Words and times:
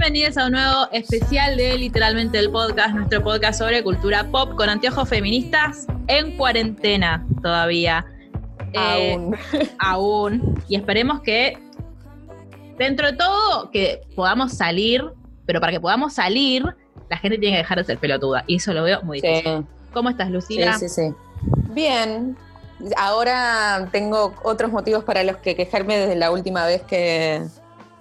Bienvenidos 0.00 0.38
a 0.38 0.46
un 0.46 0.52
nuevo 0.52 0.88
especial 0.92 1.58
de 1.58 1.76
literalmente 1.76 2.38
el 2.38 2.50
podcast, 2.50 2.94
nuestro 2.94 3.22
podcast 3.22 3.58
sobre 3.58 3.82
cultura 3.82 4.24
pop 4.30 4.56
con 4.56 4.70
anteojos 4.70 5.06
feministas 5.06 5.86
en 6.06 6.38
cuarentena 6.38 7.26
todavía. 7.42 8.06
Eh, 8.72 9.12
Aún. 9.12 9.36
aún. 9.78 10.64
Y 10.68 10.76
esperemos 10.76 11.20
que 11.20 11.58
dentro 12.78 13.08
de 13.08 13.12
todo 13.18 13.70
que 13.70 14.00
podamos 14.16 14.54
salir, 14.54 15.04
pero 15.44 15.60
para 15.60 15.70
que 15.70 15.80
podamos 15.80 16.14
salir, 16.14 16.64
la 17.10 17.18
gente 17.18 17.36
tiene 17.36 17.56
que 17.56 17.62
dejar 17.62 17.76
de 17.76 17.84
ser 17.84 17.98
pelotuda. 17.98 18.42
Y 18.46 18.56
eso 18.56 18.72
lo 18.72 18.82
veo 18.82 19.02
muy 19.02 19.20
difícil. 19.20 19.58
Sí, 19.58 19.66
¿Cómo 19.92 20.08
estás, 20.08 20.28
sí, 20.28 20.32
Lucila? 20.32 20.78
sí, 20.78 20.88
sí. 20.88 21.12
Bien. 21.74 22.38
Ahora 22.96 23.86
tengo 23.92 24.34
otros 24.44 24.72
motivos 24.72 25.04
para 25.04 25.24
los 25.24 25.36
que 25.36 25.54
quejarme 25.54 25.98
desde 25.98 26.16
la 26.16 26.30
última 26.30 26.64
vez 26.64 26.80
que, 26.84 27.42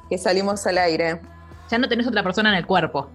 que 0.10 0.18
salimos 0.18 0.66
al 0.66 0.78
aire. 0.78 1.20
Ya 1.70 1.78
no 1.78 1.88
tenés 1.88 2.08
otra 2.08 2.24
persona 2.24 2.50
en 2.50 2.56
el 2.56 2.66
cuerpo. 2.66 3.10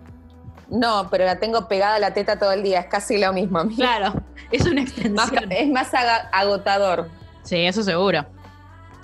No, 0.71 1.09
pero 1.11 1.25
la 1.25 1.39
tengo 1.39 1.69
pegada 1.69 1.97
a 1.97 1.99
la 1.99 2.15
teta 2.15 2.39
todo 2.39 2.53
el 2.53 2.63
día, 2.63 2.81
es 2.81 2.87
casi 2.87 3.19
lo 3.19 3.33
mismo. 3.33 3.61
Claro, 3.77 4.15
es 4.51 4.63
una 4.67 4.83
Más- 4.83 4.91
extensión. 4.91 5.53
es 5.53 5.69
más 5.71 5.91
agotador, 6.33 7.09
Sí, 7.43 7.57
eso 7.67 7.83
seguro. 7.83 8.25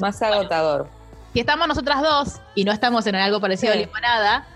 más 0.00 0.20
agotador. 0.22 0.88
si 1.34 1.40
estamos 1.40 1.68
nosotras 1.68 2.00
dos 2.02 2.40
y 2.54 2.64
no 2.64 2.72
estamos 2.72 3.06
en 3.06 3.14
algo 3.16 3.40
parecido 3.40 3.72
Sí. 3.74 3.78
a 3.78 3.82
limonada, 3.86 4.46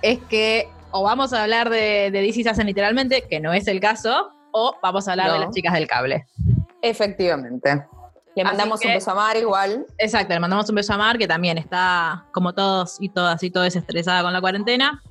es 0.00 0.18
que 0.28 0.68
o 0.92 1.02
vamos 1.02 1.32
a 1.32 1.42
hablar 1.42 1.68
de, 1.70 2.10
de 2.12 2.20
DC 2.20 2.42
se 2.42 2.50
hacen 2.50 2.66
literalmente, 2.66 3.22
que 3.28 3.40
no 3.40 3.52
es 3.52 3.66
el 3.66 3.80
caso, 3.80 4.30
o 4.52 4.76
vamos 4.82 5.08
a 5.08 5.12
hablar 5.12 5.32
de 5.32 5.38
las 5.40 5.50
chicas 5.50 5.72
del 5.72 5.86
cable. 5.88 6.26
Efectivamente. 6.82 7.84
Le 8.34 8.44
mandamos 8.44 8.80
que- 8.80 8.88
un 8.88 8.94
beso 8.94 9.10
a 9.10 9.14
Mar 9.14 9.36
igual. 9.36 9.86
Exacto, 9.98 10.32
le 10.34 10.40
mandamos 10.40 10.68
un 10.68 10.74
beso 10.76 10.92
a 10.94 10.96
Mar, 10.98 11.18
que 11.18 11.28
también 11.28 11.58
está, 11.58 12.26
como 12.32 12.54
todos 12.54 12.96
y 13.00 13.08
todas 13.10 13.42
y 13.42 13.50
todas, 13.50 13.76
estresada 13.76 14.22
con 14.22 14.32
la 14.32 14.40
cuarentena. 14.40 15.02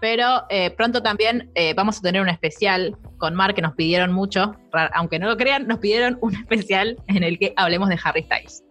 Pero 0.00 0.44
eh, 0.48 0.70
pronto 0.70 1.02
también 1.02 1.50
eh, 1.56 1.74
vamos 1.74 1.98
a 1.98 2.00
tener 2.02 2.22
un 2.22 2.28
especial 2.28 2.96
con 3.16 3.34
Mar 3.34 3.54
que 3.54 3.62
nos 3.62 3.74
pidieron 3.74 4.12
mucho, 4.12 4.54
aunque 4.94 5.18
no 5.18 5.26
lo 5.28 5.36
crean, 5.36 5.66
nos 5.66 5.78
pidieron 5.80 6.18
un 6.20 6.34
especial 6.36 6.96
en 7.08 7.24
el 7.24 7.38
que 7.38 7.52
hablemos 7.56 7.88
de 7.88 7.98
Harry 8.04 8.22
Styles. 8.22 8.62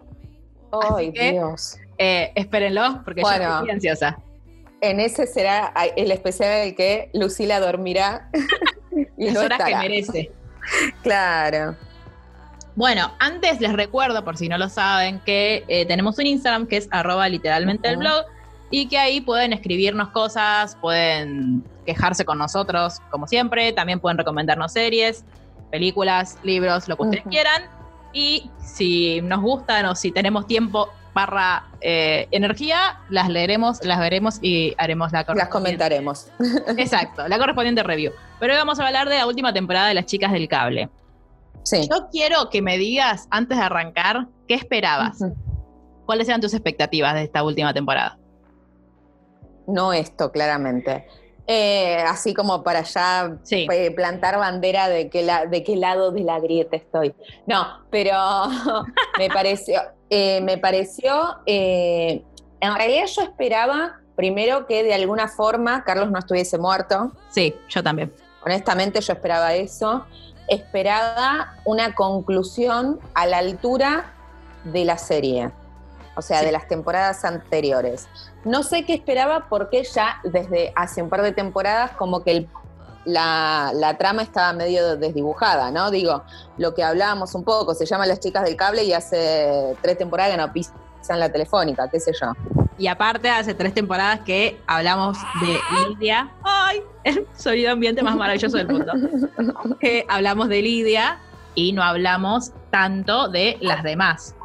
Ay, 0.95 1.11
que- 1.11 1.33
Dios. 1.33 1.77
Eh, 1.97 2.31
espérenlo, 2.35 3.01
porque 3.03 3.21
yo 3.21 3.27
Bueno. 3.27 3.55
estoy 3.55 3.71
ansiosa. 3.71 4.17
En 4.79 4.99
ese 4.99 5.25
será 5.25 5.73
el 5.95 6.11
especial 6.11 6.51
en 6.51 6.67
el 6.69 6.75
que 6.75 7.09
Lucila 7.13 7.59
dormirá 7.59 8.29
y 9.17 9.25
Las 9.25 9.33
no 9.33 9.39
horas 9.41 9.63
que 9.63 9.75
merece. 9.75 10.31
Claro. 11.01 11.75
Bueno, 12.78 13.11
antes 13.17 13.59
les 13.59 13.73
recuerdo, 13.73 14.23
por 14.23 14.38
si 14.38 14.47
no 14.47 14.58
lo 14.59 14.70
saben, 14.70 15.20
que 15.25 15.66
eh, 15.67 15.88
tenemos 15.88 16.20
un 16.20 16.28
Instagram 16.28 16.67
que 16.67 16.78
es 16.78 16.88
arroba 16.92 17.28
literalmente 17.28 17.89
el 17.89 17.97
blog 17.97 18.23
y 18.69 18.88
que 18.88 19.00
ahí 19.00 19.19
pueden 19.19 19.52
escribirnos 19.52 20.09
cosas, 20.09 20.75
pueden 20.80 21.64
quejarse 21.88 22.23
con 22.23 22.38
nosotros, 22.38 23.00
como 23.09 23.25
siempre, 23.25 23.72
también 23.73 24.00
pueden 24.00 24.19
recomendarnos 24.19 24.73
series, 24.73 25.25
películas, 25.72 26.38
libros, 26.44 26.88
lo 26.88 26.97
que 26.97 27.03
ustedes 27.03 27.24
quieran. 27.28 27.63
Y 28.13 28.51
si 28.63 29.22
nos 29.22 29.41
gustan 29.41 29.88
o 29.88 29.96
si 29.96 30.12
tenemos 30.12 30.46
tiempo 30.46 30.88
barra 31.16 31.63
eh, 31.81 32.28
energía, 32.30 33.00
las 33.09 33.28
leeremos, 33.28 33.84
las 33.84 34.00
veremos 34.00 34.38
y 34.40 34.75
haremos 34.78 35.12
la 35.12 35.19
Las 35.19 35.25
correspondiente- 35.28 35.50
comentaremos. 35.50 36.28
Exacto, 36.78 37.28
la 37.28 37.40
correspondiente 37.40 37.81
review. 37.81 38.12
Pero 38.40 38.53
hoy 38.53 38.59
vamos 38.59 38.80
a 38.80 38.85
hablar 38.85 39.09
de 39.09 39.18
la 39.18 39.25
última 39.25 39.51
temporada 39.51 39.88
de 39.88 39.96
Las 39.96 40.06
Chicas 40.06 40.31
del 40.31 40.47
Cable. 40.47 40.90
Sí. 41.67 41.88
Yo 41.89 42.07
quiero 42.09 42.50
que 42.50 42.61
me 42.61 42.78
digas, 42.78 43.28
antes 43.29 43.57
de 43.57 43.63
arrancar, 43.66 44.28
¿qué 44.47 44.53
esperabas? 44.53 45.17
¿Cuáles 46.05 46.29
eran 46.29 46.39
tus 46.39 46.53
expectativas 46.53 47.13
de 47.13 47.23
esta 47.23 47.44
última 47.44 47.73
temporada? 47.73 48.17
No 49.67 49.91
esto, 49.91 50.31
claramente. 50.31 51.07
Eh, 51.45 51.97
así 52.07 52.33
como 52.33 52.63
para 52.63 52.83
ya 52.83 53.38
Sí. 53.44 53.67
eh, 53.72 53.91
plantar 53.91 54.38
bandera 54.38 54.88
de 54.88 55.09
qué, 55.09 55.23
la- 55.23 55.45
de 55.45 55.63
qué 55.63 55.75
lado 55.75 56.11
de 56.11 56.22
la 56.22 56.39
grieta 56.39 56.77
estoy. 56.77 57.13
No, 57.45 57.66
pero 57.89 58.13
me 59.17 59.29
pareció, 59.29 59.81
eh, 60.09 60.39
me 60.41 60.57
pareció, 60.57 61.38
eh, 61.45 62.23
en 62.61 62.75
realidad 62.75 63.06
yo 63.13 63.22
esperaba 63.23 64.00
primero 64.16 64.66
que 64.67 64.83
de 64.83 64.94
alguna 64.94 65.27
forma 65.27 65.83
Carlos 65.83 66.11
no 66.11 66.19
estuviese 66.19 66.57
muerto. 66.57 67.11
Sí, 67.29 67.53
yo 67.69 67.83
también. 67.83 68.13
Honestamente 68.45 69.01
yo 69.01 69.11
esperaba 69.13 69.53
eso. 69.53 70.06
Esperaba 70.47 71.53
una 71.66 71.94
conclusión 71.96 73.00
a 73.13 73.25
la 73.25 73.38
altura 73.40 74.06
de 74.63 74.85
la 74.85 74.97
serie, 74.97 75.52
o 76.16 76.22
sea, 76.22 76.40
Sí. 76.40 76.46
de 76.46 76.52
las 76.52 76.68
temporadas 76.68 77.24
anteriores. 77.25 78.08
No 78.46 78.63
sé 78.63 78.86
qué 78.86 78.94
esperaba 78.94 79.47
porque 79.50 79.84
ya 79.84 80.19
desde 80.24 80.72
hace 80.75 81.02
un 81.02 81.09
par 81.09 81.22
de 81.22 81.31
temporadas 81.31 81.91
como 81.91 82.24
que 82.24 82.31
el- 82.31 82.50
la, 83.06 83.72
la 83.74 83.97
trama 83.97 84.22
estaba 84.22 84.52
medio 84.53 84.97
desdibujada, 84.97 85.72
¿no? 85.72 85.91
Digo, 85.91 86.24
lo 86.57 86.74
que 86.75 86.84
hablábamos 86.84 87.36
un 87.36 87.44
poco, 87.46 87.74
se 87.74 87.86
llama 87.86 88.06
Las 88.06 88.19
chicas 88.19 88.44
del 88.44 88.57
cable 88.57 88.84
y 88.84 88.91
hace 88.94 89.78
tres 89.81 89.97
temporadas 89.97 90.31
que 90.31 90.38
no 90.38 90.52
pisan 91.00 91.19
la 91.19 91.31
telefónica, 91.31 91.90
qué 91.90 92.00
sé 92.00 92.12
yo. 92.19 92.34
Y 92.78 92.88
aparte, 92.88 93.30
hace 93.30 93.56
tres 93.56 93.74
temporadas 93.74 94.19
que 94.22 94.58
hablamos 94.68 95.18
de 95.41 95.59
Lidia. 95.90 96.31
¡Ay! 96.44 96.84
El 97.03 97.25
sonido 97.35 97.72
ambiente 97.72 98.03
más 98.03 98.16
maravilloso 98.16 98.58
del 98.58 98.68
mundo. 98.68 98.94
Que 99.80 100.06
hablamos 100.07 100.50
de 100.50 100.62
Lidia 100.62 101.19
y 101.56 101.74
no 101.74 101.81
hablamos 101.81 102.53
tanto 102.69 103.30
de 103.30 103.57
las 103.62 103.81
demás. 103.84 104.36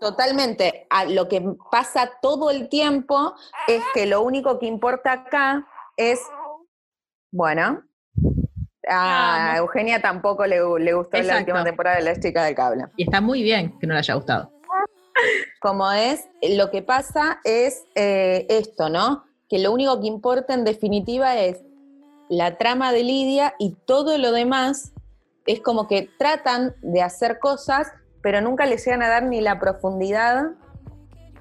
Totalmente. 0.00 0.86
A 0.90 1.04
lo 1.04 1.28
que 1.28 1.40
pasa 1.70 2.10
todo 2.20 2.50
el 2.50 2.68
tiempo 2.68 3.34
es 3.68 3.82
que 3.94 4.06
lo 4.06 4.22
único 4.22 4.58
que 4.58 4.66
importa 4.66 5.12
acá 5.12 5.64
es, 5.96 6.20
bueno, 7.30 7.84
a. 8.88 9.54
Eugenia 9.58 10.00
tampoco 10.02 10.44
le, 10.46 10.58
le 10.80 10.92
gustó 10.94 11.22
la 11.22 11.38
última 11.38 11.62
temporada 11.62 11.96
de 11.98 12.02
Las 12.02 12.18
Chicas 12.18 12.46
del 12.46 12.56
Cable. 12.56 12.86
Y 12.96 13.04
está 13.04 13.20
muy 13.20 13.44
bien 13.44 13.78
que 13.78 13.86
no 13.86 13.94
le 13.94 14.00
haya 14.00 14.14
gustado. 14.14 14.50
Como 15.60 15.90
es, 15.92 16.28
lo 16.42 16.70
que 16.70 16.82
pasa 16.82 17.40
es 17.44 17.84
eh, 17.94 18.46
esto, 18.48 18.88
¿no? 18.88 19.24
Que 19.48 19.58
lo 19.58 19.72
único 19.72 20.00
que 20.00 20.06
importa 20.06 20.54
en 20.54 20.64
definitiva 20.64 21.38
es 21.38 21.60
la 22.28 22.56
trama 22.56 22.92
de 22.92 23.04
Lidia 23.04 23.54
y 23.58 23.76
todo 23.86 24.16
lo 24.18 24.32
demás 24.32 24.92
es 25.46 25.60
como 25.60 25.88
que 25.88 26.08
tratan 26.18 26.74
de 26.82 27.02
hacer 27.02 27.38
cosas, 27.38 27.88
pero 28.22 28.40
nunca 28.40 28.66
le 28.66 28.76
llegan 28.76 29.02
a 29.02 29.08
dar 29.08 29.24
ni 29.24 29.40
la 29.40 29.58
profundidad 29.58 30.52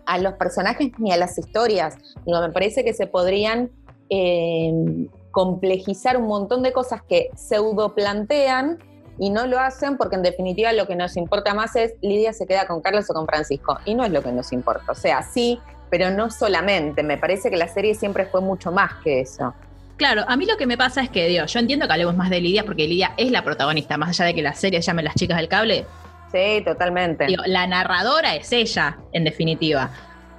a 0.05 0.17
los 0.17 0.33
personajes 0.33 0.91
ni 0.97 1.11
a 1.11 1.17
las 1.17 1.37
historias. 1.37 1.95
Digo, 2.25 2.41
me 2.41 2.51
parece 2.51 2.83
que 2.83 2.93
se 2.93 3.07
podrían 3.07 3.71
eh, 4.09 5.07
complejizar 5.31 6.17
un 6.17 6.27
montón 6.27 6.63
de 6.63 6.73
cosas 6.73 7.01
que 7.03 7.29
pseudo 7.35 7.95
plantean 7.95 8.79
y 9.17 9.29
no 9.29 9.47
lo 9.47 9.59
hacen 9.59 9.97
porque 9.97 10.15
en 10.15 10.23
definitiva 10.23 10.71
lo 10.73 10.87
que 10.87 10.95
nos 10.95 11.17
importa 11.17 11.53
más 11.53 11.75
es 11.75 11.93
Lidia 12.01 12.33
se 12.33 12.47
queda 12.47 12.67
con 12.67 12.81
Carlos 12.81 13.09
o 13.09 13.13
con 13.13 13.25
Francisco 13.25 13.79
y 13.85 13.95
no 13.95 14.03
es 14.03 14.11
lo 14.11 14.23
que 14.23 14.31
nos 14.31 14.51
importa. 14.51 14.91
O 14.91 14.95
sea, 14.95 15.23
sí, 15.23 15.59
pero 15.89 16.09
no 16.09 16.29
solamente. 16.29 17.03
Me 17.03 17.17
parece 17.17 17.49
que 17.49 17.57
la 17.57 17.67
serie 17.67 17.95
siempre 17.95 18.25
fue 18.25 18.41
mucho 18.41 18.71
más 18.71 18.93
que 19.03 19.21
eso. 19.21 19.53
Claro, 19.97 20.23
a 20.27 20.35
mí 20.35 20.45
lo 20.45 20.57
que 20.57 20.65
me 20.65 20.77
pasa 20.77 21.01
es 21.01 21.09
que, 21.09 21.27
Dios, 21.27 21.53
yo 21.53 21.59
entiendo 21.59 21.85
que 21.85 21.93
hablemos 21.93 22.15
más 22.15 22.29
de 22.31 22.41
Lidia 22.41 22.63
porque 22.63 22.87
Lidia 22.87 23.13
es 23.17 23.29
la 23.29 23.43
protagonista, 23.43 23.97
más 23.97 24.09
allá 24.09 24.25
de 24.25 24.33
que 24.33 24.41
la 24.41 24.53
serie 24.53 24.81
se 24.81 24.87
llame 24.87 25.03
Las 25.03 25.13
Chicas 25.13 25.37
del 25.37 25.47
Cable, 25.47 25.85
Sí, 26.31 26.61
totalmente. 26.63 27.25
Digo, 27.25 27.43
la 27.45 27.67
narradora 27.67 28.35
es 28.35 28.51
ella, 28.53 28.97
en 29.11 29.25
definitiva. 29.25 29.89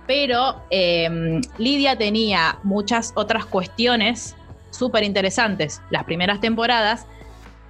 Pero 0.06 0.62
eh, 0.70 1.40
Lidia 1.58 1.96
tenía 1.96 2.58
muchas 2.62 3.12
otras 3.14 3.44
cuestiones 3.44 4.34
súper 4.70 5.04
interesantes 5.04 5.82
las 5.90 6.04
primeras 6.04 6.40
temporadas 6.40 7.06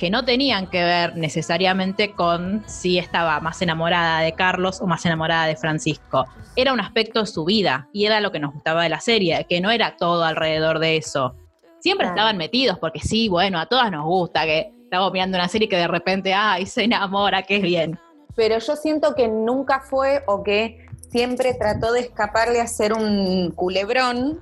que 0.03 0.11
no 0.11 0.25
tenían 0.25 0.67
que 0.67 0.83
ver 0.83 1.17
necesariamente 1.17 2.11
con 2.11 2.65
si 2.67 2.99
estaba 2.99 3.39
más 3.39 3.63
enamorada 3.63 4.19
de 4.19 4.33
Carlos 4.33 4.81
o 4.81 4.89
más 4.89 5.07
enamorada 5.07 5.47
de 5.47 5.55
Francisco. 5.55 6.25
Era 6.57 6.73
un 6.73 6.81
aspecto 6.81 7.21
de 7.21 7.27
su 7.27 7.45
vida 7.45 7.89
y 7.93 8.05
era 8.07 8.19
lo 8.21 8.33
que 8.33 8.41
nos 8.41 8.53
gustaba 8.53 8.83
de 8.83 8.89
la 8.89 8.99
serie, 8.99 9.47
que 9.49 9.61
no 9.61 9.71
era 9.71 9.95
todo 9.97 10.25
alrededor 10.25 10.81
de 10.81 10.97
eso. 10.97 11.37
Siempre 11.79 12.07
Claro. 12.07 12.17
estaban 12.17 12.37
metidos 12.37 12.81
porque 12.81 12.99
sí, 12.99 13.29
bueno, 13.29 13.61
a 13.61 13.67
todas 13.67 13.93
nos 13.93 14.05
gusta 14.05 14.43
que 14.45 14.73
estamos 14.83 15.13
mirando 15.13 15.39
una 15.39 15.47
serie 15.47 15.69
que 15.69 15.77
de 15.77 15.87
repente, 15.87 16.35
ay, 16.35 16.67
se 16.67 16.83
enamora, 16.83 17.45
qué 17.45 17.61
bien. 17.61 17.97
pero 18.35 18.59
yo 18.59 18.75
siento 18.75 19.15
que 19.15 19.29
nunca 19.29 19.83
fue 19.89 20.25
o 20.27 20.43
que 20.43 20.85
siempre 21.13 21.55
trató 21.55 21.93
de 21.93 22.01
escaparle 22.01 22.61
a 22.61 22.67
ser 22.67 22.93
un 22.93 23.53
culebrón 23.53 24.41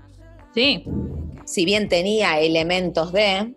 Sí, 0.54 0.86
si 1.44 1.66
bien 1.66 1.90
tenía 1.90 2.40
elementos 2.40 3.12
de, 3.12 3.52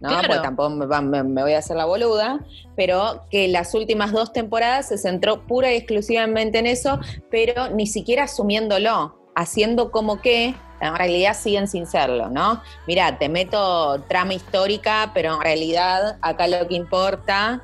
¿no? 0.00 0.08
Claro. 0.08 0.28
Porque 0.28 0.42
tampoco 0.42 0.70
me, 0.70 1.42
voy 1.42 1.52
a 1.52 1.58
hacer 1.58 1.76
la 1.76 1.84
boluda, 1.84 2.40
pero 2.76 3.24
que 3.30 3.48
las 3.48 3.74
últimas 3.74 4.12
dos 4.12 4.32
temporadas 4.32 4.88
se 4.88 4.98
centró 4.98 5.46
pura 5.46 5.72
y 5.72 5.76
exclusivamente 5.76 6.58
en 6.58 6.66
eso, 6.66 7.00
pero 7.30 7.70
ni 7.70 7.86
siquiera 7.86 8.24
asumiéndolo, 8.24 9.18
haciendo 9.34 9.90
como 9.90 10.20
que 10.20 10.54
en 10.80 10.94
realidad 10.94 11.34
siguen 11.34 11.68
sin 11.68 11.86
serlo, 11.86 12.28
¿no? 12.28 12.62
Mira, 12.86 13.18
te 13.18 13.28
meto 13.28 14.00
trama 14.08 14.34
histórica, 14.34 15.10
pero 15.14 15.34
en 15.34 15.40
realidad 15.40 16.18
acá 16.20 16.46
lo 16.46 16.68
que 16.68 16.74
importa 16.74 17.62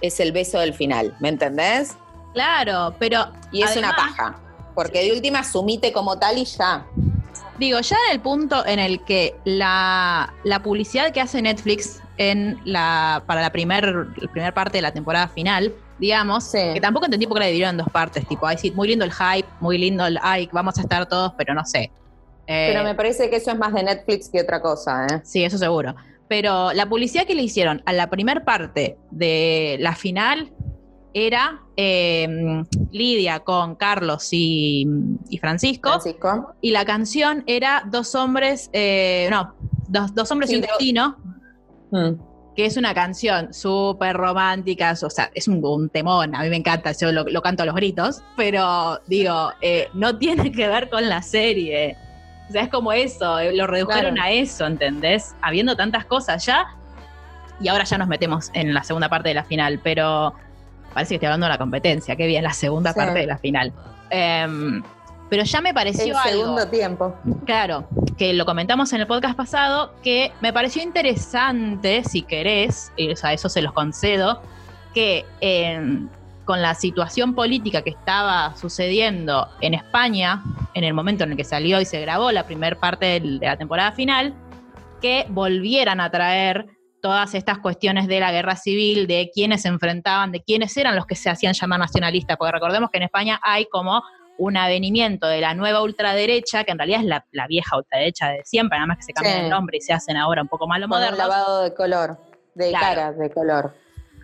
es 0.00 0.20
el 0.20 0.32
beso 0.32 0.58
del 0.58 0.74
final, 0.74 1.16
¿me 1.20 1.28
entendés? 1.28 1.96
Claro, 2.34 2.94
pero. 2.98 3.26
Y 3.50 3.62
es 3.62 3.76
una 3.76 3.96
paja, 3.96 4.38
porque 4.74 5.02
de 5.02 5.12
última 5.12 5.40
asumite 5.40 5.92
como 5.92 6.18
tal 6.18 6.38
y 6.38 6.44
ya. 6.44 6.86
Digo, 7.58 7.80
ya 7.80 7.96
en 8.08 8.14
el 8.14 8.20
punto 8.20 8.64
en 8.66 8.78
el 8.78 9.04
que 9.04 9.34
la, 9.44 10.32
la 10.44 10.62
publicidad 10.62 11.10
que 11.12 11.20
hace 11.20 11.42
Netflix 11.42 12.00
en 12.16 12.58
la, 12.64 13.22
para 13.26 13.40
la 13.40 13.50
primer, 13.50 13.84
la 14.16 14.30
primer 14.30 14.54
parte 14.54 14.78
de 14.78 14.82
la 14.82 14.92
temporada 14.92 15.28
final, 15.28 15.74
digamos, 15.98 16.44
Sí. 16.44 16.58
que 16.74 16.80
tampoco 16.80 17.06
entendí 17.06 17.26
por 17.26 17.36
qué 17.36 17.40
la 17.40 17.46
dividieron 17.46 17.74
en 17.74 17.78
dos 17.78 17.88
partes, 17.92 18.26
tipo, 18.28 18.46
ay, 18.46 18.58
sí, 18.58 18.70
muy 18.70 18.88
lindo 18.88 19.04
el 19.04 19.12
hype, 19.12 19.48
muy 19.60 19.76
lindo 19.78 20.06
el, 20.06 20.18
ay, 20.22 20.48
vamos 20.52 20.78
a 20.78 20.82
estar 20.82 21.06
todos, 21.08 21.32
pero 21.36 21.54
no 21.54 21.64
sé. 21.64 21.90
Eh, 22.46 22.70
Pero 22.72 22.82
me 22.84 22.94
parece 22.94 23.28
que 23.28 23.36
eso 23.36 23.50
es 23.50 23.58
más 23.58 23.74
de 23.74 23.82
Netflix 23.82 24.28
que 24.30 24.40
otra 24.40 24.62
cosa, 24.62 25.06
¿eh? 25.06 25.20
Sí, 25.24 25.44
eso 25.44 25.58
seguro. 25.58 25.94
Pero 26.28 26.72
la 26.72 26.86
publicidad 26.88 27.26
que 27.26 27.34
le 27.34 27.42
hicieron 27.42 27.82
a 27.86 27.92
la 27.92 28.08
primer 28.08 28.44
parte 28.44 28.96
de 29.10 29.76
la 29.80 29.94
final 29.94 30.50
era 31.14 31.60
eh, 31.76 32.62
Lidia 32.92 33.40
con 33.40 33.74
Carlos 33.76 34.28
y, 34.32 34.86
y 35.30 35.38
Francisco. 35.38 35.90
Francisco. 35.90 36.54
Y 36.60 36.70
la 36.70 36.84
canción 36.84 37.44
era 37.46 37.82
Dos 37.90 38.14
hombres, 38.14 38.70
eh, 38.72 39.28
no, 39.30 39.54
dos, 39.88 40.14
dos 40.14 40.30
hombres 40.30 40.50
y 40.52 40.56
un 40.56 40.60
destino, 40.62 41.16
Mm. 41.90 42.20
que 42.54 42.66
es 42.66 42.76
una 42.76 42.92
canción 42.92 43.54
súper 43.54 44.14
romántica, 44.14 44.92
o 45.02 45.08
sea, 45.08 45.30
es 45.34 45.48
un, 45.48 45.64
un 45.64 45.88
temón, 45.88 46.34
a 46.34 46.42
mí 46.42 46.50
me 46.50 46.56
encanta, 46.56 46.92
yo 46.92 47.10
lo, 47.12 47.24
lo 47.24 47.40
canto 47.40 47.62
a 47.62 47.66
los 47.66 47.74
gritos, 47.74 48.20
pero 48.36 49.00
digo, 49.06 49.52
eh, 49.62 49.88
no 49.94 50.18
tiene 50.18 50.52
que 50.52 50.68
ver 50.68 50.90
con 50.90 51.08
la 51.08 51.22
serie. 51.22 51.96
O 52.48 52.52
sea, 52.52 52.62
es 52.62 52.68
como 52.68 52.92
eso, 52.92 53.38
eh, 53.38 53.56
lo 53.56 53.66
redujeron 53.66 54.16
Claro. 54.16 54.28
a 54.28 54.32
eso, 54.32 54.66
¿entendés? 54.66 55.34
Habiendo 55.40 55.76
tantas 55.76 56.04
cosas 56.04 56.44
ya, 56.44 56.66
y 57.60 57.68
ahora 57.68 57.84
ya 57.84 57.96
nos 57.96 58.08
metemos 58.08 58.50
en 58.52 58.74
la 58.74 58.82
segunda 58.82 59.08
parte 59.08 59.30
de 59.30 59.34
la 59.36 59.44
final, 59.44 59.80
pero 59.82 60.34
parece 60.94 61.10
que 61.10 61.14
estoy 61.16 61.26
hablando 61.26 61.46
de 61.46 61.52
la 61.52 61.58
competencia, 61.58 62.16
qué 62.16 62.26
bien, 62.26 62.42
la 62.44 62.52
segunda 62.52 62.92
Sí. 62.92 62.98
parte 62.98 63.18
de 63.20 63.26
la 63.26 63.38
final. 63.38 63.72
Em, 64.10 64.82
pero 65.30 65.42
ya 65.44 65.60
me 65.60 65.74
pareció 65.74 66.04
El 66.04 66.16
algo. 66.16 66.40
segundo 66.42 66.68
tiempo. 66.68 67.14
Claro, 67.44 67.86
que 68.16 68.32
lo 68.32 68.46
comentamos 68.46 68.92
en 68.94 69.00
el 69.02 69.06
podcast 69.06 69.36
pasado, 69.36 69.92
que 70.02 70.32
me 70.40 70.52
pareció 70.52 70.82
interesante, 70.82 72.02
si 72.04 72.22
querés, 72.22 72.92
y, 72.96 73.14
sea, 73.16 73.32
eso 73.32 73.48
se 73.48 73.60
los 73.62 73.72
concedo, 73.72 74.40
que 74.94 75.26
eh, 75.42 75.98
con 76.46 76.62
la 76.62 76.74
situación 76.74 77.34
política 77.34 77.82
que 77.82 77.90
estaba 77.90 78.56
sucediendo 78.56 79.48
en 79.60 79.74
España, 79.74 80.42
en 80.72 80.84
el 80.84 80.94
momento 80.94 81.24
en 81.24 81.32
el 81.32 81.36
que 81.36 81.44
salió 81.44 81.78
y 81.78 81.84
se 81.84 82.00
grabó 82.00 82.32
la 82.32 82.44
primera 82.46 82.74
parte 82.80 83.20
de 83.20 83.20
la 83.20 83.58
temporada 83.58 83.92
final, 83.92 84.32
que 85.02 85.26
volvieran 85.28 86.00
a 86.00 86.10
traer 86.10 86.66
todas 87.00 87.34
estas 87.34 87.58
cuestiones 87.58 88.06
de 88.08 88.20
la 88.20 88.32
guerra 88.32 88.56
civil, 88.56 89.06
de 89.06 89.30
quiénes 89.32 89.62
se 89.62 89.68
enfrentaban, 89.68 90.32
de 90.32 90.42
quiénes 90.42 90.76
eran 90.76 90.96
los 90.96 91.06
que 91.06 91.14
se 91.14 91.30
hacían 91.30 91.52
llamar 91.54 91.78
nacionalistas, 91.80 92.36
porque 92.36 92.52
recordemos 92.52 92.90
que 92.90 92.98
en 92.98 93.04
España 93.04 93.40
hay 93.42 93.66
como 93.66 94.02
un 94.38 94.56
avenimiento 94.56 95.26
de 95.26 95.40
la 95.40 95.54
nueva 95.54 95.82
ultraderecha, 95.82 96.64
que 96.64 96.70
en 96.72 96.78
realidad 96.78 97.00
es 97.00 97.06
la, 97.06 97.26
la 97.32 97.46
vieja 97.48 97.76
ultraderecha 97.76 98.28
de 98.28 98.42
siempre, 98.44 98.78
nada 98.78 98.86
más 98.86 98.98
que 98.98 99.02
se 99.04 99.12
cambian 99.12 99.36
Sí. 99.38 99.44
el 99.44 99.50
nombre 99.50 99.78
y 99.78 99.80
se 99.80 99.92
hacen 99.92 100.16
ahora 100.16 100.42
un 100.42 100.48
poco 100.48 100.66
más 100.68 100.78
lo 100.80 100.86
modernos. 100.88 101.18
lavado 101.18 101.62
de 101.62 101.74
color, 101.74 102.18
de 102.54 102.68
Claro. 102.70 102.84
cara, 102.86 103.12
de 103.12 103.30
color. 103.30 103.74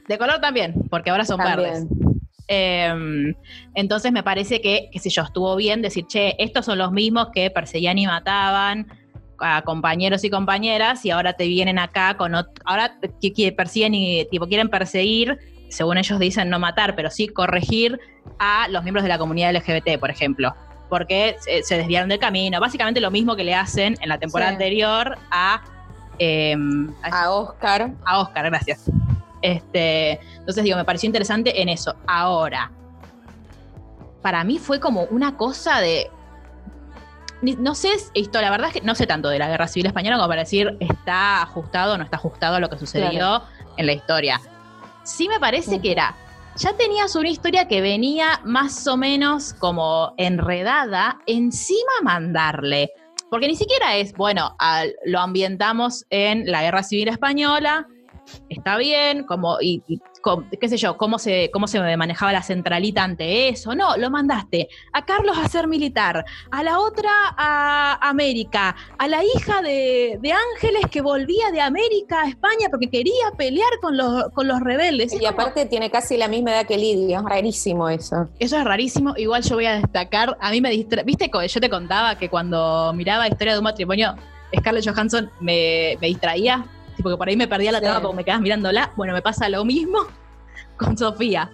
De 0.07 0.19
color 0.19 0.41
también, 0.41 0.75
porque 0.91 1.11
ahora 1.11 1.25
son 1.25 1.39
También. 1.39 1.89
verdes. 1.89 2.15
Eh, 2.47 3.35
entonces 3.75 4.13
me 4.13 4.23
parece 4.23 4.61
que, 4.61 4.89
qué 4.93 4.99
sé 4.99 5.09
yo, 5.11 5.23
estuvo 5.23 5.57
bien 5.57 5.81
decir, 5.83 6.07
che, 6.07 6.35
estos 6.39 6.67
son 6.67 6.79
los 6.79 6.93
mismos 6.93 7.29
que 7.33 7.51
perseguían 7.51 7.99
y 7.99 8.07
mataban 8.07 8.87
a 9.41 9.63
compañeros 9.63 10.25
y 10.25 10.31
compañeras 10.31 11.05
y 11.05 11.11
ahora 11.11 11.33
te 11.35 11.47
vienen 11.47 11.79
acá 11.79 12.17
con 12.17 12.35
ahora 12.65 12.99
que, 13.21 13.33
que 13.33 13.53
persiguen 13.53 13.95
y 13.95 14.25
tipo 14.31 14.47
quieren 14.47 14.69
perseguir, 14.69 15.39
según 15.69 15.99
ellos 15.99 16.19
dicen 16.19 16.49
no 16.51 16.59
matar, 16.59 16.95
pero 16.95 17.11
sí 17.11 17.29
corregir 17.29 17.99
a 18.39 18.69
los 18.69 18.83
miembros 18.83 19.03
de 19.03 19.09
la 19.09 19.19
comunidad 19.19 19.55
LGBT, 19.55 19.99
por 19.99 20.11
ejemplo, 20.11 20.55
porque 20.89 21.37
se, 21.41 21.63
se 21.63 21.77
desviaron 21.79 22.09
del 22.09 22.19
camino, 22.19 22.61
básicamente 22.61 23.01
lo 23.01 23.11
mismo 23.11 23.35
que 23.37 23.45
le 23.45 23.55
hacen 23.55 23.97
en 24.01 24.09
la 24.09 24.19
temporada 24.19 24.51
Sí. 24.51 24.55
anterior 24.55 25.19
a, 25.31 25.63
eh, 26.19 26.57
a 27.03 27.23
A 27.25 27.31
Oscar. 27.31 27.91
a 28.05 28.21
Oscar, 28.21 28.45
gracias. 28.47 28.91
Este, 29.43 30.21
entonces 30.39 30.65
digo, 30.65 30.77
me 30.77 30.85
pareció 30.85 31.07
interesante 31.07 31.61
en 31.61 31.69
eso. 31.69 31.95
Ahora, 32.07 32.71
para 34.23 34.43
mí 34.45 34.59
fue 34.59 34.81
como 34.81 35.03
una 35.11 35.37
cosa 35.37 35.81
de. 35.81 36.11
No 37.59 37.75
sé 37.75 37.91
esto, 38.15 38.41
la 38.41 38.51
verdad 38.51 38.69
es 38.69 38.75
que 38.75 38.81
no 38.81 38.95
sé 38.95 39.07
tanto 39.07 39.29
de 39.29 39.39
la 39.39 39.49
guerra 39.49 39.69
civil 39.69 39.87
española 39.87 40.17
como 40.17 40.29
para 40.29 40.43
decir 40.43 40.77
está 40.81 41.43
ajustado 41.43 41.95
o 41.95 41.99
no 41.99 42.05
está 42.05 42.17
ajustado 42.17 42.57
a 42.57 42.61
lo 42.61 42.69
que 42.71 42.79
sucedió 42.79 43.11
Claro. 43.11 43.45
en 43.77 43.87
la 43.87 43.93
historia. 43.93 44.41
Sí 45.05 45.29
me 45.29 45.39
parece 45.39 45.81
que 45.81 45.93
era. 45.93 46.15
Ya 46.57 46.73
tenías 46.77 47.15
una 47.17 47.29
historia 47.29 47.67
que 47.69 47.81
venía 47.81 48.41
más 48.45 48.87
o 48.87 48.97
menos 48.97 49.53
como 49.55 50.15
enredada, 50.17 51.19
encima 51.27 51.93
mandarle. 52.03 52.91
Porque 53.31 53.49
ni 53.49 53.57
siquiera 53.57 53.97
es, 53.97 54.13
bueno, 54.13 54.55
al- 54.59 54.95
lo 55.05 55.19
ambientamos 55.21 56.07
en 56.11 56.51
la 56.51 56.63
guerra 56.63 56.83
civil 56.85 57.09
española, 57.09 57.87
está 58.49 58.77
bien, 58.77 59.25
como, 59.25 59.59
y, 59.61 59.83
y 59.89 60.01
qué 60.61 60.69
sé 60.69 60.77
yo, 60.77 60.97
cómo 60.97 61.19
se, 61.19 61.51
cómo 61.53 61.67
se 61.67 61.79
manejaba 61.97 62.33
la 62.33 62.43
centralita 62.43 63.03
ante 63.05 63.49
eso. 63.49 63.75
No, 63.75 63.97
lo 63.97 64.11
mandaste 64.11 64.69
a 64.93 65.05
Carlos 65.05 65.37
a 65.39 65.49
ser 65.49 65.69
militar, 65.69 66.25
a 66.51 66.63
la 66.63 66.79
otra 66.79 67.11
a 67.37 67.99
América, 68.09 68.75
a 68.99 69.09
la 69.09 69.23
hija 69.23 69.63
de, 69.63 70.19
de 70.21 70.33
Ángeles 70.33 70.83
que 70.91 71.01
volvía 71.01 71.51
de 71.53 71.61
América 71.61 72.23
a 72.23 72.29
España 72.29 72.69
porque 72.71 72.89
quería 72.91 73.31
pelear 73.37 73.71
con 73.81 73.97
los, 73.97 74.31
con 74.33 74.49
los 74.49 74.61
rebeldes. 74.61 75.13
Es 75.13 75.21
Y 75.21 75.25
como- 75.25 75.31
aparte 75.41 75.67
tiene 75.67 75.91
casi 75.91 76.17
la 76.17 76.29
misma 76.29 76.53
edad 76.53 76.67
que 76.67 76.79
Lidia. 76.79 77.19
Es 77.19 77.25
rarísimo 77.25 77.89
eso. 77.89 78.29
eso 78.39 78.59
es 78.59 78.65
rarísimo. 78.65 79.15
Igual 79.17 79.43
yo 79.43 79.57
voy 79.57 79.67
a 79.67 79.75
destacar, 79.75 80.37
a 80.41 80.51
mí 80.51 80.61
me 80.61 80.71
distra... 80.71 81.03
¿Viste? 81.03 81.31
Yo 81.49 81.61
te 81.61 81.69
contaba 81.71 82.17
que 82.19 82.29
cuando 82.29 82.93
miraba 82.95 83.29
Historia 83.29 83.53
de 83.55 83.59
un 83.59 83.65
matrimonio, 83.65 84.15
Scarlett 84.57 84.89
Johansson 84.89 85.31
me, 85.41 85.97
me 86.01 86.07
distraía. 86.09 86.65
Tipo 86.97 87.11
que 87.11 87.17
por 87.17 87.29
ahí 87.29 87.37
me 87.37 87.49
perdía 87.49 87.73
la 87.73 87.79
Sí. 87.79 87.85
trama 87.85 88.01
porque 88.01 88.17
me 88.17 88.25
quedabas 88.25 88.43
mirándola. 88.43 88.93
Bueno, 88.97 89.13
me 89.13 89.23
pasa 89.23 89.49
lo 89.49 89.65
mismo 89.65 89.99
con 90.77 90.97
Sofía. 90.97 91.51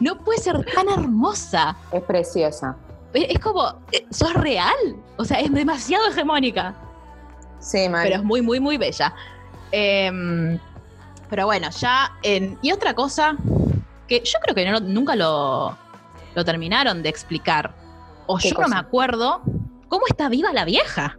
No 0.00 0.18
puede 0.18 0.38
ser 0.40 0.64
tan 0.74 0.88
hermosa. 0.88 1.76
Es 1.92 2.02
preciosa. 2.02 2.76
Es 3.12 3.26
es 3.30 3.38
como, 3.38 3.80
eh, 3.92 4.04
sos 4.10 4.34
real. 4.34 4.74
O 5.16 5.24
sea, 5.24 5.38
es 5.40 5.52
demasiado 5.52 6.06
hegemónica. 6.08 6.74
Sí, 7.60 7.88
mal. 7.88 8.02
Pero 8.04 8.16
es 8.16 8.24
muy, 8.24 8.42
muy, 8.42 8.60
muy 8.60 8.76
bella. 8.76 9.14
Em, 9.70 10.58
pero 11.30 11.46
bueno, 11.46 11.68
ya. 11.70 12.12
en- 12.22 12.58
y 12.62 12.72
otra 12.72 12.94
cosa 12.94 13.36
que 14.08 14.20
yo 14.24 14.38
creo 14.42 14.54
que 14.54 14.70
no- 14.70 14.80
nunca 14.80 15.16
lo, 15.16 15.76
lo 16.34 16.44
terminaron 16.44 17.02
de 17.02 17.08
explicar. 17.08 17.72
O 18.26 18.36
¿Qué 18.36 18.50
yo 18.50 18.56
no 18.60 18.68
me 18.68 18.76
acuerdo 18.76 19.42
cómo 19.88 20.02
está 20.08 20.28
viva 20.28 20.52
la 20.52 20.64
vieja. 20.64 21.16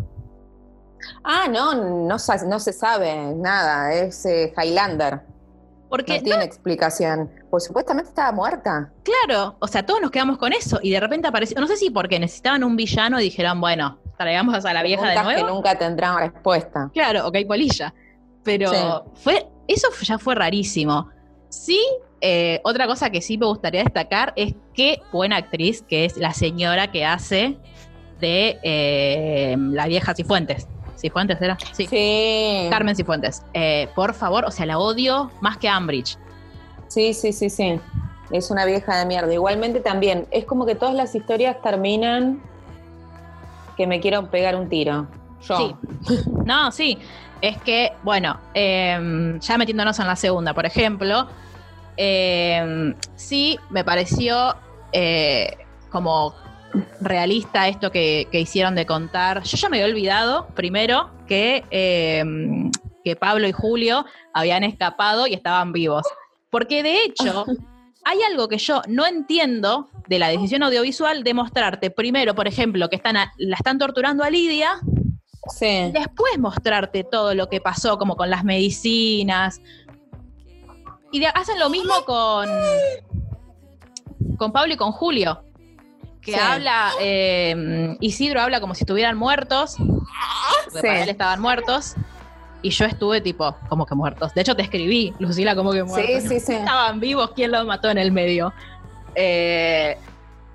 Ah, 1.24 1.48
no, 1.50 1.74
no, 1.74 2.18
no 2.48 2.60
se 2.60 2.74
sabe 2.74 3.34
nada. 3.36 3.94
Es 3.94 4.26
eh, 4.26 4.54
Highlander. 4.58 5.22
Porque, 5.90 6.18
no 6.18 6.24
tiene 6.24 6.44
explicación. 6.44 7.30
Pues 7.50 7.66
supuestamente 7.66 8.10
estaba 8.10 8.32
muerta. 8.32 8.92
claro, 9.04 9.56
o 9.60 9.68
sea, 9.68 9.86
todos 9.86 10.02
nos 10.02 10.12
quedamos 10.12 10.38
con 10.38 10.52
eso. 10.52 10.80
Y 10.82 10.92
de 10.92 11.00
repente 11.00 11.28
apareció. 11.28 11.60
No 11.62 11.68
sé 11.68 11.78
si 11.78 11.90
porque 11.90 12.20
necesitaban 12.20 12.64
un 12.64 12.76
villano 12.76 13.20
y 13.20 13.24
dijeron, 13.24 13.62
bueno, 13.62 14.00
traigamos 14.18 14.66
a 14.66 14.74
la 14.74 14.84
vieja 14.84 15.08
de 15.10 15.24
nuevo. 15.24 15.46
que 15.48 15.54
nunca 15.54 15.78
tendrán 15.78 16.18
respuesta. 16.18 16.90
Claro, 16.94 17.28
ok, 17.28 17.38
polilla. 17.48 17.94
Pero 18.44 18.72
Sí. 18.72 18.78
fue, 19.24 19.48
eso 19.68 19.88
ya 20.02 20.18
fue 20.18 20.36
rarísimo. 20.36 21.10
Sí, 21.50 21.82
eh, 22.22 22.60
otra 22.64 22.88
cosa 22.88 23.10
que 23.10 23.22
sí 23.22 23.38
me 23.38 23.46
gustaría 23.46 23.84
destacar 23.84 24.34
es 24.36 24.54
qué 24.74 25.02
buena 25.12 25.38
actriz 25.38 25.84
que 25.88 26.06
es 26.06 26.18
la 26.18 26.34
señora 26.34 26.92
que 26.92 27.06
hace 27.06 27.58
de 28.20 28.60
eh, 28.64 29.56
la 29.58 29.88
vieja 29.88 30.14
Cifuentes. 30.16 30.68
¿Cifuentes 30.98 31.42
era? 31.42 31.58
Sí. 31.74 31.88
Sí. 31.88 32.68
Carmen 32.70 32.96
Cifuentes. 32.96 33.44
Eh, 33.54 33.90
por 33.96 34.14
favor, 34.14 34.46
o 34.46 34.52
sea, 34.52 34.66
la 34.66 34.80
odio 34.80 35.32
más 35.42 35.58
que 35.58 35.68
Ambridge. 35.68 36.18
Sí, 36.88 37.14
sí, 37.14 37.34
sí, 37.34 37.50
sí. 37.50 37.80
Es 38.32 38.52
una 38.52 38.66
vieja 38.66 38.98
de 38.98 39.06
mierda. 39.06 39.34
Igualmente 39.34 39.80
también, 39.80 40.28
es 40.32 40.46
como 40.46 40.66
que 40.66 40.76
todas 40.76 40.96
las 40.96 41.14
historias 41.14 41.62
terminan 41.62 42.42
que 43.78 43.88
me 43.88 44.00
quiero 44.00 44.30
pegar 44.30 44.56
un 44.56 44.70
tiro. 44.70 45.08
Yo. 45.42 45.58
Sí. 45.58 45.76
No, 46.46 46.72
sí. 46.72 46.98
Es 47.42 47.58
que, 47.62 47.94
bueno, 48.04 48.40
eh, 48.54 49.38
ya 49.40 49.58
metiéndonos 49.58 50.00
en 50.00 50.08
la 50.08 50.16
segunda, 50.16 50.54
por 50.54 50.66
ejemplo, 50.66 51.28
eh, 51.98 52.96
sí 53.16 53.60
me 53.70 53.84
pareció 53.84 54.56
eh, 54.92 55.58
como 55.90 56.34
realista 57.02 57.68
esto 57.68 57.92
que, 57.92 58.28
que 58.32 58.40
hicieron 58.40 58.76
de 58.76 58.86
contar. 58.86 59.44
Yo 59.44 59.58
ya 59.58 59.70
me 59.70 59.82
había 59.82 59.94
olvidado, 59.94 60.48
primero, 60.56 61.10
que, 61.28 61.64
eh, 61.72 62.24
que 63.04 63.16
Pablo 63.16 63.48
y 63.48 63.52
Julio 63.52 64.06
habían 64.34 64.64
escapado 64.64 65.28
y 65.28 65.34
estaban 65.34 65.72
vivos. 65.74 66.04
Porque 66.50 66.84
de 66.84 67.04
hecho, 67.04 67.46
hay 68.04 68.20
algo 68.30 68.48
que 68.48 68.58
yo 68.58 68.82
no 68.88 69.06
entiendo 69.06 69.90
de 70.08 70.20
la 70.20 70.28
decisión 70.30 70.64
audiovisual 70.64 71.24
de 71.24 71.34
mostrarte 71.34 71.90
primero, 71.92 72.36
por 72.36 72.48
ejemplo, 72.48 72.90
que 72.90 72.96
están 72.96 73.18
a- 73.18 73.34
la 73.38 73.56
están 73.56 73.78
torturando 73.78 74.24
a 74.24 74.30
Lidia, 74.30 74.80
Sí. 75.48 75.66
y 75.68 75.92
después 75.92 76.40
mostrarte 76.40 77.04
todo 77.04 77.36
lo 77.36 77.50
que 77.50 77.62
pasó, 77.62 78.00
como 78.00 78.16
con 78.16 78.30
las 78.32 78.44
medicinas. 78.44 79.62
Y 81.12 81.20
de- 81.20 81.28
hacen 81.28 81.60
lo 81.60 81.70
mismo 81.70 81.94
con, 82.06 82.50
con 84.38 84.52
Pablo 84.52 84.74
y 84.74 84.78
con 84.78 84.92
Julio. 84.92 85.44
Que 86.26 86.32
Sí. 86.34 86.40
habla, 86.40 86.92
eh, 87.00 87.96
Isidro 88.02 88.42
habla 88.42 88.60
como 88.60 88.74
si 88.76 88.84
estuvieran 88.84 89.18
muertos. 89.18 89.76
porque 89.78 90.80
Sí. 90.82 90.88
Para 90.88 91.04
él 91.04 91.10
estaban 91.10 91.40
muertos. 91.42 91.96
Y 92.62 92.72
yo 92.72 92.86
estuve 92.86 93.22
tipo, 93.22 93.56
como 93.70 93.86
que 93.86 93.94
muertos. 93.94 94.34
De 94.34 94.42
hecho, 94.42 94.56
te 94.56 94.64
escribí, 94.64 95.14
Lucila, 95.20 95.56
como 95.56 95.72
que 95.72 95.84
muertos. 95.84 96.24
Sí, 96.24 96.28
sí, 96.28 96.40
sí. 96.40 96.54
Estaban 96.54 97.00
vivos, 97.00 97.32
¿quién 97.36 97.52
los 97.52 97.66
mató 97.66 97.90
en 97.92 98.00
el 98.00 98.12
medio? 98.12 98.52
Eh, 99.14 99.98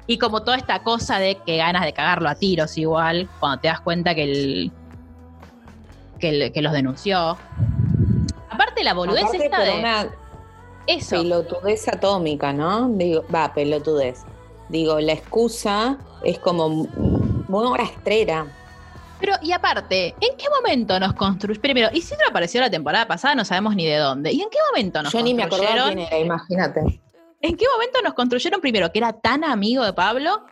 y 0.08 0.18
como 0.18 0.42
toda 0.42 0.56
esta 0.56 0.82
cosa 0.82 1.18
de 1.20 1.36
que 1.36 1.56
ganas 1.58 1.84
de 1.84 1.92
cagarlo 1.92 2.28
a 2.28 2.34
tiros 2.34 2.76
igual, 2.78 3.28
cuando 3.38 3.60
te 3.60 3.68
das 3.68 3.80
cuenta 3.80 4.14
que 4.16 4.24
el, 4.24 4.72
que, 6.18 6.28
el- 6.30 6.52
que 6.52 6.62
los 6.62 6.72
denunció. 6.72 7.38
Aparte 8.50 8.82
la 8.82 8.92
boludez 8.94 9.22
Aparte 9.24 9.44
esta 9.44 9.56
por 9.58 9.66
de 9.66 9.78
una 9.78 10.06
eso. 10.88 11.16
pelotudez 11.16 11.86
atómica, 11.88 12.52
¿no? 12.52 12.88
Digo, 12.88 13.24
va, 13.32 13.54
pelotudez. 13.54 14.24
Digo, 14.70 15.00
la 15.00 15.12
excusa 15.12 15.98
es 16.24 16.38
como 16.38 16.68
muy 17.48 17.76
rastrera. 17.78 18.46
Pero, 19.18 19.34
y 19.42 19.52
aparte, 19.52 20.14
¿en 20.20 20.36
qué 20.38 20.46
momento 20.48 20.98
nos 20.98 21.12
construyeron? 21.12 21.60
Primero, 21.60 21.88
Isidro 21.92 22.24
apareció 22.30 22.60
la 22.60 22.70
temporada 22.70 23.06
pasada, 23.06 23.34
no 23.34 23.44
sabemos 23.44 23.74
ni 23.76 23.84
de 23.84 23.96
dónde. 23.98 24.32
¿Y 24.32 24.40
en 24.40 24.48
qué 24.48 24.58
momento 24.70 25.02
nos 25.02 25.12
Yo 25.12 25.22
ni 25.22 25.34
me 25.34 25.42
acordaba 25.42 25.86
quién 25.88 25.98
era, 25.98 26.18
imagínate. 26.18 26.80
¿En 27.42 27.56
qué 27.56 27.66
momento 27.74 28.00
nos 28.02 28.14
construyeron 28.14 28.60
primero 28.60 28.90
que 28.92 28.98
era 28.98 29.12
tan 29.12 29.44
amigo 29.44 29.84
de 29.84 29.92
Pablo? 29.92 30.44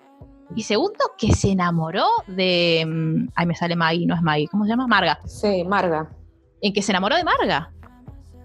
Y 0.56 0.62
segundo, 0.64 0.98
que 1.16 1.32
se 1.32 1.50
enamoró 1.52 2.06
de. 2.26 2.84
mm, 2.86 3.28
Ay, 3.34 3.46
me 3.46 3.54
sale 3.54 3.76
Maggie, 3.76 4.06
no 4.06 4.14
es 4.14 4.22
Maggie, 4.22 4.48
¿cómo 4.48 4.64
se 4.64 4.70
llama? 4.70 4.86
Marga. 4.86 5.18
Sí, 5.26 5.64
Marga. 5.64 6.08
En 6.60 6.72
que 6.72 6.82
se 6.82 6.92
enamoró 6.92 7.16
de 7.16 7.24
Marga. 7.24 7.70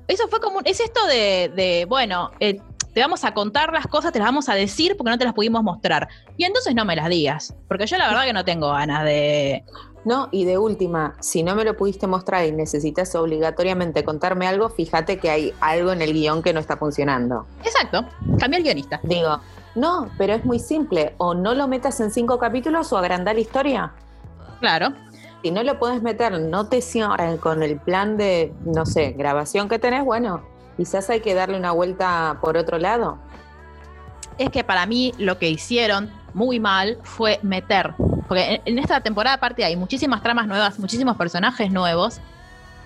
Eso 0.07 0.27
fue 0.27 0.39
como. 0.41 0.57
un- 0.59 0.65
Es 0.67 0.79
esto 0.81 1.05
de, 1.07 1.51
de, 1.55 1.85
bueno, 1.87 2.31
eh, 2.41 2.59
te 2.93 3.01
vamos 3.01 3.23
a 3.23 3.33
contar 3.33 3.73
las 3.73 3.87
cosas, 3.87 4.11
te 4.11 4.19
las 4.19 4.27
vamos 4.27 4.49
a 4.49 4.55
decir 4.55 4.95
porque 4.97 5.09
no 5.09 5.17
te 5.17 5.25
las 5.25 5.33
pudimos 5.33 5.63
mostrar. 5.63 6.07
Y 6.37 6.45
entonces 6.45 6.75
no 6.75 6.85
me 6.85 6.95
las 6.95 7.09
digas. 7.09 7.55
Porque 7.67 7.87
yo 7.87 7.97
la 7.97 8.07
verdad 8.07 8.25
que 8.25 8.33
no 8.33 8.45
tengo 8.45 8.71
ganas 8.71 9.03
de. 9.03 9.63
No, 10.05 10.27
y 10.31 10.43
de 10.43 10.57
última, 10.57 11.15
si 11.21 11.43
no 11.43 11.55
me 11.55 11.63
lo 11.63 11.77
pudiste 11.77 12.07
mostrar 12.07 12.45
y 12.45 12.51
necesitas 12.51 13.15
obligatoriamente 13.15 14.03
contarme 14.03 14.47
algo, 14.47 14.69
fíjate 14.69 15.17
que 15.17 15.29
hay 15.29 15.53
algo 15.61 15.93
en 15.93 16.01
el 16.01 16.11
guion 16.11 16.43
que 16.43 16.53
no 16.53 16.59
está 16.59 16.75
funcionando. 16.75 17.47
Exacto, 17.63 18.05
cambié 18.37 18.57
el 18.59 18.65
guionista. 18.65 18.99
Digo, 19.03 19.39
no, 19.75 20.09
pero 20.17 20.33
es 20.33 20.43
muy 20.43 20.59
simple. 20.59 21.15
O 21.17 21.33
no 21.33 21.53
lo 21.53 21.69
metas 21.69 21.99
en 22.01 22.11
cinco 22.11 22.37
capítulos 22.37 22.91
o 22.91 22.97
agrandar 22.97 23.35
la 23.35 23.41
historia. 23.41 23.93
Claro. 24.59 24.93
Si 25.41 25.51
no 25.51 25.63
lo 25.63 25.79
puedes 25.79 26.01
meter, 26.01 26.39
no 26.39 26.67
te 26.67 26.81
cierren 26.81 27.37
con 27.37 27.63
el 27.63 27.79
plan 27.79 28.17
de, 28.17 28.53
no 28.65 28.85
sé, 28.85 29.11
grabación 29.11 29.67
que 29.67 29.79
tenés, 29.79 30.03
bueno, 30.05 30.41
quizás 30.77 31.09
hay 31.09 31.21
que 31.21 31.33
darle 31.33 31.57
una 31.57 31.71
vuelta 31.71 32.37
por 32.41 32.57
otro 32.57 32.77
lado. 32.77 33.19
es 34.37 34.49
que 34.49 34.63
para 34.63 34.85
mí 34.87 35.13
lo 35.19 35.37
que 35.37 35.49
hicieron 35.49 36.11
muy 36.33 36.59
mal 36.59 36.97
fue 37.03 37.39
meter, 37.43 37.93
porque 38.27 38.61
en, 38.65 38.79
esta 38.79 39.01
temporada 39.01 39.35
aparte 39.35 39.63
hay 39.63 39.75
muchísimas 39.75 40.23
tramas 40.23 40.47
nuevas, 40.47 40.79
muchísimos 40.79 41.15
personajes 41.17 41.71
nuevos, 41.71 42.19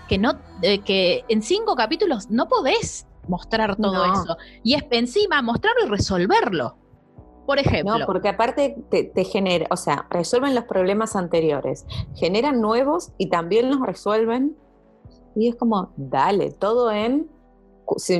que 0.09 0.17
no, 0.17 0.33
eh, 0.61 0.79
que 0.79 1.23
en 1.29 1.41
cinco 1.41 1.75
capítulos 1.75 2.29
no 2.29 2.49
podés 2.49 3.07
mostrar 3.27 3.75
todo 3.77 4.05
No. 4.07 4.13
eso. 4.21 4.37
Y 4.63 4.73
es 4.73 4.83
encima 4.91 5.41
mostrarlo 5.41 5.85
y 5.85 5.89
resolverlo. 5.89 6.75
Por 7.45 7.59
ejemplo, 7.59 7.97
No, 7.97 8.05
porque 8.05 8.27
aparte 8.27 8.75
te, 8.89 9.05
te 9.05 9.23
genera, 9.23 9.67
o 9.69 9.77
sea, 9.77 10.05
resuelven 10.09 10.53
los 10.53 10.65
problemas 10.65 11.15
anteriores, 11.15 11.85
generan 12.15 12.59
nuevos 12.59 13.13
y 13.17 13.29
también 13.29 13.69
los 13.69 13.79
resuelven. 13.79 14.57
Y 15.33 15.47
es 15.47 15.55
como, 15.55 15.93
dale, 15.95 16.51
todo 16.51 16.91
en, 16.91 17.29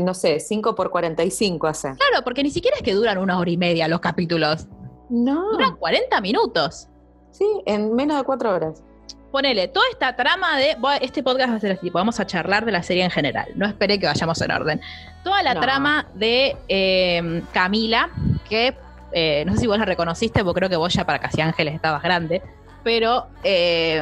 no 0.01 0.13
sé, 0.13 0.39
5 0.39 0.75
por 0.75 0.89
45 0.89 1.67
hace. 1.67 1.93
claro, 1.95 2.23
porque 2.23 2.43
ni 2.43 2.49
siquiera 2.51 2.77
es 2.77 2.83
que 2.83 2.93
duran 2.93 3.17
una 3.17 3.37
hora 3.39 3.49
y 3.51 3.57
media 3.57 3.87
los 3.87 3.99
capítulos, 3.99 4.67
No, 5.09 5.51
duran 5.51 5.75
40 5.77 6.19
minutos. 6.21 6.87
sí, 7.31 7.45
en 7.65 7.93
menos 7.95 8.17
de 8.17 8.23
4 8.23 8.53
horas. 8.53 8.83
Ponele, 9.31 9.67
toda 9.67 9.85
esta 9.91 10.15
trama 10.15 10.57
de. 10.57 10.77
Este 11.01 11.21
podcast 11.21 11.51
va 11.51 11.55
a 11.57 11.59
ser 11.59 11.73
así, 11.73 11.89
vamos 11.89 12.19
a 12.19 12.25
charlar 12.25 12.63
de 12.65 12.71
la 12.71 12.81
serie 12.81 13.03
en 13.03 13.11
general. 13.11 13.45
No 13.55 13.65
esperé 13.67 13.99
que 13.99 14.05
vayamos 14.07 14.41
en 14.41 14.51
orden. 14.51 14.81
Toda 15.23 15.43
la 15.43 15.53
No. 15.53 15.59
trama 15.61 16.07
de 16.15 16.55
eh, 16.69 17.43
Camila, 17.51 18.09
que 18.49 18.73
eh, 19.11 19.43
no 19.45 19.51
sé 19.53 19.59
si 19.59 19.67
vos 19.67 19.77
la 19.77 19.85
reconociste, 19.85 20.43
porque 20.45 20.59
creo 20.59 20.69
que 20.69 20.77
vos 20.77 20.93
ya 20.93 21.05
para 21.05 21.19
Casi 21.19 21.41
Ángeles 21.41 21.75
estabas 21.75 22.01
grande. 22.01 22.41
Pero 22.87 23.27
eh, 23.43 24.01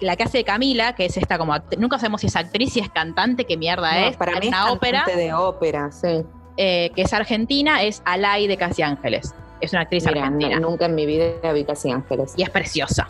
la 0.00 0.16
que 0.16 0.24
hace 0.24 0.38
de 0.38 0.44
Camila, 0.44 0.96
que 0.96 1.04
es 1.04 1.16
esta 1.16 1.38
como. 1.38 1.54
Nunca 1.78 1.96
sabemos 2.00 2.22
si 2.22 2.26
es 2.26 2.34
actriz, 2.34 2.72
si 2.72 2.80
es 2.80 2.90
cantante, 2.90 3.44
qué 3.44 3.56
mierda 3.56 3.92
No, 4.00 4.08
es. 4.08 4.16
para 4.16 4.32
mí 4.40 4.48
es 4.48 4.54
ópera, 4.68 5.04
cantante 5.04 5.20
de 5.22 5.32
ópera, 5.32 5.92
sí. 5.92 6.24
eh, 6.56 6.90
que 6.96 7.02
es 7.02 7.12
argentina, 7.12 7.84
es 7.84 8.02
Alay 8.04 8.48
de 8.48 8.56
Casi 8.56 8.82
Ángeles. 8.82 9.32
Es 9.60 9.72
una 9.72 9.82
actriz 9.82 10.04
Mira, 10.06 10.22
argentina. 10.24 10.58
no- 10.58 10.70
nunca 10.70 10.86
en 10.86 10.96
mi 10.96 11.06
vida 11.06 11.52
vi 11.52 11.62
casi 11.64 11.88
ángeles. 11.92 12.34
y 12.36 12.42
es 12.42 12.50
preciosa. 12.50 13.08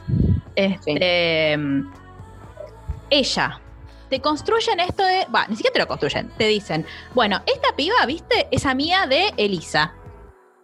Este, 0.54 1.54
Ella. 3.08 3.61
Te 4.11 4.20
construyen 4.20 4.80
esto 4.80 5.02
de. 5.02 5.26
Va, 5.35 5.46
ni 5.49 5.56
siquiera 5.56 5.73
te 5.73 5.78
lo 5.80 5.88
construyen. 5.88 6.28
Te 6.37 6.46
dicen, 6.46 6.85
bueno, 7.14 7.40
esta 7.46 7.75
piba, 7.75 8.04
viste, 8.06 8.49
es 8.50 8.66
amiga 8.66 9.06
de 9.06 9.32
Elisa. 9.38 9.94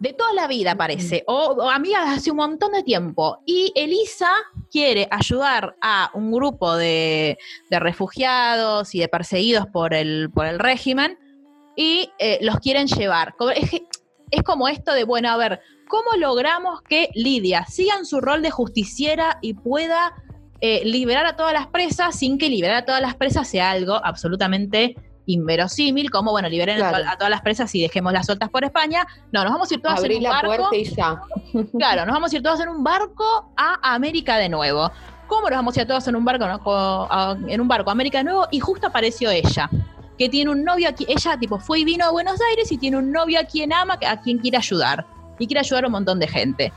De 0.03 0.11
toda 0.11 0.33
la 0.33 0.47
vida 0.47 0.75
parece. 0.75 1.23
O, 1.27 1.55
o 1.57 1.69
amiga 1.69 2.03
de 2.03 2.11
hace 2.11 2.29
un 2.29 2.35
montón 2.35 2.73
de 2.73 2.83
tiempo. 2.83 3.39
Y 3.45 3.71
Elisa 3.73 4.29
quiere 4.69 5.07
ayudar 5.09 5.77
a 5.81 6.11
un 6.13 6.29
grupo 6.29 6.75
de, 6.75 7.37
de 7.69 7.79
refugiados 7.79 8.93
y 8.95 8.99
de 8.99 9.07
perseguidos 9.07 9.65
por 9.67 9.93
el, 9.93 10.29
por 10.29 10.45
el 10.45 10.59
régimen. 10.59 11.17
Y 11.77 12.09
eh, 12.19 12.37
los 12.41 12.59
quieren 12.59 12.87
llevar. 12.87 13.33
Es, 13.55 13.81
es 14.29 14.43
como 14.43 14.67
esto 14.67 14.93
de, 14.93 15.05
bueno, 15.05 15.29
a 15.29 15.37
ver, 15.37 15.61
¿cómo 15.87 16.17
logramos 16.17 16.81
que 16.81 17.07
Lidia 17.13 17.65
siga 17.67 17.95
en 17.97 18.05
su 18.05 18.19
rol 18.19 18.41
de 18.41 18.51
justiciera 18.51 19.39
y 19.41 19.53
pueda 19.53 20.13
eh, 20.59 20.81
liberar 20.83 21.25
a 21.25 21.37
todas 21.37 21.53
las 21.53 21.67
presas 21.67 22.19
sin 22.19 22.37
que 22.37 22.49
liberar 22.49 22.75
a 22.75 22.85
todas 22.85 23.01
las 23.01 23.15
presas 23.15 23.47
sea 23.47 23.71
algo 23.71 24.01
absolutamente 24.03 24.97
inverosímil, 25.25 26.09
como, 26.11 26.31
bueno, 26.31 26.49
liberen 26.49 26.75
a 26.81 26.89
Claro. 26.89 27.03
to- 27.05 27.09
a, 27.11 27.15
todas 27.17 27.29
las 27.29 27.41
presas 27.41 27.73
y 27.75 27.81
dejémoslas 27.81 28.25
sueltas 28.25 28.49
por 28.49 28.63
España? 28.63 29.05
No, 29.31 29.43
nos 29.43 29.53
vamos 29.53 29.71
a 29.71 29.73
ir 29.73 29.81
todas 29.81 29.99
Abrí 29.99 30.15
en 30.15 30.17
un 30.19 30.23
la 30.23 30.29
barco. 30.29 30.47
puerta 30.47 30.75
y 30.75 30.83
ya. 30.85 31.21
Claro, 31.77 32.05
nos 32.05 32.13
vamos 32.13 32.33
a 32.33 32.35
ir 32.35 32.43
todos 32.43 32.59
en 32.59 32.69
un 32.69 32.83
barco 32.83 33.51
a 33.55 33.93
América 33.93 34.37
de 34.37 34.49
nuevo. 34.49 34.91
¿Cómo 35.27 35.49
nos 35.49 35.57
vamos 35.57 35.77
a 35.77 35.81
ir 35.81 35.87
todos 35.87 36.07
en 36.07 36.15
un 36.15 36.25
barco, 36.25 36.45
no? 36.47 36.59
Co- 36.63 37.07
a- 37.09 37.37
en 37.47 37.61
un 37.61 37.67
barco 37.67 37.89
a 37.89 37.93
América 37.93 38.17
de 38.19 38.25
nuevo? 38.25 38.47
Y 38.51 38.59
justo 38.59 38.87
apareció 38.87 39.29
ella, 39.31 39.69
que 40.17 40.29
tiene 40.29 40.51
un 40.51 40.63
novio 40.63 40.89
aquí. 40.89 41.05
Ella, 41.07 41.37
tipo, 41.37 41.57
fue 41.59 41.79
y 41.79 41.85
vino 41.85 42.05
a 42.05 42.11
Buenos 42.11 42.39
Aires 42.49 42.71
y 42.71 42.77
tiene 42.77 42.97
un 42.97 43.11
novio 43.11 43.39
a 43.39 43.43
quien 43.45 43.71
ama, 43.73 43.97
a 44.07 44.19
quien 44.21 44.37
quiere 44.39 44.57
ayudar. 44.57 45.05
Y 45.39 45.47
quiere 45.47 45.61
ayudar 45.61 45.85
a 45.85 45.87
un 45.87 45.93
montón 45.93 46.19
de 46.19 46.27
gente. 46.27 46.73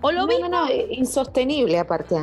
O 0.00 0.10
lo 0.12 0.20
No, 0.22 0.26
mismo, 0.26 0.48
no, 0.48 0.66
no, 0.66 0.70
insostenible 0.90 1.78
aparte. 1.78 2.16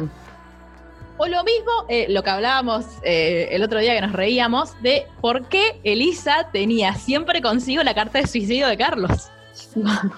O 1.19 1.27
lo 1.27 1.43
mismo, 1.43 1.71
eh, 1.89 2.07
lo 2.09 2.23
que 2.23 2.29
hablábamos 2.29 2.85
eh, 3.03 3.49
el 3.51 3.61
otro 3.61 3.79
día 3.79 3.93
que 3.93 4.01
nos 4.01 4.13
reíamos, 4.13 4.81
de 4.81 5.05
por 5.21 5.47
qué 5.49 5.79
Elisa 5.83 6.49
tenía 6.51 6.95
siempre 6.95 7.41
consigo 7.41 7.83
la 7.83 7.93
carta 7.93 8.19
de 8.19 8.27
suicidio 8.27 8.67
de 8.67 8.77
Carlos. 8.77 9.29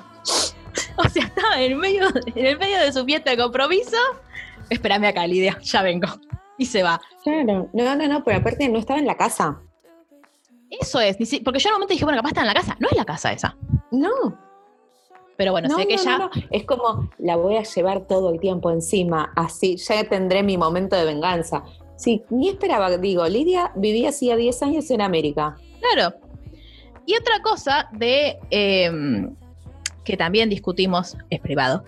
O 0.96 1.10
sea, 1.10 1.26
estaba 1.26 1.62
en 1.62 1.74
el 1.74 1.78
medio, 1.78 2.08
en 2.34 2.46
el 2.46 2.58
medio 2.58 2.80
de 2.80 2.94
su 2.94 3.04
fiesta 3.04 3.32
de 3.32 3.38
compromiso. 3.38 3.98
Espérame 4.70 5.06
acá, 5.06 5.28
Lidia, 5.28 5.58
ya 5.62 5.82
vengo. 5.82 6.08
Y 6.58 6.66
se 6.66 6.82
va. 6.82 7.02
Claro. 7.24 7.70
No, 7.74 7.96
no, 7.96 8.08
no, 8.08 8.24
pero 8.24 8.38
aparte 8.38 8.70
no 8.70 8.80
estaba 8.80 9.00
en 9.00 9.08
la 9.08 9.18
casa. 9.18 9.60
Eso 10.70 11.02
es, 11.02 11.18
porque 11.44 11.60
yo 11.60 11.70
en 11.70 11.74
un 11.74 11.80
momento 11.80 11.94
dije, 11.94 12.06
bueno, 12.06 12.20
capaz 12.20 12.30
está 12.30 12.42
en 12.42 12.48
la 12.48 12.54
casa. 12.54 12.78
No 12.80 12.88
es 12.90 12.96
la 12.96 13.04
casa 13.04 13.34
esa. 13.34 13.58
No. 13.92 14.38
Pero 15.42 15.54
bueno, 15.54 15.70
no, 15.70 15.78
sé 15.80 15.88
que 15.88 15.96
no, 15.96 16.04
ya. 16.04 16.18
no. 16.20 16.30
Es 16.52 16.66
como 16.66 17.10
la 17.18 17.36
voy 17.36 17.56
a 17.56 17.64
llevar 17.64 18.06
todo 18.06 18.32
el 18.32 18.40
tiempo 18.40 18.70
encima, 18.70 19.34
así 19.36 19.76
ya 19.76 20.04
tendré 20.04 20.44
mi 20.44 20.56
momento 20.56 20.96
de 20.96 21.04
venganza. 21.04 21.64
Sí, 21.96 22.22
ni 22.30 22.50
esperaba, 22.50 22.96
digo, 23.00 23.28
Lidia 23.28 23.72
vivía 23.76 24.10
hacía 24.10 24.36
10 24.36 24.62
años 24.62 24.92
en 24.92 25.02
América. 25.02 25.56
Claro. 25.80 26.16
Y 27.08 27.16
otra 27.16 27.42
cosa 27.42 27.90
de 27.92 28.38
eh, 28.52 28.92
que 30.04 30.16
también 30.16 30.48
discutimos, 30.48 31.18
es 31.32 31.40
privado. 31.40 31.86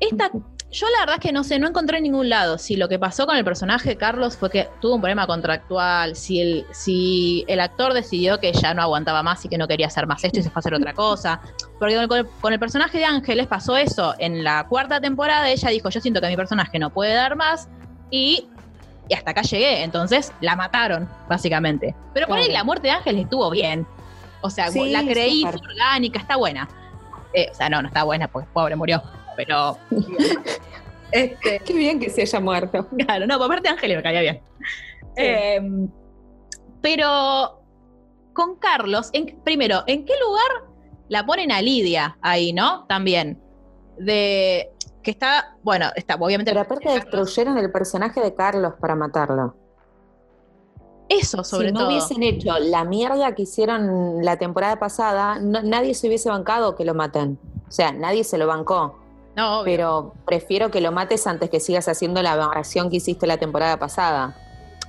Esta, 0.00 0.32
yo 0.70 0.86
la 0.90 1.00
verdad 1.00 1.16
es 1.16 1.20
que 1.20 1.32
no 1.32 1.44
sé, 1.44 1.58
no 1.58 1.68
encontré 1.68 1.98
en 1.98 2.04
ningún 2.04 2.28
lado 2.28 2.58
si 2.58 2.76
lo 2.76 2.88
que 2.88 2.98
pasó 2.98 3.24
con 3.24 3.36
el 3.36 3.44
personaje 3.44 3.90
de 3.90 3.96
Carlos 3.96 4.36
fue 4.36 4.50
que 4.50 4.68
tuvo 4.80 4.96
un 4.96 5.00
problema 5.00 5.26
contractual, 5.26 6.16
si 6.16 6.40
el, 6.40 6.66
si 6.72 7.44
el 7.46 7.60
actor 7.60 7.94
decidió 7.94 8.40
que 8.40 8.52
ya 8.52 8.74
no 8.74 8.82
aguantaba 8.82 9.22
más 9.22 9.44
y 9.44 9.48
que 9.48 9.58
no 9.58 9.68
quería 9.68 9.86
hacer 9.86 10.06
más 10.06 10.24
esto 10.24 10.40
y 10.40 10.42
se 10.42 10.50
fue 10.50 10.58
a 10.58 10.60
hacer 10.60 10.74
otra 10.74 10.92
cosa. 10.92 11.40
Porque 11.78 11.94
con 12.08 12.18
el, 12.18 12.26
con 12.26 12.52
el 12.52 12.58
personaje 12.58 12.98
de 12.98 13.04
Ángeles 13.04 13.46
pasó 13.46 13.76
eso. 13.76 14.14
En 14.18 14.42
la 14.42 14.66
cuarta 14.68 15.00
temporada 15.00 15.48
ella 15.48 15.70
dijo, 15.70 15.88
yo 15.88 16.00
siento 16.00 16.20
que 16.20 16.28
mi 16.28 16.36
personaje 16.36 16.78
no 16.78 16.90
puede 16.90 17.14
dar 17.14 17.36
más 17.36 17.68
y, 18.10 18.48
y 19.08 19.14
hasta 19.14 19.30
acá 19.30 19.42
llegué. 19.42 19.84
Entonces 19.84 20.32
la 20.40 20.56
mataron, 20.56 21.08
básicamente. 21.28 21.94
Pero 22.12 22.26
por 22.26 22.38
ahí 22.38 22.50
la 22.50 22.64
muerte 22.64 22.88
de 22.88 22.94
Ángeles 22.94 23.22
estuvo 23.22 23.48
bien. 23.50 23.86
O 24.40 24.50
sea, 24.50 24.70
Sí, 24.70 24.90
la 24.90 25.04
creí, 25.04 25.42
fue 25.42 25.52
orgánica, 25.52 26.18
está 26.18 26.36
buena. 26.36 26.68
Eh, 27.32 27.48
o 27.50 27.54
sea, 27.54 27.68
no, 27.68 27.82
no 27.82 27.88
está 27.88 28.02
buena 28.02 28.28
porque 28.28 28.48
pobre 28.52 28.76
murió. 28.76 29.02
Pero... 29.36 29.76
este, 31.12 31.60
Qué 31.60 31.72
bien 31.72 32.00
que 32.00 32.10
se 32.10 32.22
haya 32.22 32.40
muerto. 32.40 32.86
Claro, 32.98 33.26
no, 33.26 33.38
por 33.38 33.48
parte 33.48 33.68
de 33.68 33.74
Ángeles 33.74 33.96
me 33.98 34.02
caía 34.02 34.20
bien. 34.20 34.40
Eh, 35.16 35.60
pero 36.80 37.60
con 38.32 38.56
Carlos, 38.56 39.10
en- 39.12 39.38
primero, 39.44 39.82
¿en 39.86 40.04
qué 40.04 40.12
lugar 40.24 40.70
la 41.08 41.24
ponen 41.24 41.52
a 41.52 41.62
Lidia 41.62 42.18
ahí, 42.20 42.52
no? 42.52 42.84
También. 42.86 43.40
De 43.98 44.70
que 45.02 45.10
está, 45.12 45.56
bueno, 45.62 45.86
está 45.94 46.16
obviamente. 46.16 46.50
Pero 46.50 46.62
aparte 46.62 46.88
destruyeron 46.90 47.56
el 47.58 47.70
personaje 47.72 48.20
de 48.20 48.34
Carlos 48.34 48.74
para 48.80 48.94
matarlo. 48.94 49.56
Eso, 51.08 51.44
sobre 51.44 51.68
si 51.68 51.72
no 51.74 51.80
todo. 51.80 51.88
hubiesen 51.88 52.22
hecho 52.24 52.58
la 52.58 52.84
mierda 52.84 53.32
que 53.34 53.42
hicieron 53.42 54.24
la 54.24 54.36
temporada 54.36 54.78
pasada, 54.80 55.38
no- 55.38 55.62
nadie 55.62 55.94
se 55.94 56.08
hubiese 56.08 56.28
bancado 56.28 56.74
que 56.74 56.84
lo 56.84 56.94
maten. 56.94 57.38
O 57.68 57.70
sea, 57.70 57.92
nadie 57.92 58.24
se 58.24 58.36
lo 58.36 58.46
bancó. 58.48 58.98
No, 59.36 59.60
obvio. 59.60 59.64
Pero 59.64 60.14
prefiero 60.24 60.70
que 60.70 60.80
lo 60.80 60.90
mates 60.92 61.26
antes 61.26 61.50
que 61.50 61.60
sigas 61.60 61.88
haciendo 61.88 62.22
la 62.22 62.32
aberración 62.32 62.90
que 62.90 62.96
hiciste 62.96 63.26
la 63.26 63.36
temporada 63.36 63.78
pasada. 63.78 64.34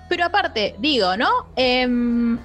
Pero 0.10 0.25
aparte, 0.25 0.75
digo, 0.80 1.18
¿no? 1.18 1.27
Em, 1.58 2.39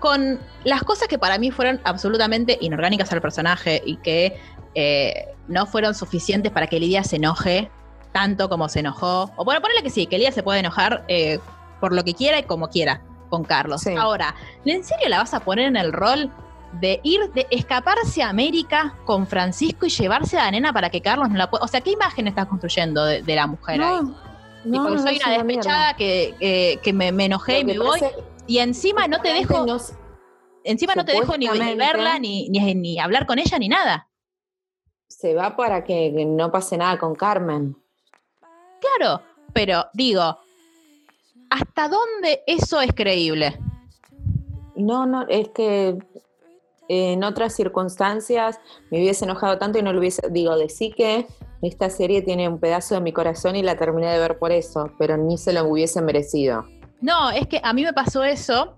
con 0.00 0.40
las 0.64 0.82
cosas 0.82 1.08
que 1.08 1.18
para 1.18 1.38
mí 1.38 1.50
fueron 1.50 1.80
absolutamente 1.84 2.56
inorgánicas 2.60 3.12
al 3.12 3.20
personaje 3.20 3.82
y 3.84 3.96
que 3.98 4.40
eh, 4.74 5.28
no 5.46 5.66
fueron 5.66 5.94
suficientes 5.94 6.50
para 6.50 6.66
que 6.66 6.80
Lidia 6.80 7.04
se 7.04 7.16
enoje 7.16 7.70
tanto 8.12 8.48
como 8.48 8.68
se 8.68 8.80
enojó. 8.80 9.30
O 9.36 9.44
bueno, 9.44 9.60
ponerle 9.60 9.82
que 9.82 9.90
sí, 9.90 10.06
que 10.06 10.16
Lidia 10.16 10.32
se 10.32 10.42
puede 10.42 10.60
enojar 10.60 11.04
eh, 11.08 11.38
por 11.80 11.92
lo 11.92 12.02
que 12.02 12.14
quiera 12.14 12.38
y 12.38 12.44
como 12.44 12.68
quiera 12.68 13.02
con 13.28 13.44
Carlos. 13.44 13.82
Sí. 13.82 13.94
Ahora, 13.94 14.34
¿en 14.64 14.84
serio 14.84 15.08
la 15.08 15.18
vas 15.18 15.34
a 15.34 15.40
poner 15.40 15.66
en 15.66 15.76
el 15.76 15.92
rol 15.92 16.30
de 16.80 17.00
ir, 17.02 17.30
de 17.32 17.46
escaparse 17.50 18.22
a 18.22 18.28
América 18.30 18.98
con 19.04 19.26
Francisco 19.26 19.86
y 19.86 19.90
llevarse 19.90 20.38
a 20.38 20.44
la 20.44 20.50
nena 20.52 20.72
para 20.72 20.90
que 20.90 21.00
Carlos 21.00 21.28
no 21.30 21.36
la 21.36 21.50
pueda... 21.50 21.64
O 21.64 21.68
sea, 21.68 21.80
¿qué 21.80 21.90
imagen 21.92 22.26
estás 22.28 22.46
construyendo 22.46 23.04
de, 23.04 23.22
de 23.22 23.34
la 23.36 23.46
mujer 23.46 23.80
ahí? 23.82 23.98
Tipo, 24.64 24.90
no, 24.90 24.98
soy 24.98 25.16
una 25.16 25.26
una 25.26 25.44
despechada 25.44 25.94
que, 25.96 26.34
que- 26.38 26.80
que 26.82 26.92
me, 26.92 27.10
me 27.12 27.24
enojé 27.26 27.60
y 27.60 27.64
me 27.64 27.78
voy. 27.78 28.00
Y 28.46 28.58
encima 28.58 29.06
no 29.08 29.20
te 29.20 29.32
dejo, 29.32 29.66
no- 29.66 29.78
encima 30.64 30.94
no 30.94 31.04
te 31.04 31.12
dejo 31.12 31.36
ni, 31.36 31.48
verla, 31.76 32.18
ni, 32.18 32.48
ni, 32.48 32.74
ni 32.74 32.98
hablar 32.98 33.26
con 33.26 33.38
ella, 33.38 33.58
ni 33.58 33.68
nada. 33.68 34.08
se 35.08 35.34
va 35.34 35.56
para 35.56 35.84
que, 35.84 36.12
que 36.16 36.24
no 36.24 36.50
pase 36.50 36.76
nada 36.78 36.98
con 36.98 37.14
Carmen. 37.14 37.76
Claro, 38.80 39.20
pero 39.52 39.86
digo, 39.92 40.38
¿hasta 41.50 41.88
dónde 41.88 42.42
eso 42.46 42.80
es 42.80 42.92
creíble? 42.94 43.58
No, 44.74 45.06
no, 45.06 45.26
es 45.28 45.48
que 45.50 45.98
en 46.92 47.24
otras 47.24 47.54
circunstancias 47.54 48.60
me 48.90 48.98
hubiese 48.98 49.24
enojado 49.24 49.58
tanto 49.58 49.78
y 49.78 49.82
no 49.82 49.92
lo 49.92 49.98
hubiese. 50.00 50.22
Digo, 50.30 50.56
de 50.56 50.68
sí 50.68 50.92
que 50.94 51.26
esta 51.62 51.88
serie 51.88 52.22
tiene 52.22 52.48
un 52.48 52.58
pedazo 52.58 52.94
de 52.96 53.00
mi 53.00 53.12
corazón 53.12 53.56
y 53.56 53.62
la 53.62 53.76
terminé 53.76 54.10
de 54.12 54.18
ver 54.18 54.38
por 54.38 54.52
eso, 54.52 54.90
pero 54.98 55.16
ni 55.16 55.38
se 55.38 55.52
lo 55.52 55.64
hubiese 55.64 56.02
merecido. 56.02 56.64
No, 57.00 57.30
es 57.30 57.46
que 57.46 57.60
a 57.62 57.72
mí 57.72 57.82
me 57.84 57.92
pasó 57.92 58.24
eso, 58.24 58.76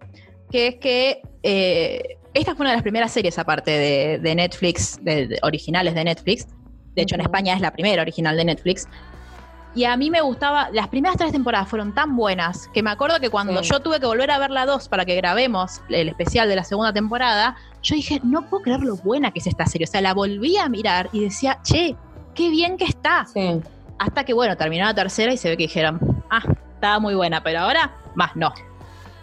que 0.50 0.68
es 0.68 0.76
que 0.76 1.22
eh, 1.42 2.18
esta 2.34 2.54
fue 2.54 2.64
una 2.64 2.70
de 2.70 2.76
las 2.76 2.82
primeras 2.82 3.10
series 3.12 3.38
aparte 3.38 3.70
de, 3.70 4.18
de 4.18 4.34
Netflix, 4.34 4.98
de, 5.02 5.26
de 5.26 5.38
originales 5.42 5.94
de 5.94 6.04
Netflix. 6.04 6.46
De 6.94 7.02
hecho, 7.02 7.16
en. 7.16 7.22
España 7.22 7.54
es 7.54 7.60
la 7.60 7.72
primera 7.72 8.02
original 8.02 8.36
de 8.36 8.44
Netflix. 8.44 8.86
Y 9.74 9.84
a 9.84 9.96
mí 9.96 10.08
me 10.08 10.20
gustaba, 10.20 10.70
las 10.72 10.86
primeras 10.86 11.16
tres 11.16 11.32
temporadas 11.32 11.68
fueron 11.68 11.92
tan 11.94 12.14
buenas 12.14 12.68
que 12.72 12.80
me 12.82 12.90
acuerdo 12.90 13.18
que 13.18 13.28
cuando 13.28 13.60
Sí. 13.64 13.70
yo 13.72 13.80
tuve 13.80 13.98
que 13.98 14.06
volver 14.06 14.30
a 14.30 14.38
ver 14.38 14.52
la 14.52 14.66
2 14.66 14.88
para 14.88 15.04
que 15.04 15.16
grabemos 15.16 15.80
el 15.88 16.08
especial 16.08 16.48
de 16.48 16.54
la 16.54 16.62
segunda 16.62 16.92
temporada, 16.92 17.56
yo 17.84 17.94
dije, 17.94 18.20
no 18.24 18.48
puedo 18.48 18.62
creer 18.62 18.80
lo 18.80 18.96
buena 18.96 19.30
que 19.30 19.38
es 19.38 19.46
esta 19.46 19.66
serie. 19.66 19.86
O 19.86 19.90
sea, 19.90 20.00
la 20.00 20.14
volví 20.14 20.56
a 20.56 20.68
mirar 20.68 21.10
y 21.12 21.20
decía, 21.20 21.60
che, 21.62 21.94
qué 22.34 22.48
bien 22.50 22.78
que 22.78 22.86
está. 22.86 23.26
Sí. 23.26 23.60
Hasta 23.98 24.24
que, 24.24 24.32
bueno, 24.32 24.56
terminó 24.56 24.86
la 24.86 24.94
tercera 24.94 25.32
y 25.32 25.36
se 25.36 25.50
ve 25.50 25.56
que 25.56 25.64
dijeron, 25.64 26.00
ah, 26.30 26.42
estaba 26.74 26.98
muy 26.98 27.14
buena, 27.14 27.42
pero 27.42 27.60
ahora, 27.60 27.94
más 28.14 28.34
no. 28.36 28.52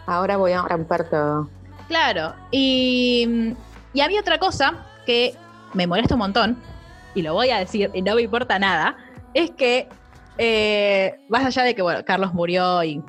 Ahora 0.05 0.37
voy 0.37 0.51
a 0.51 0.61
romper 0.61 1.09
todo. 1.09 1.49
Claro, 1.87 2.35
y, 2.51 3.55
y 3.93 3.99
había 3.99 4.21
otra 4.21 4.37
cosa 4.37 4.85
que 5.05 5.35
me 5.73 5.87
molesta 5.87 6.15
un 6.15 6.19
montón, 6.19 6.57
y 7.15 7.23
lo 7.23 7.33
voy 7.33 7.49
a 7.49 7.57
decir, 7.57 7.89
y 7.93 8.01
no 8.01 8.15
me 8.15 8.21
importa 8.21 8.59
nada, 8.59 8.95
es 9.33 9.51
que, 9.51 9.89
eh, 10.37 11.19
más 11.29 11.45
allá 11.45 11.63
de 11.63 11.75
que, 11.75 11.81
bueno, 11.81 12.05
Carlos 12.05 12.33
murió 12.33 12.83
y 12.83 13.01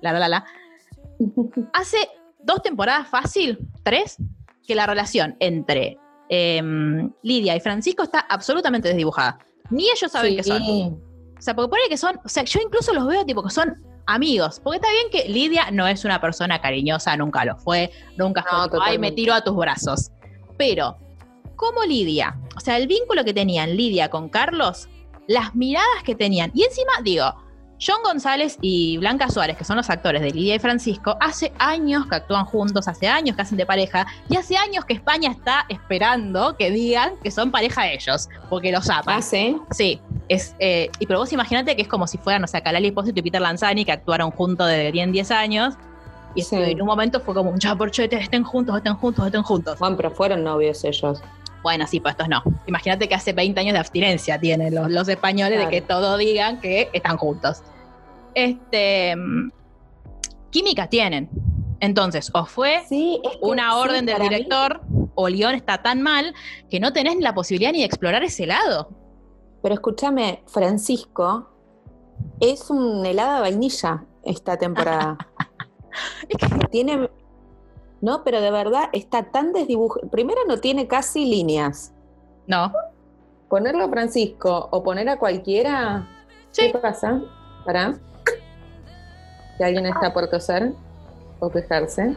la, 0.00 0.12
la, 0.12 0.20
la, 0.20 0.28
la, 0.28 0.44
hace 1.72 1.98
dos 2.42 2.62
temporadas 2.62 3.08
fácil, 3.08 3.58
tres, 3.82 4.16
que 4.70 4.76
la 4.76 4.86
relación 4.86 5.34
entre 5.40 5.98
em, 6.28 7.10
Lidia 7.24 7.56
y 7.56 7.60
Francisco 7.60 8.04
está 8.04 8.20
absolutamente 8.20 8.86
desdibujada. 8.86 9.36
Ni 9.68 9.90
ellos 9.90 10.12
saben 10.12 10.30
Sí. 10.30 10.36
qué 10.36 10.42
son. 10.44 10.62
O 10.62 11.42
sea, 11.42 11.56
porque 11.56 11.70
pone 11.70 11.82
que 11.88 11.96
son, 11.96 12.20
o 12.24 12.28
sea, 12.28 12.44
yo 12.44 12.60
incluso 12.64 12.92
los 12.94 13.04
veo 13.08 13.24
tipo 13.26 13.42
que 13.42 13.50
son 13.50 13.82
amigos. 14.06 14.60
Porque 14.62 14.76
está 14.76 14.88
bien 14.92 15.06
que 15.10 15.28
Lidia 15.28 15.72
no 15.72 15.88
es 15.88 16.04
una 16.04 16.20
persona 16.20 16.60
cariñosa, 16.60 17.16
nunca 17.16 17.44
lo 17.44 17.56
fue, 17.56 17.90
nunca 18.16 18.44
fue, 18.48 18.58
No, 18.58 18.68
tipo, 18.68 18.80
ay, 18.80 18.96
me 18.98 19.10
tiro 19.10 19.34
a 19.34 19.42
tus 19.42 19.56
brazos. 19.56 20.12
Pero, 20.56 20.98
como 21.56 21.82
Lidia, 21.82 22.38
o 22.56 22.60
sea, 22.60 22.76
el 22.76 22.86
vínculo 22.86 23.24
que 23.24 23.34
tenían 23.34 23.76
Lidia 23.76 24.08
con 24.08 24.28
Carlos, 24.28 24.88
las 25.26 25.56
miradas 25.56 26.04
que 26.04 26.14
tenían, 26.14 26.52
y 26.54 26.62
encima, 26.62 26.92
digo, 27.02 27.24
John 27.84 28.02
González 28.04 28.58
y 28.60 28.98
Blanca 28.98 29.28
Suárez, 29.30 29.56
que 29.56 29.64
son 29.64 29.76
los 29.76 29.88
actores 29.88 30.20
de 30.20 30.30
Lidia 30.32 30.54
y 30.56 30.58
Francisco, 30.58 31.16
hace 31.18 31.50
años 31.58 32.06
que 32.06 32.16
actúan 32.16 32.44
juntos, 32.44 32.86
hace 32.88 33.08
años 33.08 33.34
que 33.36 33.42
hacen 33.42 33.56
de 33.56 33.64
pareja, 33.64 34.06
y 34.28 34.36
hace 34.36 34.56
años 34.56 34.84
que 34.84 34.92
España 34.94 35.30
está 35.30 35.64
esperando 35.68 36.56
que 36.58 36.70
digan 36.70 37.12
que 37.22 37.30
son 37.30 37.50
pareja 37.50 37.84
de 37.84 37.94
ellos, 37.94 38.28
porque 38.50 38.70
los 38.70 38.88
aman. 38.90 39.16
Ah, 39.18 39.22
sí. 39.22 39.56
Sí, 39.70 39.98
es, 40.28 40.54
eh, 40.58 40.90
y 40.98 41.06
pero 41.06 41.20
vos 41.20 41.32
imagínate 41.32 41.74
que 41.74 41.82
es 41.82 41.88
como 41.88 42.06
si 42.06 42.18
fueran, 42.18 42.44
o 42.44 42.46
sea, 42.46 42.60
Kalali 42.60 42.88
Espósito 42.88 43.20
y 43.20 43.22
Peter 43.22 43.40
Lanzani 43.40 43.84
que 43.86 43.92
actuaron 43.92 44.30
juntos 44.30 44.66
desde 44.68 44.92
10, 44.92 45.12
10 45.12 45.30
años. 45.30 45.74
Y 46.34 46.42
Sí. 46.42 46.54
en 46.54 46.80
un 46.80 46.86
momento 46.86 47.18
fue 47.18 47.34
como 47.34 47.50
un 47.50 47.58
chaporchete, 47.58 48.16
estén 48.16 48.44
juntos, 48.44 48.76
estén 48.76 48.94
juntos, 48.94 49.26
estén 49.26 49.42
juntos. 49.42 49.76
Bueno, 49.80 49.96
pero 49.96 50.10
fueron 50.12 50.44
novios 50.44 50.84
ellos. 50.84 51.20
Bueno, 51.62 51.86
sí, 51.86 52.00
pues 52.00 52.12
estos 52.12 52.28
no. 52.28 52.42
Imagínate 52.66 53.08
que 53.08 53.14
hace 53.14 53.32
20 53.32 53.60
años 53.60 53.72
de 53.74 53.78
abstinencia 53.80 54.38
tienen 54.40 54.74
los, 54.74 54.90
los 54.90 55.08
españoles 55.08 55.58
Claro. 55.58 55.70
de 55.70 55.76
que 55.76 55.82
todo 55.86 56.16
digan 56.16 56.60
que 56.60 56.88
están 56.92 57.16
juntos. 57.18 57.62
Este. 58.34 59.14
mm, 59.16 59.50
Química 60.50 60.88
tienen. 60.88 61.28
Entonces, 61.80 62.30
o 62.34 62.44
fue 62.44 62.82
Sí, 62.88 63.20
es 63.24 63.32
que 63.32 63.38
una 63.42 63.70
sí, 63.70 63.76
orden 63.78 64.04
del 64.06 64.18
mí- 64.18 64.28
director, 64.28 64.80
o 65.14 65.28
el 65.28 65.34
guion 65.36 65.54
está 65.54 65.80
tan 65.82 66.02
mal 66.02 66.34
que 66.68 66.80
no 66.80 66.92
tenés 66.92 67.16
la 67.20 67.34
posibilidad 67.34 67.72
ni 67.72 67.78
de 67.80 67.84
explorar 67.84 68.22
ese 68.24 68.46
lado. 68.46 68.90
Pero 69.62 69.74
escúchame, 69.74 70.42
Francisco 70.46 71.48
es 72.40 72.68
un 72.70 73.04
helado 73.06 73.36
de 73.36 73.40
vainilla 73.42 74.04
esta 74.24 74.56
temporada. 74.56 75.16
Es 76.28 76.36
que 76.36 76.66
tiene. 76.70 77.10
No, 78.00 78.24
pero 78.24 78.40
de 78.40 78.50
verdad 78.50 78.88
está 78.92 79.24
tan 79.24 79.52
desdibujado. 79.52 80.08
Primero 80.08 80.40
no 80.46 80.58
tiene 80.58 80.86
casi 80.86 81.24
líneas. 81.26 81.92
no. 82.46 82.72
Ponerlo 83.48 83.82
a 83.82 83.88
Francisco 83.88 84.68
o 84.70 84.80
poner 84.84 85.08
a 85.08 85.16
cualquiera. 85.16 86.06
Sí. 86.52 86.70
¿Qué 86.70 86.78
pasa? 86.78 87.20
¿Para? 87.66 87.94
¿Que 89.58 89.64
alguien 89.64 89.86
está 89.86 90.12
por 90.12 90.30
toser 90.30 90.72
o 91.40 91.50
quejarse? 91.50 92.14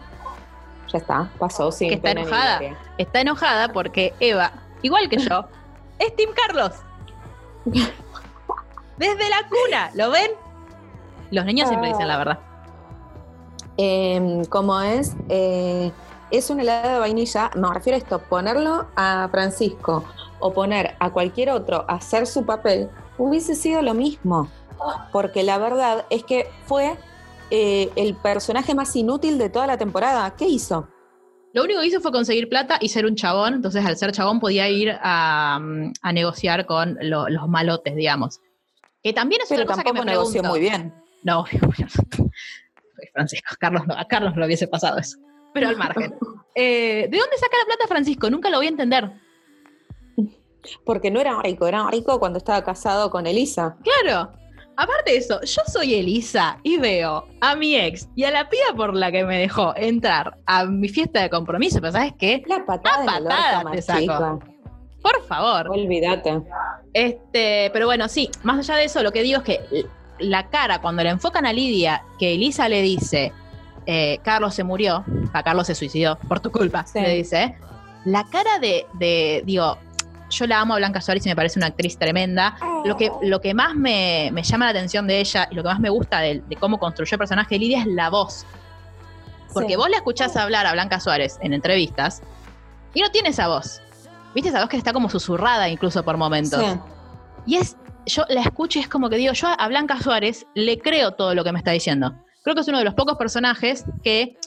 Ya 0.89 0.99
está, 0.99 1.31
pasó, 1.39 1.71
sí. 1.71 1.89
Que 1.89 1.95
está 1.95 2.11
enojada. 2.11 2.59
está 2.99 3.21
enojada 3.21 3.69
porque 3.73 4.13
Eva, 4.19 4.51
igual 4.83 5.09
que 5.09 5.17
yo, 5.17 5.45
es 5.97 6.15
Tim 6.15 6.29
Carlos. 6.35 6.73
Desde 7.65 9.29
la 9.29 9.49
cuna, 9.49 9.89
¿lo 9.95 10.11
ven? 10.11 10.31
Los 11.31 11.45
niños 11.45 11.67
siempre 11.67 11.89
dicen 11.89 12.07
la 12.07 12.17
verdad. 12.17 12.39
Eh, 13.77 14.43
como 14.49 14.79
es, 14.81 15.15
eh, 15.29 15.91
es 16.31 16.49
un 16.49 16.59
helado 16.59 16.93
de 16.93 16.99
vainilla, 16.99 17.51
me 17.55 17.71
refiero 17.73 17.95
a 17.95 17.99
esto, 17.99 18.19
ponerlo 18.19 18.87
a 18.95 19.27
Francisco 19.31 20.03
o 20.39 20.53
poner 20.53 20.95
a 20.99 21.11
cualquier 21.11 21.49
otro 21.51 21.85
a 21.87 21.95
hacer 21.95 22.27
su 22.27 22.45
papel, 22.45 22.89
hubiese 23.17 23.55
sido 23.55 23.81
lo 23.81 23.93
mismo. 23.93 24.49
Porque 25.11 25.43
la 25.43 25.57
verdad 25.57 26.05
es 26.09 26.23
que 26.23 26.47
fue 26.65 26.97
eh, 27.51 27.89
el 27.95 28.15
personaje 28.15 28.75
más 28.75 28.95
inútil 28.95 29.37
de 29.37 29.49
toda 29.49 29.65
la 29.67 29.77
temporada. 29.77 30.35
¿Qué 30.35 30.45
hizo? 30.45 30.87
Lo 31.53 31.63
único 31.63 31.79
que 31.81 31.87
hizo 31.87 32.01
fue 32.01 32.11
conseguir 32.11 32.49
plata 32.49 32.77
y 32.81 32.89
ser 32.89 33.05
un 33.05 33.15
chabón. 33.15 33.53
Entonces, 33.53 33.85
al 33.85 33.95
ser 33.95 34.11
chabón, 34.11 34.39
podía 34.39 34.67
ir 34.69 34.91
a, 35.01 35.59
mm, 35.61 35.93
a 36.01 36.11
negociar 36.11 36.65
con 36.65 36.97
lo- 37.01 37.29
los 37.29 37.47
malotes, 37.47 37.95
digamos. 37.95 38.41
Que 39.03 39.13
también 39.13 39.41
es 39.43 39.49
Pero 39.49 39.61
otra 39.63 39.73
cosa 39.75 39.83
que 39.83 39.93
me 39.93 39.99
tampoco 39.99 40.11
negoció 40.11 40.41
pregunto. 40.41 40.49
muy 40.49 40.59
bien. 40.59 40.93
No, 41.23 41.45
Francisco, 43.11 43.55
Carlos 43.59 43.87
no, 43.87 43.97
a 43.97 44.05
Carlos 44.05 44.33
no 44.33 44.41
le 44.41 44.45
hubiese 44.47 44.67
pasado 44.67 44.97
eso. 44.97 45.17
Pero 45.53 45.69
al 45.69 45.77
margen. 45.77 46.15
Eh, 46.55 47.07
¿De 47.09 47.17
dónde 47.17 47.35
saca 47.39 47.57
la 47.57 47.65
plata 47.65 47.87
Francisco? 47.87 48.29
Nunca 48.29 48.47
lo 48.51 48.57
voy 48.57 48.67
a 48.67 48.69
entender. 48.69 49.09
Porque 50.85 51.09
no 51.09 51.19
era 51.19 51.41
rico, 51.41 51.65
era 51.65 51.89
rico 51.89 52.19
cuando 52.19 52.37
estaba 52.37 52.63
casado 52.63 53.09
con 53.09 53.25
Elisa. 53.25 53.75
Claro. 53.81 54.31
Aparte 54.75 55.11
de 55.11 55.17
eso, 55.17 55.41
yo 55.41 55.61
soy 55.65 55.93
Elisa 55.95 56.59
y 56.63 56.77
veo 56.77 57.27
a 57.41 57.55
mi 57.55 57.75
ex 57.75 58.07
y 58.15 58.23
a 58.23 58.31
la 58.31 58.49
piba 58.49 58.75
por 58.75 58.95
la 58.95 59.11
que 59.11 59.23
me 59.23 59.39
dejó 59.39 59.73
entrar 59.75 60.37
a 60.45 60.65
mi 60.65 60.89
fiesta 60.89 61.21
de 61.21 61.29
compromiso, 61.29 61.79
pero 61.79 61.91
¿sabes 61.91 62.13
qué? 62.17 62.43
La 62.47 62.65
patada, 62.65 63.19
La 63.19 63.29
patada 63.29 63.71
te 63.71 63.81
saco. 63.81 64.39
Por 65.01 65.21
favor. 65.27 65.69
Olvídate. 65.69 66.41
Este, 66.93 67.69
pero 67.71 67.85
bueno, 67.85 68.07
sí, 68.07 68.29
más 68.43 68.57
allá 68.59 68.79
de 68.79 68.85
eso, 68.85 69.03
lo 69.03 69.11
que 69.11 69.21
digo 69.21 69.39
es 69.39 69.43
que 69.43 69.85
la 70.23 70.47
cara, 70.49 70.79
cuando 70.81 71.03
le 71.03 71.09
enfocan 71.09 71.45
a 71.45 71.53
Lidia, 71.53 72.03
que 72.17 72.33
Elisa 72.35 72.67
le 72.69 72.81
dice, 72.81 73.31
eh, 73.85 74.19
Carlos 74.23 74.55
se 74.55 74.63
murió, 74.63 75.03
a 75.33 75.43
Carlos 75.43 75.67
se 75.67 75.75
suicidó 75.75 76.17
por 76.27 76.39
tu 76.39 76.51
culpa, 76.51 76.85
Sí. 76.85 76.99
le 77.01 77.09
dice, 77.15 77.55
la 78.05 78.23
cara 78.25 78.59
de, 78.59 78.85
de- 78.93 79.43
digo, 79.45 79.77
yo 80.29 80.47
la 80.47 80.61
amo 80.61 80.73
a 80.73 80.77
Blanca 80.77 80.99
Suárez 81.01 81.25
y 81.25 81.29
me 81.29 81.35
parece 81.35 81.59
una 81.59 81.67
actriz 81.67 81.97
tremenda. 81.97 82.57
Lo 82.85 82.97
que, 82.97 83.11
lo 83.21 83.39
que 83.39 83.53
más 83.53 83.75
me, 83.75 84.29
me 84.33 84.41
llama 84.41 84.65
la 84.65 84.71
atención 84.71 85.05
de 85.05 85.19
ella 85.19 85.47
y 85.51 85.55
lo 85.55 85.61
que 85.61 85.69
más 85.69 85.79
me 85.79 85.89
gusta 85.89 86.19
de, 86.21 86.41
de 86.49 86.55
cómo 86.55 86.79
construyó 86.79 87.15
el 87.15 87.19
personaje 87.19 87.53
de 87.55 87.59
Lidia 87.59 87.81
es 87.81 87.85
la 87.87 88.09
voz. 88.09 88.45
Porque 89.53 89.73
Sí. 89.73 89.75
vos 89.75 89.89
la 89.89 89.97
escuchás 89.97 90.35
hablar 90.35 90.65
a 90.65 90.71
Blanca 90.73 90.99
Suárez 90.99 91.37
en 91.41 91.53
entrevistas 91.53 92.23
y 92.95 93.01
no 93.01 93.11
tiene 93.11 93.29
esa 93.29 93.47
voz. 93.47 93.79
¿Viste 94.33 94.49
esa 94.49 94.61
voz 94.61 94.69
que 94.69 94.77
está 94.77 94.91
como 94.93 95.07
susurrada 95.09 95.69
incluso 95.69 96.03
por 96.03 96.17
momentos? 96.17 96.59
Sí. 96.59 96.79
Y 97.45 97.57
es, 97.57 97.77
yo 98.05 98.23
la 98.29 98.41
escucho 98.41 98.79
y 98.79 98.81
es 98.83 98.87
como 98.87 99.09
que 99.09 99.17
digo, 99.17 99.33
yo 99.33 99.47
a 99.57 99.67
Blanca 99.67 99.99
Suárez 100.01 100.45
le 100.55 100.79
creo 100.79 101.11
todo 101.11 101.33
lo 101.35 101.43
que 101.43 101.51
me 101.51 101.59
está 101.59 101.71
diciendo. 101.71 102.13
Creo 102.43 102.55
que 102.55 102.61
es 102.61 102.67
uno 102.67 102.79
de 102.79 102.83
los 102.85 102.93
pocos 102.93 103.17
personajes 103.17 103.85
que 104.03 104.37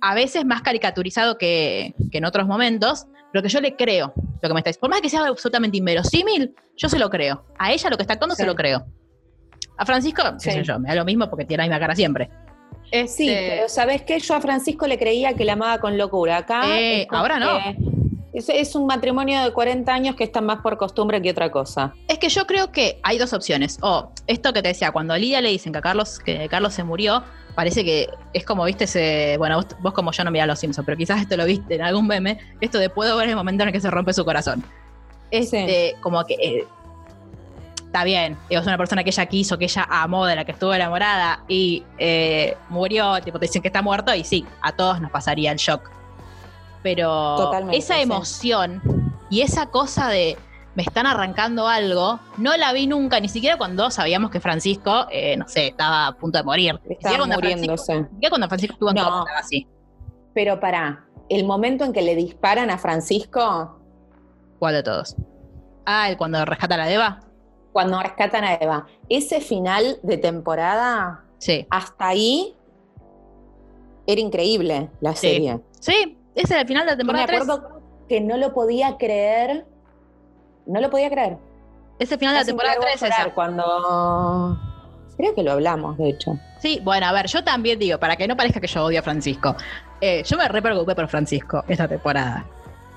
a 0.00 0.14
veces 0.14 0.44
más 0.44 0.62
caricaturizado 0.62 1.38
que, 1.38 1.94
que 2.10 2.18
en 2.18 2.24
otros 2.24 2.46
momentos, 2.46 3.06
pero 3.32 3.42
que 3.42 3.48
yo 3.48 3.60
le 3.60 3.76
creo 3.76 4.12
lo 4.42 4.48
que 4.48 4.54
me 4.54 4.60
está 4.60 4.70
diciendo. 4.70 4.80
Por 4.80 4.90
más 4.90 5.00
que 5.00 5.08
sea 5.08 5.26
absolutamente 5.26 5.76
inverosímil, 5.76 6.54
yo 6.76 6.88
se 6.88 6.98
lo 6.98 7.10
creo. 7.10 7.44
A 7.58 7.72
ella 7.72 7.90
lo 7.90 7.96
que 7.96 8.02
está 8.02 8.14
actuando 8.14 8.34
se 8.34 8.46
lo 8.46 8.54
creo. 8.54 8.86
A 9.76 9.86
Francisco, 9.86 10.22
qué 10.42 10.50
Sí. 10.50 10.50
sé 10.50 10.64
yo, 10.64 10.78
me 10.78 10.88
da 10.88 10.94
lo 10.96 11.04
mismo 11.04 11.28
porque 11.30 11.44
tiene 11.44 11.62
la 11.64 11.68
misma 11.68 11.80
cara 11.80 11.94
siempre. 11.94 12.28
Sí, 13.06 13.28
Este, 13.28 13.46
pero 13.56 13.68
¿sabes 13.68 14.02
qué? 14.02 14.18
Yo 14.18 14.34
a 14.34 14.40
Francisco 14.40 14.86
le 14.86 14.98
creía 14.98 15.34
que 15.34 15.44
la 15.44 15.52
amaba 15.52 15.78
con 15.78 15.98
locura. 15.98 16.38
Acá. 16.38 16.62
Eh, 16.78 17.06
ahora 17.10 17.38
no. 17.38 17.58
que 17.58 17.76
Es, 18.32 18.48
es 18.48 18.74
un 18.74 18.86
matrimonio 18.86 19.42
de 19.42 19.52
40 19.52 19.92
años 19.92 20.16
que 20.16 20.24
está 20.24 20.40
más 20.40 20.60
por 20.60 20.76
costumbre 20.76 21.20
que 21.22 21.30
otra 21.30 21.50
cosa. 21.50 21.94
Es 22.08 22.18
que 22.18 22.28
yo 22.28 22.46
creo 22.46 22.70
que 22.72 23.00
hay 23.02 23.18
dos 23.18 23.32
opciones. 23.32 23.78
O 23.80 24.12
esto 24.26 24.52
que 24.52 24.62
te 24.62 24.68
decía, 24.68 24.92
cuando 24.92 25.14
a 25.14 25.18
Lidia 25.18 25.40
le 25.40 25.48
dicen 25.48 25.72
que 25.72 25.78
a 25.78 25.82
Carlos, 25.82 26.18
que 26.18 26.48
Carlos 26.48 26.74
se 26.74 26.84
murió, 26.84 27.24
parece 27.54 27.84
que 27.84 28.08
es 28.34 28.44
como 28.44 28.64
viste 28.64 28.84
ese. 28.84 29.36
Bueno, 29.38 29.56
vos, 29.56 29.66
vos 29.80 29.92
como 29.94 30.12
yo 30.12 30.24
no 30.24 30.30
mirás 30.30 30.46
los 30.46 30.58
Simpsons, 30.58 30.84
pero 30.84 30.98
quizás 30.98 31.20
esto 31.20 31.36
lo 31.36 31.44
viste 31.44 31.76
en 31.76 31.82
algún 31.82 32.06
meme. 32.06 32.38
Esto 32.60 32.78
de 32.78 32.90
puedo 32.90 33.16
ver 33.16 33.28
el 33.28 33.36
momento 33.36 33.62
en 33.62 33.68
el 33.68 33.72
que 33.72 33.80
se 33.80 33.90
rompe 33.90 34.12
su 34.12 34.24
corazón. 34.24 34.62
Este, 35.30 35.96
como 36.00 36.24
que. 36.24 36.34
eh, 36.34 36.66
está 37.88 38.04
bien, 38.04 38.36
es 38.50 38.66
una 38.66 38.76
persona 38.76 39.02
que 39.02 39.10
ella 39.10 39.24
quiso, 39.26 39.56
que 39.56 39.64
ella 39.64 39.86
amó, 39.88 40.26
de 40.26 40.36
la 40.36 40.44
que 40.44 40.52
estuvo 40.52 40.74
enamorada 40.74 41.42
y 41.48 41.82
eh, 41.96 42.54
murió, 42.68 43.18
tipo, 43.22 43.38
te 43.38 43.46
dicen 43.46 43.62
que 43.62 43.68
está 43.68 43.80
muerto, 43.80 44.14
y 44.14 44.24
sí, 44.24 44.44
a 44.60 44.72
todos 44.72 45.00
nos 45.00 45.10
pasaría 45.10 45.50
el 45.50 45.58
shock. 45.58 45.90
Pero 46.94 47.36
Totalmente, 47.36 47.76
esa 47.76 47.96
sí. 47.96 48.00
emoción 48.00 48.80
y 49.28 49.42
esa 49.42 49.66
cosa 49.66 50.08
de 50.08 50.38
me 50.74 50.82
están 50.84 51.06
arrancando 51.06 51.68
algo, 51.68 52.18
no 52.38 52.56
la 52.56 52.72
vi 52.72 52.86
nunca, 52.86 53.20
ni 53.20 53.28
siquiera 53.28 53.58
cuando 53.58 53.90
sabíamos 53.90 54.30
que 54.30 54.40
Francisco, 54.40 55.06
eh, 55.10 55.36
no 55.36 55.46
sé, 55.48 55.66
estaba 55.68 56.06
a 56.06 56.12
punto 56.16 56.38
de 56.38 56.44
morir. 56.44 56.80
Estaba 56.88 57.18
cuando 57.18 57.34
muriéndose. 57.34 58.04
siquiera 58.04 58.30
cuando 58.30 58.48
Francisco 58.48 58.72
estuvo 58.74 58.88
en 58.90 58.96
No. 58.96 59.04
coma, 59.04 59.18
estaba 59.20 59.38
así. 59.40 59.66
Pero 60.34 60.60
para 60.60 61.04
el 61.28 61.44
momento 61.44 61.84
en 61.84 61.92
que 61.92 62.00
le 62.00 62.14
disparan 62.14 62.70
a 62.70 62.78
Francisco, 62.78 63.74
¿Cuál 64.58 64.74
de 64.74 64.82
todos? 64.82 65.14
Ah, 65.84 66.08
el 66.08 66.16
cuando 66.16 66.42
rescata 66.46 66.74
a 66.76 66.78
la 66.78 66.86
Deva. 66.86 67.20
cuando 67.72 68.00
rescatan 68.02 68.44
a 68.44 68.54
Eva, 68.54 68.86
ese 69.10 69.40
final 69.42 69.98
de 70.02 70.16
temporada, 70.16 71.22
Sí. 71.38 71.66
hasta 71.70 72.08
ahí, 72.08 72.54
era 74.06 74.20
increíble 74.20 74.88
la 75.00 75.14
Sí. 75.14 75.28
serie. 75.28 75.60
Sí, 75.80 76.17
ese 76.38 76.54
era 76.54 76.62
el 76.62 76.68
final 76.68 76.84
de 76.84 76.92
la 76.92 76.96
me 76.96 76.98
temporada 76.98 77.26
3. 77.26 77.40
acuerdo 77.42 77.80
que 78.08 78.20
no 78.20 78.36
lo 78.36 78.54
podía 78.54 78.96
creer. 78.96 79.66
No 80.66 80.80
lo 80.80 80.90
podía 80.90 81.10
creer. 81.10 81.36
Ese 81.98 82.16
final 82.16 82.34
de 82.34 82.40
la 82.40 82.44
me 82.44 82.46
temporada 82.46 82.74
largo 82.74 82.86
a 82.86 82.90
3 82.90 83.00
llorar 83.00 83.20
esa. 83.26 83.34
Cuando. 83.34 84.58
Creo 85.16 85.34
que 85.34 85.42
lo 85.42 85.52
hablamos, 85.52 85.98
de 85.98 86.10
hecho. 86.10 86.38
Sí, 86.60 86.80
bueno, 86.84 87.06
a 87.06 87.12
ver, 87.12 87.26
yo 87.26 87.42
también 87.42 87.78
digo, 87.78 87.98
para 87.98 88.16
que 88.16 88.28
no 88.28 88.36
parezca 88.36 88.60
que 88.60 88.68
yo 88.68 88.84
odio 88.84 89.00
a 89.00 89.02
Francisco, 89.02 89.56
eh, 90.00 90.22
yo 90.24 90.36
me 90.36 90.46
re 90.46 90.62
preocupé 90.62 90.94
por 90.94 91.08
Francisco 91.08 91.64
esta 91.66 91.88
temporada. 91.88 92.46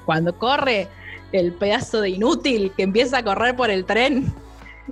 Cuando 0.06 0.38
corre 0.38 0.88
el 1.32 1.54
pedazo 1.54 2.02
de 2.02 2.10
inútil 2.10 2.74
que 2.76 2.84
empieza 2.84 3.20
a 3.20 3.24
correr 3.24 3.56
por 3.56 3.70
el 3.70 3.86
tren. 3.86 4.34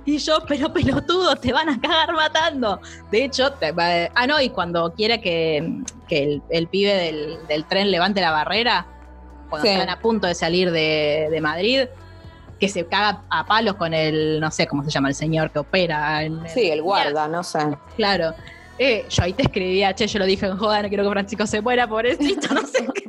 Y 0.04 0.18
yo, 0.18 0.38
pero 0.46 0.72
pelotudo, 0.72 1.36
te 1.36 1.52
van 1.52 1.68
a 1.68 1.80
cagar 1.80 2.12
matando. 2.14 2.80
De 3.10 3.24
hecho, 3.24 3.52
te 3.52 3.72
ah, 4.14 4.26
no, 4.26 4.40
y 4.40 4.50
cuando 4.50 4.92
quiere 4.94 5.20
que, 5.20 5.82
que 6.08 6.22
el, 6.24 6.42
el 6.50 6.66
pibe 6.68 6.94
del, 6.94 7.38
del 7.48 7.64
tren 7.66 7.90
levante 7.90 8.20
la 8.20 8.30
barrera, 8.30 8.86
cuando 9.48 9.66
Sí. 9.66 9.72
están 9.74 9.90
a 9.90 9.98
punto 10.00 10.26
de 10.26 10.34
salir 10.34 10.70
de, 10.70 11.28
de 11.30 11.40
Madrid, 11.40 11.82
que 12.58 12.68
se 12.68 12.86
caga 12.86 13.22
a 13.30 13.46
palos 13.46 13.74
con 13.76 13.94
el, 13.94 14.38
no 14.40 14.50
sé 14.50 14.66
cómo 14.66 14.84
se 14.84 14.90
llama, 14.90 15.08
el 15.08 15.14
señor 15.14 15.50
que 15.50 15.58
opera. 15.60 16.22
En, 16.22 16.46
Sí, 16.48 16.70
el 16.70 16.82
guarda, 16.82 17.26
no 17.26 17.42
sé. 17.42 17.58
Claro. 17.96 18.34
Eh, 18.78 19.04
yo 19.10 19.22
ahí 19.24 19.32
te 19.32 19.42
escribía, 19.42 19.94
che, 19.94 20.06
yo 20.06 20.18
lo 20.18 20.24
dije 20.24 20.46
en 20.46 20.56
joda, 20.56 20.82
no 20.82 20.88
quiero 20.88 21.04
que 21.04 21.10
Francisco 21.10 21.46
se 21.46 21.60
muera, 21.60 21.86
pobrecito, 21.88 22.54
no 22.54 22.66
sé 22.66 22.86
qué. 22.94 23.04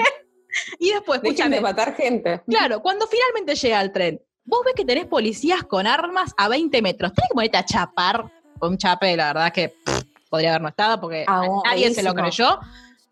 Y 0.80 0.92
después, 0.92 1.22
Dejen 1.22 1.34
escúchame, 1.36 1.56
de 1.58 1.62
matar 1.62 1.96
gente. 1.96 2.42
claro, 2.48 2.82
cuando 2.82 3.08
finalmente 3.08 3.56
llega 3.56 3.82
el 3.82 3.92
tren, 3.94 4.22
vos 4.46 4.62
ves 4.66 4.74
que 4.76 4.86
tenés 4.86 5.06
policías 5.06 5.64
con 5.64 5.88
armas 5.88 6.34
a 6.38 6.48
20 6.50 6.82
metros, 6.82 7.14
tenés 7.14 7.30
que 7.30 7.34
ponerte 7.36 7.58
a 7.58 7.66
chapar 7.66 8.32
con 8.60 8.72
un 8.72 8.78
chape, 8.78 9.16
la 9.16 9.28
verdad 9.34 9.52
que 9.54 9.70
pff, 9.70 10.04
podría 10.30 10.50
haber 10.52 10.62
no 10.62 10.70
estado 10.70 11.00
porque 11.02 11.26
Ah, 11.28 11.46
nadie 11.66 11.94
se 11.94 12.04
lo 12.04 12.14
creyó. 12.14 12.60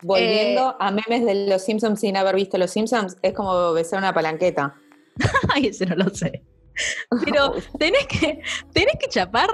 Volviendo 0.02 0.70
Eh, 0.70 0.76
a 0.80 0.90
memes 0.90 1.26
de 1.26 1.46
los 1.46 1.62
Simpsons 1.62 2.00
sin 2.00 2.16
haber 2.16 2.34
visto 2.34 2.56
los 2.56 2.70
Simpsons, 2.70 3.16
es 3.22 3.34
como 3.34 3.72
besar 3.72 3.98
una 3.98 4.14
palanqueta. 4.14 4.74
Ay, 5.54 5.66
ese 5.66 5.84
no 5.86 5.96
lo 5.96 6.08
sé. 6.10 6.42
Pero 7.24 7.52
tenés 7.78 8.06
que, 8.06 8.40
tenés 8.72 8.94
que 8.98 9.08
chapar 9.08 9.48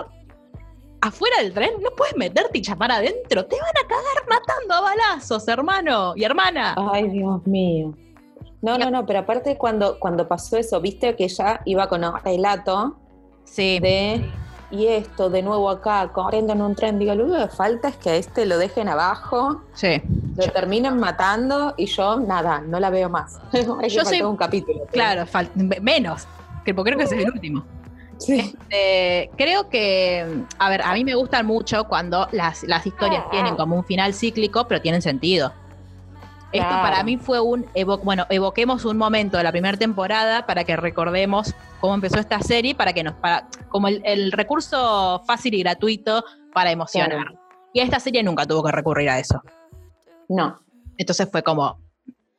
afuera 1.00 1.38
del 1.42 1.52
tren, 1.52 1.70
no 1.82 1.90
puedes 1.96 2.16
meterte 2.16 2.58
y 2.58 2.62
chapar 2.62 2.92
adentro, 2.92 3.44
te 3.46 3.56
van 3.56 3.84
a 3.84 3.88
cagar 3.88 4.28
matando 4.28 4.74
a 4.74 4.80
balazos, 4.82 5.46
hermano 5.48 6.12
y 6.16 6.24
hermana. 6.24 6.74
Ay, 6.92 7.08
Dios 7.10 7.44
mío. 7.46 7.94
No, 8.66 8.78
no, 8.78 8.90
no, 8.90 9.06
pero 9.06 9.20
aparte 9.20 9.56
cuando, 9.56 9.98
cuando 10.00 10.26
pasó 10.26 10.56
eso, 10.56 10.80
viste 10.80 11.14
que 11.14 11.28
ya 11.28 11.60
iba 11.64 11.88
con 11.88 12.04
un 12.04 12.16
relato 12.24 12.96
Sí. 13.44 13.78
de 13.80 14.28
y 14.72 14.88
esto 14.88 15.30
de 15.30 15.42
nuevo 15.42 15.70
acá, 15.70 16.10
corriendo 16.12 16.52
en 16.52 16.60
un 16.60 16.74
tren, 16.74 16.98
digo, 16.98 17.14
lo 17.14 17.26
único 17.26 17.38
que 17.38 17.54
falta 17.54 17.86
es 17.88 17.96
que 17.96 18.10
a 18.10 18.16
este 18.16 18.44
lo 18.46 18.58
dejen 18.58 18.88
abajo, 18.88 19.62
Sí. 19.74 20.02
lo 20.36 20.50
terminen 20.50 20.98
matando 20.98 21.74
y 21.76 21.86
yo 21.86 22.18
nada, 22.18 22.60
no 22.60 22.80
la 22.80 22.90
veo 22.90 23.08
más. 23.08 23.38
Yo 23.88 24.04
soy- 24.04 24.22
un 24.22 24.36
capítulo. 24.36 24.80
Claro, 24.90 25.24
menos. 25.80 26.26
Que 26.64 26.74
porque 26.74 26.90
creo 26.90 26.98
que 26.98 27.04
ese 27.04 27.20
es 27.20 27.24
el 27.26 27.32
último. 27.32 27.64
Sí. 28.18 28.56
Eh, 28.70 29.30
creo 29.36 29.68
que, 29.68 30.42
a 30.58 30.68
ver, 30.70 30.82
a 30.82 30.92
mí 30.94 31.04
me 31.04 31.14
gustan 31.14 31.46
mucho 31.46 31.84
cuando 31.84 32.26
las, 32.32 32.64
las 32.64 32.84
historias 32.84 33.30
tienen 33.30 33.54
como 33.54 33.76
un 33.76 33.84
final 33.84 34.12
cíclico, 34.14 34.66
pero 34.66 34.80
tienen 34.80 35.00
sentido. 35.02 35.52
Esto 36.56 36.68
Claro. 36.68 36.82
para 36.90 37.02
mí 37.02 37.16
fue 37.16 37.40
un, 37.40 37.64
evo- 37.74 38.00
bueno, 38.02 38.26
evoquemos 38.30 38.84
un 38.84 38.96
momento 38.96 39.36
de 39.36 39.42
la 39.44 39.52
primera 39.52 39.76
temporada 39.78 40.46
para 40.46 40.64
que 40.64 40.76
recordemos 40.76 41.54
cómo 41.80 41.94
empezó 41.94 42.18
esta 42.18 42.40
serie, 42.40 42.74
para 42.74 42.92
que 42.92 43.02
nos, 43.04 43.14
para, 43.14 43.48
como 43.68 43.88
el, 43.88 44.00
el 44.04 44.32
recurso 44.32 45.22
fácil 45.26 45.54
y 45.54 45.62
gratuito 45.62 46.24
para 46.52 46.70
emocionar. 46.70 47.10
Claro. 47.10 47.40
Y 47.72 47.80
esta 47.80 48.00
serie 48.00 48.22
nunca 48.22 48.46
tuvo 48.46 48.62
que 48.64 48.72
recurrir 48.72 49.10
a 49.10 49.18
eso. 49.18 49.42
No, 50.28 50.58
Entonces 50.96 51.28
fue 51.30 51.42
como, 51.42 51.78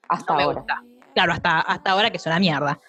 hasta 0.10 0.34
no 0.34 0.40
ahora. 0.40 0.66
Claro, 1.14 1.34
hasta, 1.34 1.60
hasta 1.62 1.92
ahora 1.92 2.10
que 2.12 2.18
es 2.18 2.26
una 2.26 2.40
mierda. 2.40 2.80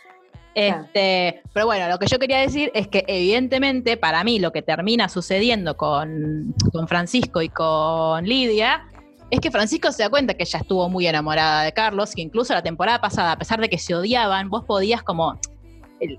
Este, 0.54 1.42
pero 1.52 1.66
bueno, 1.66 1.88
lo 1.88 1.98
que 1.98 2.06
yo 2.06 2.18
quería 2.18 2.38
decir 2.38 2.70
es 2.74 2.88
que 2.88 3.04
evidentemente 3.06 3.96
para 3.96 4.24
mí 4.24 4.38
lo 4.40 4.50
que 4.50 4.60
termina 4.62 5.08
sucediendo 5.08 5.76
con, 5.76 6.52
con 6.72 6.88
Francisco 6.88 7.42
y 7.42 7.48
con 7.48 8.24
Lidia 8.24 8.84
es 9.30 9.40
que 9.40 9.50
Francisco 9.50 9.92
se 9.92 10.02
da 10.02 10.08
cuenta 10.10 10.34
que 10.34 10.44
ella 10.44 10.58
estuvo 10.60 10.88
muy 10.88 11.06
enamorada 11.06 11.62
de 11.62 11.72
Carlos, 11.72 12.14
que 12.14 12.22
incluso 12.22 12.54
la 12.54 12.62
temporada 12.62 13.00
pasada, 13.00 13.32
a 13.32 13.38
pesar 13.38 13.60
de 13.60 13.68
que 13.68 13.78
se 13.78 13.94
odiaban, 13.94 14.48
vos 14.48 14.64
podías 14.64 15.02
como, 15.02 15.38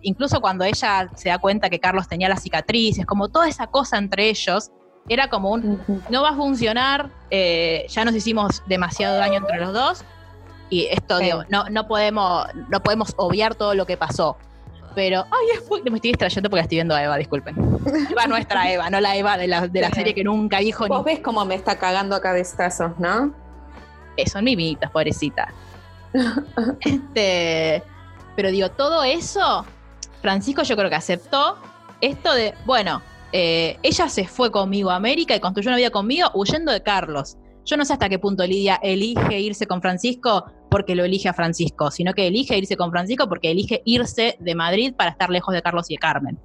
incluso 0.01 0.41
cuando 0.41 0.63
ella 0.63 1.09
se 1.15 1.29
da 1.29 1.39
cuenta 1.39 1.69
que 1.69 1.79
Carlos 1.79 2.07
tenía 2.07 2.29
las 2.29 2.43
cicatrices, 2.43 3.05
como 3.05 3.29
toda 3.29 3.47
esa 3.47 3.67
cosa 3.67 3.97
entre 3.97 4.29
ellos, 4.29 4.69
era 5.07 5.27
como 5.27 5.51
un, 5.51 5.81
no 6.09 6.21
va 6.21 6.29
a 6.29 6.35
funcionar, 6.35 7.09
eh, 7.31 7.85
ya 7.89 8.05
nos 8.05 8.13
hicimos 8.13 8.61
demasiado 8.67 9.17
daño 9.17 9.37
entre 9.37 9.59
los 9.59 9.73
dos 9.73 10.03
y 10.69 10.85
esto 10.85 11.17
Sí. 11.17 11.25
digo, 11.25 11.43
no, 11.49 11.65
no 11.69 11.87
podemos 11.87 12.45
no 12.69 12.81
podemos 12.81 13.13
obviar 13.17 13.55
todo 13.55 13.73
lo 13.73 13.87
que 13.87 13.97
pasó. 13.97 14.37
Pero. 14.99 15.23
Ay, 15.31 15.47
es 15.57 15.69
muy- 15.69 15.81
me 15.83 15.95
estoy 15.95 16.11
distrayendo 16.11 16.49
porque 16.49 16.63
estoy 16.63 16.75
viendo 16.75 16.93
a 16.93 17.01
Eva, 17.01 17.15
disculpen. 17.15 17.55
Eva 18.11 18.27
nuestra 18.27 18.69
Eva, 18.69 18.89
no 18.89 18.99
la 18.99 19.15
Eva 19.15 19.37
de 19.37 19.47
la, 19.47 19.65
de 19.69 19.79
la 19.79 19.89
serie 19.91 20.13
que 20.13 20.25
nunca 20.25 20.57
dijo 20.59 20.83
ni 20.83 20.89
Vos 20.89 21.05
ves 21.05 21.19
cómo 21.21 21.45
me 21.45 21.55
está 21.55 21.77
cagando 21.79 22.17
a 22.17 22.21
cabezazos, 22.21 22.99
¿no? 22.99 23.33
Eh, 24.17 24.27
son 24.29 24.43
mimitas, 24.43 24.91
pobrecita. 24.91 25.53
este, 26.81 27.81
pero 28.35 28.51
digo, 28.51 28.69
todo 28.71 29.03
eso, 29.03 29.65
Francisco 30.21 30.63
yo 30.63 30.75
creo 30.75 30.89
que 30.89 30.95
aceptó 30.97 31.57
esto 32.01 32.33
de, 32.33 32.53
bueno, 32.65 33.01
eh, 33.31 33.77
ella 33.83 34.09
se 34.09 34.27
fue 34.27 34.51
conmigo 34.51 34.89
a 34.89 34.95
América 34.95 35.33
y 35.35 35.39
construyó 35.39 35.69
una 35.69 35.77
vida 35.77 35.91
conmigo 35.91 36.29
huyendo 36.33 36.71
de 36.73 36.81
Carlos. 36.83 37.37
Yo 37.69 37.77
no 37.77 37.85
sé 37.85 37.93
hasta 37.93 38.09
qué 38.09 38.17
punto 38.17 38.47
Lidia 38.47 38.79
elige 38.81 39.39
irse 39.39 39.67
con 39.67 39.79
Francisco 39.79 40.45
porque 40.71 40.95
lo 40.95 41.03
elige 41.03 41.29
a 41.29 41.35
Francisco, 41.35 41.91
sino 41.91 42.13
que 42.15 42.25
elige 42.25 42.57
irse 42.57 42.75
con 42.75 42.89
Francisco 42.89 43.29
porque 43.29 43.51
elige 43.51 43.83
irse 43.85 44.37
de 44.39 44.55
Madrid 44.55 44.95
para 44.97 45.11
estar 45.11 45.29
lejos 45.29 45.53
de 45.53 45.61
Carlos 45.61 45.85
y 45.87 45.93
de 45.93 45.99
Carmen. 45.99 46.39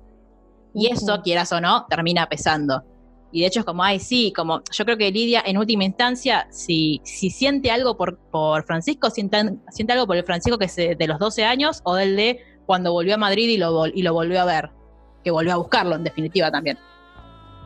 Y 0.74 0.88
eso, 0.88 1.22
quieras 1.22 1.50
o 1.52 1.62
no, 1.62 1.86
termina 1.88 2.28
pesando. 2.28 2.84
Y 3.32 3.40
de 3.40 3.46
hecho 3.46 3.60
es 3.60 3.66
como, 3.66 3.82
ay, 3.82 4.00
sí, 4.00 4.34
como 4.36 4.60
yo 4.70 4.84
creo 4.84 4.98
que 4.98 5.10
Lidia 5.10 5.42
en 5.46 5.56
última 5.56 5.84
instancia, 5.84 6.46
si, 6.50 7.00
si 7.04 7.30
siente 7.30 7.70
algo 7.70 7.96
por, 7.96 8.18
por 8.30 8.62
Francisco, 8.66 9.08
siente, 9.08 9.56
siente 9.70 9.94
algo 9.94 10.06
por 10.06 10.18
el 10.18 10.24
Francisco 10.24 10.58
que 10.58 10.66
de 10.94 11.06
los 11.06 11.18
12 11.18 11.42
años 11.42 11.80
o 11.84 11.94
del 11.94 12.16
de 12.16 12.40
cuando 12.66 12.92
volvió 12.92 13.14
a 13.14 13.18
Madrid 13.18 13.48
y 13.48 13.56
lo, 13.56 13.86
y 13.86 14.02
lo 14.02 14.12
volvió 14.12 14.42
a 14.42 14.44
ver, 14.44 14.72
que 15.22 15.30
volvió 15.30 15.54
a 15.54 15.56
buscarlo 15.56 15.94
en 15.94 16.04
definitiva 16.04 16.50
también. 16.50 16.78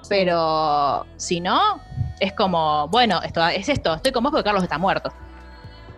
Pero 0.09 1.07
si 1.17 1.41
no, 1.41 1.81
es 2.21 2.33
como, 2.33 2.89
bueno, 2.89 3.21
esto 3.23 3.47
es 3.49 3.69
esto, 3.69 3.95
estoy 3.95 4.13
con 4.13 4.23
vos 4.23 4.33
porque 4.33 4.45
Carlos 4.45 4.63
está 4.63 4.79
muerto. 4.79 5.13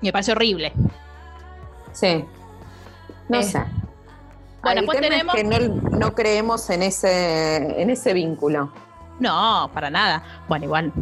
Me 0.01 0.13
parece 0.13 0.33
horrible. 0.33 0.73
Sí. 1.93 2.25
No 3.29 3.39
Eh, 3.39 3.43
sé. 3.43 3.63
bueno, 4.63 4.81
después 4.83 5.01
tenemos- 5.01 5.35
es 5.35 5.43
que 5.43 5.47
no, 5.49 5.59
no 5.99 6.15
creemos 6.15 6.69
en 6.71 6.83
ese, 6.83 7.57
en 7.83 7.91
ese 7.91 8.13
vínculo. 8.13 8.73
No, 9.19 9.71
para 9.75 9.91
nada. 9.91 10.23
Bueno, 10.49 10.65
igual 10.65 10.93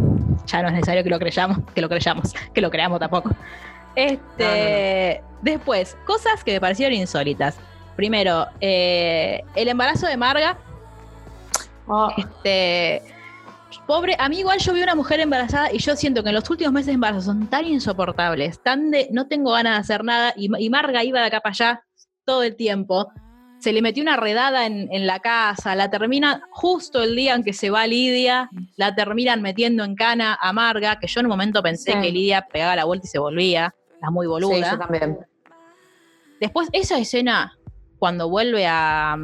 ya 0.47 0.63
no 0.63 0.69
es 0.69 0.75
necesario 0.75 1.05
que 1.05 1.11
lo 1.11 1.19
creyamos, 1.19 1.59
que 1.75 1.81
lo 1.81 1.89
creyamos, 1.89 2.35
que 2.53 2.61
lo 2.61 2.71
creamos 2.71 2.99
tampoco. 2.99 3.31
Este, 3.95 5.23
después, 5.43 5.97
cosas 6.05 6.43
que 6.45 6.53
me 6.53 6.61
parecieron 6.61 6.95
insólitas. 6.97 7.57
Primero, 7.97 8.47
eh, 8.61 9.45
el 9.55 9.69
embarazo 9.69 10.07
de 10.07 10.17
Marga. 10.17 10.57
Este, 12.17 13.03
pobre, 13.87 14.17
a 14.19 14.29
mí 14.29 14.39
igual 14.41 14.59
yo 14.59 14.73
vi 14.73 14.83
una 14.83 14.95
mujer 14.95 15.21
embarazada 15.21 15.73
y 15.73 15.79
yo 15.79 15.95
siento 15.97 16.23
que 16.23 16.29
en 16.31 16.35
los 16.35 16.49
últimos 16.51 16.73
meses 16.73 16.87
de 16.89 16.93
embarazo 16.95 17.21
son 17.23 17.47
tan 17.49 17.67
insoportables, 17.67 18.63
tan 18.63 18.91
de 18.91 19.09
no 19.13 19.27
tengo 19.29 19.53
ganas 19.53 19.75
de 19.75 19.81
hacer 19.81 20.05
nada 20.05 20.33
y, 20.37 20.49
y 20.59 20.71
Marga 20.71 21.05
iba 21.05 21.21
de 21.21 21.27
acá 21.27 21.41
para 21.41 21.53
allá 21.53 21.83
todo 22.25 22.43
el 22.43 22.57
tiempo. 22.57 23.11
Se 23.59 23.73
le 23.73 23.83
metió 23.83 24.03
una 24.03 24.17
redada 24.17 24.67
en, 24.67 24.89
en 24.93 25.07
la 25.07 25.19
casa, 25.19 25.75
la 25.75 25.91
termina 25.91 26.43
justo 26.51 27.03
el 27.03 27.17
día 27.17 27.35
en 27.35 27.43
que 27.43 27.53
se 27.53 27.71
va 27.71 27.87
Lidia, 27.89 28.49
la 28.77 28.95
terminan 28.95 29.43
metiendo 29.43 29.83
en 29.83 29.97
cana 29.97 30.39
a 30.41 30.53
Marga, 30.53 30.99
que 31.01 31.09
yo 31.09 31.21
en 31.21 31.27
un 31.27 31.31
momento 31.31 31.61
pensé 31.63 31.93
Sí. 31.93 32.01
que 32.01 32.13
Lidia 32.13 32.47
pegaba 32.53 32.77
la 32.77 32.85
vuelta 32.85 33.07
y 33.07 33.11
se 33.11 33.19
volvía, 33.19 33.75
la 34.01 34.11
muy 34.11 34.27
Sí, 34.27 34.29
boluda. 34.29 34.71
yo 34.73 34.79
también. 34.79 35.19
Después, 36.41 36.69
esa 36.73 36.99
escena, 36.99 37.59
cuando 37.99 38.29
vuelve 38.29 38.65
a. 38.69 39.17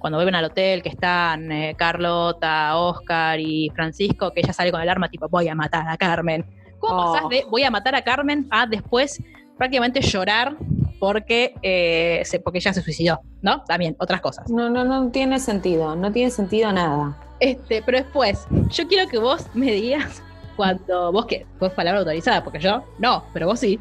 Cuando 0.00 0.16
vuelven 0.18 0.34
al 0.34 0.46
hotel, 0.46 0.82
que 0.82 0.88
están 0.88 1.52
eh, 1.52 1.74
Carlota, 1.78 2.76
Oscar 2.76 3.38
y 3.38 3.70
Francisco, 3.76 4.32
que 4.32 4.40
ella 4.40 4.52
sale 4.52 4.72
con 4.72 4.80
el 4.80 4.88
arma, 4.88 5.08
tipo, 5.08 5.28
voy 5.28 5.46
a 5.46 5.54
matar 5.54 5.86
a 5.88 5.96
Carmen. 5.96 6.44
¿Cómo 6.80 6.96
Oh. 6.96 7.12
pasás 7.12 7.28
de 7.28 7.44
voy 7.48 7.62
a 7.62 7.70
matar 7.70 7.94
a 7.94 8.02
Carmen 8.02 8.46
a 8.50 8.66
después 8.66 9.22
prácticamente 9.58 10.00
llorar 10.00 10.56
porque, 10.98 11.54
eh, 11.62 12.22
se, 12.24 12.40
porque 12.40 12.58
ella 12.58 12.72
se 12.72 12.80
suicidó? 12.82 13.20
¿No? 13.42 13.62
También, 13.64 13.94
otras 14.00 14.20
cosas. 14.20 14.48
No, 14.50 14.68
no, 14.70 14.84
no 14.84 15.10
tiene 15.10 15.38
sentido. 15.38 15.94
No 15.94 16.10
tiene 16.10 16.30
sentido 16.30 16.72
nada. 16.72 17.16
Este, 17.38 17.82
pero 17.82 17.98
después, 17.98 18.46
yo 18.70 18.88
quiero 18.88 19.08
que 19.08 19.18
vos 19.18 19.46
me 19.54 19.70
digas, 19.72 20.22
cuando 20.56 21.12
vos 21.12 21.26
que 21.26 21.46
vos 21.58 21.72
palabra 21.72 22.00
autorizada, 22.00 22.42
porque 22.42 22.58
yo 22.58 22.82
no, 22.98 23.24
pero 23.32 23.46
vos 23.46 23.60
sí, 23.60 23.78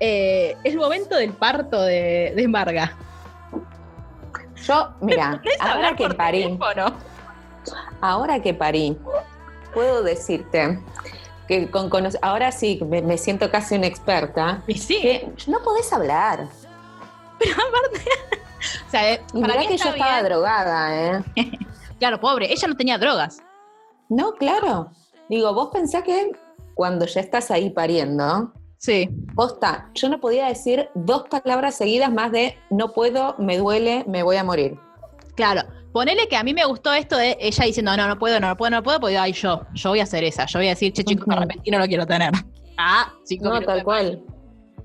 eh, 0.00 0.56
el 0.64 0.76
momento 0.76 1.16
del 1.16 1.32
parto 1.32 1.82
de, 1.82 2.32
de 2.36 2.48
Marga. 2.48 2.96
Yo, 4.62 4.94
mira, 5.00 5.40
¿Querés 5.42 5.60
ahora 5.60 5.96
que 5.96 6.08
parí, 6.10 6.42
teléfono? 6.44 6.94
ahora 8.00 8.40
que 8.42 8.54
parí, 8.54 8.98
puedo 9.72 10.02
decirte 10.02 10.80
que 11.46 11.70
con 11.70 11.90
ahora 12.22 12.52
sí 12.52 12.80
me, 12.86 13.00
me 13.02 13.16
siento 13.16 13.50
casi 13.50 13.76
una 13.76 13.86
experta, 13.86 14.62
Y 14.66 14.76
sí, 14.78 15.00
que 15.00 15.32
no 15.46 15.62
podés 15.62 15.92
hablar. 15.92 16.48
o 18.86 18.90
sea, 18.90 19.12
eh, 19.12 19.22
para 19.40 19.58
mí 19.58 19.68
que 19.68 19.78
yo 19.78 19.90
estaba 19.90 20.22
drogada, 20.22 21.18
¿eh? 21.18 21.22
Claro, 21.98 22.20
pobre, 22.20 22.52
ella 22.52 22.68
no 22.68 22.76
tenía 22.76 22.96
drogas. 22.96 23.38
No, 24.08 24.32
claro. 24.34 24.92
Digo, 25.28 25.52
vos 25.52 25.70
pensás 25.72 26.04
que 26.04 26.30
cuando 26.74 27.06
ya 27.06 27.20
estás 27.20 27.50
ahí 27.50 27.70
pariendo, 27.70 28.52
Sí. 28.78 29.08
posta, 29.34 29.90
yo 29.94 30.08
no 30.08 30.20
podía 30.20 30.46
decir 30.46 30.88
dos 30.94 31.24
palabras 31.28 31.74
seguidas 31.74 32.12
más 32.12 32.30
de 32.30 32.56
no 32.70 32.92
puedo, 32.92 33.34
me 33.38 33.58
duele, 33.58 34.04
me 34.06 34.22
voy 34.22 34.36
a 34.36 34.44
morir. 34.44 34.78
Claro, 35.34 35.62
ponele 35.92 36.28
que 36.28 36.36
a 36.36 36.44
mí 36.44 36.54
me 36.54 36.64
gustó 36.64 36.92
esto 36.92 37.16
de 37.16 37.36
ella 37.40 37.64
diciendo, 37.64 37.96
no, 37.96 38.06
no 38.06 38.18
puedo, 38.18 38.38
no, 38.38 38.48
no 38.48 38.56
puedo, 38.56 38.70
no 38.70 38.82
puedo, 38.82 39.00
porque 39.00 39.18
ay, 39.18 39.32
yo, 39.32 39.62
yo 39.74 39.90
voy 39.90 40.00
a 40.00 40.04
hacer 40.04 40.22
esa, 40.24 40.46
yo 40.46 40.60
voy 40.60 40.66
a 40.66 40.70
decir, 40.70 40.92
che, 40.92 41.02
chicos, 41.02 41.26
me 41.26 41.34
Ujú. 41.34 41.42
arrepentí, 41.42 41.70
no 41.72 41.78
lo 41.78 41.86
quiero 41.86 42.06
tener. 42.06 42.32
Ah, 42.76 43.12
cinco 43.24 43.48
No, 43.48 43.60
tal 43.60 43.82
cual. 43.82 44.22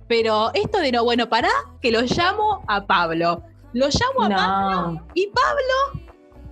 Pero 0.08 0.52
esto 0.54 0.80
de 0.80 0.92
no, 0.92 1.04
bueno, 1.04 1.30
pará, 1.30 1.50
que 1.82 1.92
lo 1.92 2.02
llamo 2.02 2.64
a 2.68 2.86
Pablo. 2.86 3.44
Lo 3.74 3.88
llamo 3.88 4.26
a 4.26 4.30
Pablo 4.30 5.08
y 5.16 5.28
Pablo 5.28 6.03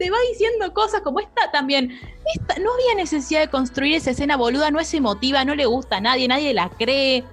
te 0.01 0.09
va 0.09 0.17
diciendo 0.31 0.73
cosas 0.73 1.01
como 1.01 1.19
esta 1.19 1.51
también. 1.51 1.91
Esta, 2.35 2.55
no 2.59 2.73
había 2.73 2.95
necesidad 2.95 3.41
de 3.41 3.49
construir 3.49 3.95
esa 3.95 4.09
escena 4.11 4.35
boluda, 4.35 4.71
no 4.71 4.79
es 4.79 4.91
emotiva, 4.95 5.45
no 5.45 5.53
le 5.53 5.67
gusta 5.67 5.97
a 5.97 6.01
nadie, 6.01 6.27
nadie 6.27 6.55
la 6.55 6.69
cree. 6.69 7.23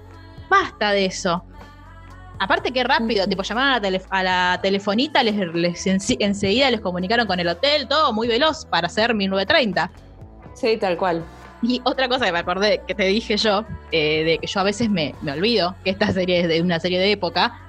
Basta 0.49 0.91
de 0.91 1.05
eso. 1.05 1.43
Aparte 2.37 2.71
que 2.71 2.83
rápido, 2.83 3.25
tipo 3.27 3.41
llamaron 3.41 3.71
a 3.71 3.75
la, 3.77 3.81
tele- 3.81 4.01
a 4.11 4.23
la 4.23 4.59
telefonita, 4.61 5.23
les, 5.23 5.35
les 5.35 5.87
ense- 5.87 6.17
enseguida 6.19 6.69
les 6.69 6.79
comunicaron 6.79 7.25
con 7.25 7.39
el 7.39 7.47
hotel, 7.47 7.87
todo 7.87 8.13
muy 8.13 8.27
veloz 8.27 8.65
para 8.65 8.85
hacer 8.85 9.15
1930. 9.15 9.91
Sí, 10.53 10.77
tal 10.77 10.95
cual. 10.95 11.23
Y 11.63 11.81
otra 11.83 12.07
cosa 12.07 12.25
que 12.27 12.31
me 12.31 12.39
acordé, 12.39 12.81
que 12.87 12.93
te 12.95 13.03
dije 13.05 13.35
yo, 13.35 13.65
eh, 13.91 14.23
de 14.23 14.37
que 14.37 14.45
yo 14.47 14.59
a 14.59 14.63
veces 14.63 14.89
me, 14.91 15.15
me 15.21 15.31
olvido 15.31 15.75
que 15.83 15.89
esta 15.89 16.11
serie 16.13 16.41
es 16.41 16.47
de 16.47 16.61
una 16.61 16.79
serie 16.79 16.99
de 16.99 17.11
época, 17.11 17.59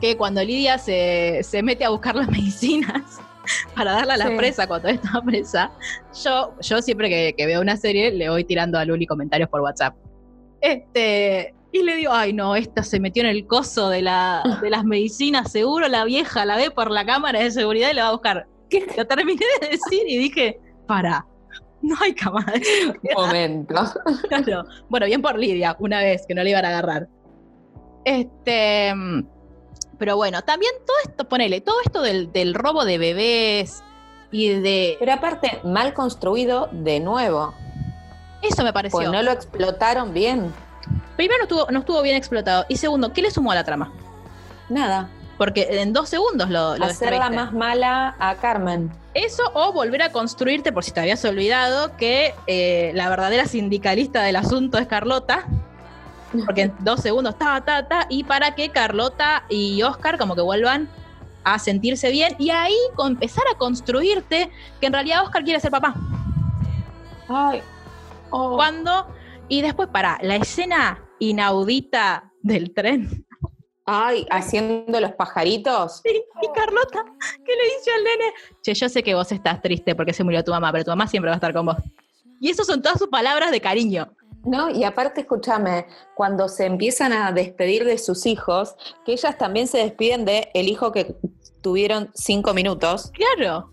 que 0.00 0.16
cuando 0.16 0.44
Lidia 0.44 0.76
se, 0.78 1.40
se 1.42 1.62
mete 1.62 1.84
a 1.84 1.88
buscar 1.88 2.14
las 2.14 2.28
medicinas 2.30 3.02
para 3.74 3.92
darle 3.92 4.12
a 4.12 4.16
la 4.16 4.28
Sí. 4.28 4.36
presa 4.36 4.66
cuando 4.66 4.88
estaba 4.90 5.22
presa, 5.22 5.70
yo, 6.24 6.54
yo 6.60 6.82
siempre 6.82 7.08
que, 7.08 7.34
que 7.36 7.46
veo 7.46 7.60
una 7.60 7.76
serie 7.76 8.10
le 8.12 8.28
voy 8.28 8.44
tirando 8.44 8.78
a 8.78 8.84
Luli 8.84 9.06
comentarios 9.06 9.48
por 9.48 9.60
WhatsApp. 9.60 9.94
Este, 10.60 11.54
y 11.72 11.82
le 11.82 11.96
digo, 11.96 12.12
ay 12.12 12.32
no, 12.32 12.54
esta 12.56 12.82
se 12.82 13.00
metió 13.00 13.22
en 13.22 13.28
el 13.30 13.46
coso 13.46 13.88
de, 13.88 14.02
la, 14.02 14.58
de 14.60 14.70
las 14.70 14.84
medicinas, 14.84 15.50
seguro 15.52 15.88
la 15.88 16.04
vieja 16.04 16.44
la 16.44 16.56
ve 16.56 16.70
por 16.70 16.90
la 16.90 17.06
cámara 17.06 17.40
de 17.40 17.50
seguridad 17.50 17.90
y 17.90 17.94
la 17.94 18.02
va 18.04 18.08
a 18.08 18.12
buscar. 18.12 18.46
Lo 18.96 19.04
terminé 19.06 19.44
de 19.60 19.68
decir 19.68 20.02
y 20.06 20.18
dije, 20.18 20.60
para, 20.86 21.26
no 21.82 21.96
hay 22.00 22.14
cámara 22.14 22.52
de 22.52 22.62
seguridad. 22.64 23.14
Momento. 23.16 23.74
Claro. 24.28 24.64
Bueno, 24.88 25.06
bien 25.06 25.22
por 25.22 25.38
Lidia, 25.38 25.76
una 25.80 26.00
vez 26.00 26.24
que 26.26 26.34
no 26.34 26.42
le 26.44 26.50
iban 26.50 26.64
a 26.64 26.68
agarrar. 26.68 27.08
Este. 28.04 28.92
Pero 30.00 30.16
bueno, 30.16 30.40
también 30.40 30.72
todo 30.86 30.96
esto, 31.04 31.28
ponele, 31.28 31.60
todo 31.60 31.76
esto 31.84 32.00
del, 32.00 32.32
del 32.32 32.54
robo 32.54 32.86
de 32.86 32.96
bebés 32.96 33.84
y 34.32 34.48
de. 34.48 34.96
Pero 34.98 35.12
aparte, 35.12 35.60
mal 35.62 35.92
construido 35.92 36.70
de 36.72 37.00
nuevo. 37.00 37.52
Eso 38.40 38.64
me 38.64 38.72
pareció. 38.72 38.98
Pues 38.98 39.10
no 39.10 39.22
lo 39.22 39.30
explotaron 39.30 40.14
bien. 40.14 40.54
Primero, 41.16 41.40
no 41.40 41.42
estuvo, 41.42 41.70
no 41.70 41.80
estuvo 41.80 42.00
bien 42.00 42.16
explotado. 42.16 42.64
Y 42.70 42.78
segundo, 42.78 43.12
¿qué 43.12 43.20
le 43.20 43.30
sumó 43.30 43.52
a 43.52 43.56
la 43.56 43.64
trama? 43.64 43.92
Nada. 44.70 45.10
Porque 45.36 45.68
en 45.82 45.92
dos 45.92 46.08
segundos 46.08 46.48
lo, 46.48 46.78
lo 46.78 46.86
Hacerla 46.86 47.28
más 47.28 47.52
mala 47.52 48.16
a 48.18 48.36
Carmen. 48.36 48.90
Eso 49.12 49.42
o 49.52 49.74
volver 49.74 50.00
a 50.00 50.12
construirte, 50.12 50.72
por 50.72 50.82
si 50.82 50.92
te 50.92 51.00
habías 51.00 51.22
olvidado, 51.26 51.94
que 51.98 52.32
eh, 52.46 52.92
la 52.94 53.10
verdadera 53.10 53.44
sindicalista 53.44 54.22
del 54.22 54.36
asunto 54.36 54.78
es 54.78 54.86
Carlota. 54.86 55.46
Porque 56.46 56.62
en 56.62 56.74
dos 56.80 57.00
segundos, 57.00 57.36
ta, 57.36 57.60
ta, 57.60 57.86
ta, 57.88 58.06
y 58.08 58.24
para 58.24 58.54
que 58.54 58.70
Carlota 58.70 59.44
y 59.48 59.82
Oscar 59.82 60.18
como 60.18 60.34
que 60.34 60.42
vuelvan 60.42 60.88
a 61.44 61.58
sentirse 61.58 62.10
bien 62.10 62.34
y 62.38 62.50
ahí 62.50 62.76
con, 62.94 63.12
empezar 63.12 63.44
a 63.52 63.58
construirte 63.58 64.50
que 64.80 64.86
en 64.86 64.92
realidad 64.92 65.24
Oscar 65.24 65.42
quiere 65.42 65.60
ser 65.60 65.70
papá. 65.70 65.94
Ay. 67.28 67.62
oh. 68.30 68.56
Cuando, 68.56 69.06
y 69.48 69.62
después 69.62 69.88
para 69.88 70.18
la 70.22 70.36
escena 70.36 71.02
inaudita 71.18 72.30
del 72.42 72.72
tren. 72.72 73.26
Ay, 73.86 74.26
haciendo 74.30 75.00
los 75.00 75.12
pajaritos. 75.12 76.00
Y, 76.04 76.16
y 76.16 76.52
Carlota, 76.54 77.04
que 77.44 77.52
le 77.56 77.64
dice 77.76 77.90
al 77.96 78.04
nene, 78.04 78.32
che, 78.62 78.74
yo 78.74 78.88
sé 78.88 79.02
que 79.02 79.14
vos 79.14 79.32
estás 79.32 79.60
triste 79.60 79.94
porque 79.94 80.12
se 80.12 80.22
murió 80.22 80.44
tu 80.44 80.52
mamá, 80.52 80.70
pero 80.70 80.84
tu 80.84 80.90
mamá 80.90 81.06
siempre 81.06 81.28
va 81.28 81.34
a 81.34 81.38
estar 81.38 81.52
con 81.52 81.66
vos. 81.66 81.76
Y 82.40 82.50
eso 82.50 82.64
son 82.64 82.80
todas 82.82 82.98
sus 82.98 83.08
palabras 83.08 83.50
de 83.50 83.60
cariño. 83.60 84.14
No, 84.44 84.70
y 84.70 84.84
aparte, 84.84 85.20
escúchame, 85.22 85.86
cuando 86.14 86.48
se 86.48 86.64
empiezan 86.66 87.12
a 87.12 87.30
despedir 87.32 87.84
de 87.84 87.98
sus 87.98 88.24
hijos, 88.26 88.74
que 89.04 89.12
ellas 89.12 89.36
también 89.36 89.66
se 89.68 89.78
despiden 89.78 90.24
de 90.24 90.48
el 90.54 90.68
hijo 90.68 90.92
que 90.92 91.14
tuvieron 91.60 92.10
cinco 92.14 92.54
minutos. 92.54 93.12
Claro. 93.12 93.70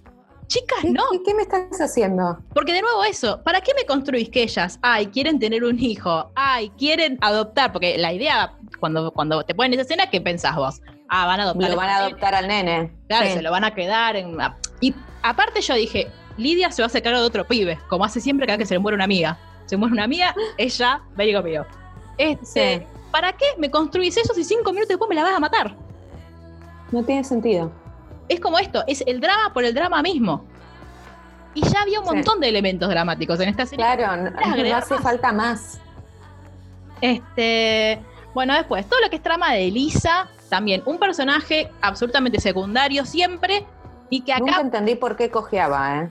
Chicas, 0.48 0.80
¿Qué, 0.82 0.92
no. 0.92 1.04
qué- 1.12 1.24
qué 1.26 1.34
me 1.34 1.42
estás 1.44 1.80
haciendo? 1.82 2.38
Porque 2.54 2.72
de 2.74 2.82
nuevo 2.82 3.04
eso, 3.04 3.42
¿para 3.44 3.60
qué 3.62 3.74
me 3.76 3.86
construís 3.86 4.30
que 4.30 4.44
ellas, 4.44 4.80
ay, 4.82 5.08
quieren 5.08 5.40
tener 5.40 5.64
un 5.66 5.78
hijo, 5.80 6.32
ay, 6.36 6.70
quieren 6.78 7.18
adoptar? 7.22 7.74
Porque 7.74 7.98
la 7.98 8.14
idea, 8.14 8.54
cuando, 8.80 9.12
cuando 9.12 9.44
te 9.44 9.54
ponen 9.56 9.74
esa 9.74 9.82
escena, 9.84 10.10
¿qué 10.10 10.22
pensás 10.22 10.56
vos? 10.56 10.82
Ah, 11.10 11.26
van 11.26 11.40
a 11.42 11.44
adoptar. 11.44 11.70
Lo 11.70 11.76
van 11.76 11.90
a 11.90 11.98
adoptar 11.98 12.34
al 12.36 12.48
nene. 12.48 12.94
Claro, 13.08 13.28
Sí. 13.28 13.34
se 13.34 13.42
lo 13.42 13.52
van 13.52 13.64
a 13.66 13.74
quedar 13.76 14.16
en... 14.16 14.38
Y 14.82 14.94
aparte 15.22 15.60
yo 15.62 15.74
dije, 15.76 16.08
Lidia 16.38 16.72
se 16.72 16.82
va 16.82 16.86
a 16.86 16.88
hacer 16.88 17.04
cargo 17.04 17.20
de 17.20 17.26
otro 17.26 17.46
pibe, 17.46 17.78
como 17.90 18.06
hace 18.06 18.22
siempre 18.22 18.46
cada 18.48 18.58
que 18.58 18.66
se 18.66 18.74
le 18.74 18.80
muere 18.80 18.96
una 18.96 19.04
amiga. 19.06 19.38
Se 19.68 19.78
muere 19.78 19.94
una 19.94 20.04
amiga, 20.06 20.34
ella, 20.58 21.02
vení 21.16 21.34
conmigo. 21.34 21.66
Este, 22.18 22.80
Sí. 22.80 22.86
¿Para 23.12 23.34
qué 23.34 23.46
me 23.58 23.70
construís 23.72 24.18
eso 24.18 24.34
si 24.34 24.44
cinco 24.44 24.72
minutos 24.72 24.90
después 24.90 25.08
me 25.10 25.16
la 25.16 25.24
vas 25.24 25.36
a 25.36 25.40
matar? 25.40 25.76
No 26.92 27.04
tiene 27.04 27.24
sentido. 27.24 27.72
Es 28.28 28.40
como 28.40 28.60
esto, 28.60 28.84
es 28.88 29.04
el 29.08 29.20
drama 29.22 29.54
por 29.54 29.64
el 29.64 29.74
drama 29.74 30.02
mismo. 30.02 30.44
Y 31.54 31.62
ya 31.68 31.82
había 31.82 32.00
un 32.00 32.08
Sí. 32.08 32.16
montón 32.16 32.40
de 32.40 32.50
elementos 32.50 32.90
dramáticos 32.90 33.40
en 33.40 33.50
esta 33.50 33.66
serie. 33.66 33.86
Claro, 33.86 34.16
no, 34.32 34.76
hace 34.76 34.94
más. 34.96 35.04
falta 35.04 35.32
más. 35.32 35.80
Este, 37.02 38.00
bueno, 38.34 38.54
después, 38.54 38.86
todo 38.88 39.00
lo 39.02 39.10
que 39.10 39.18
es 39.18 39.24
trama 39.24 39.54
de 39.54 39.68
Elisa, 39.68 40.28
también 40.50 40.82
un 40.86 40.98
personaje 41.00 41.70
absolutamente 41.82 42.40
secundario 42.40 43.06
siempre, 43.06 43.66
y 44.10 44.22
que 44.22 44.34
acá 44.34 44.42
Nunca 44.42 44.62
entendí 44.62 44.96
por 44.96 45.16
qué 45.16 45.30
cojeaba, 45.30 46.04
¿eh? 46.04 46.10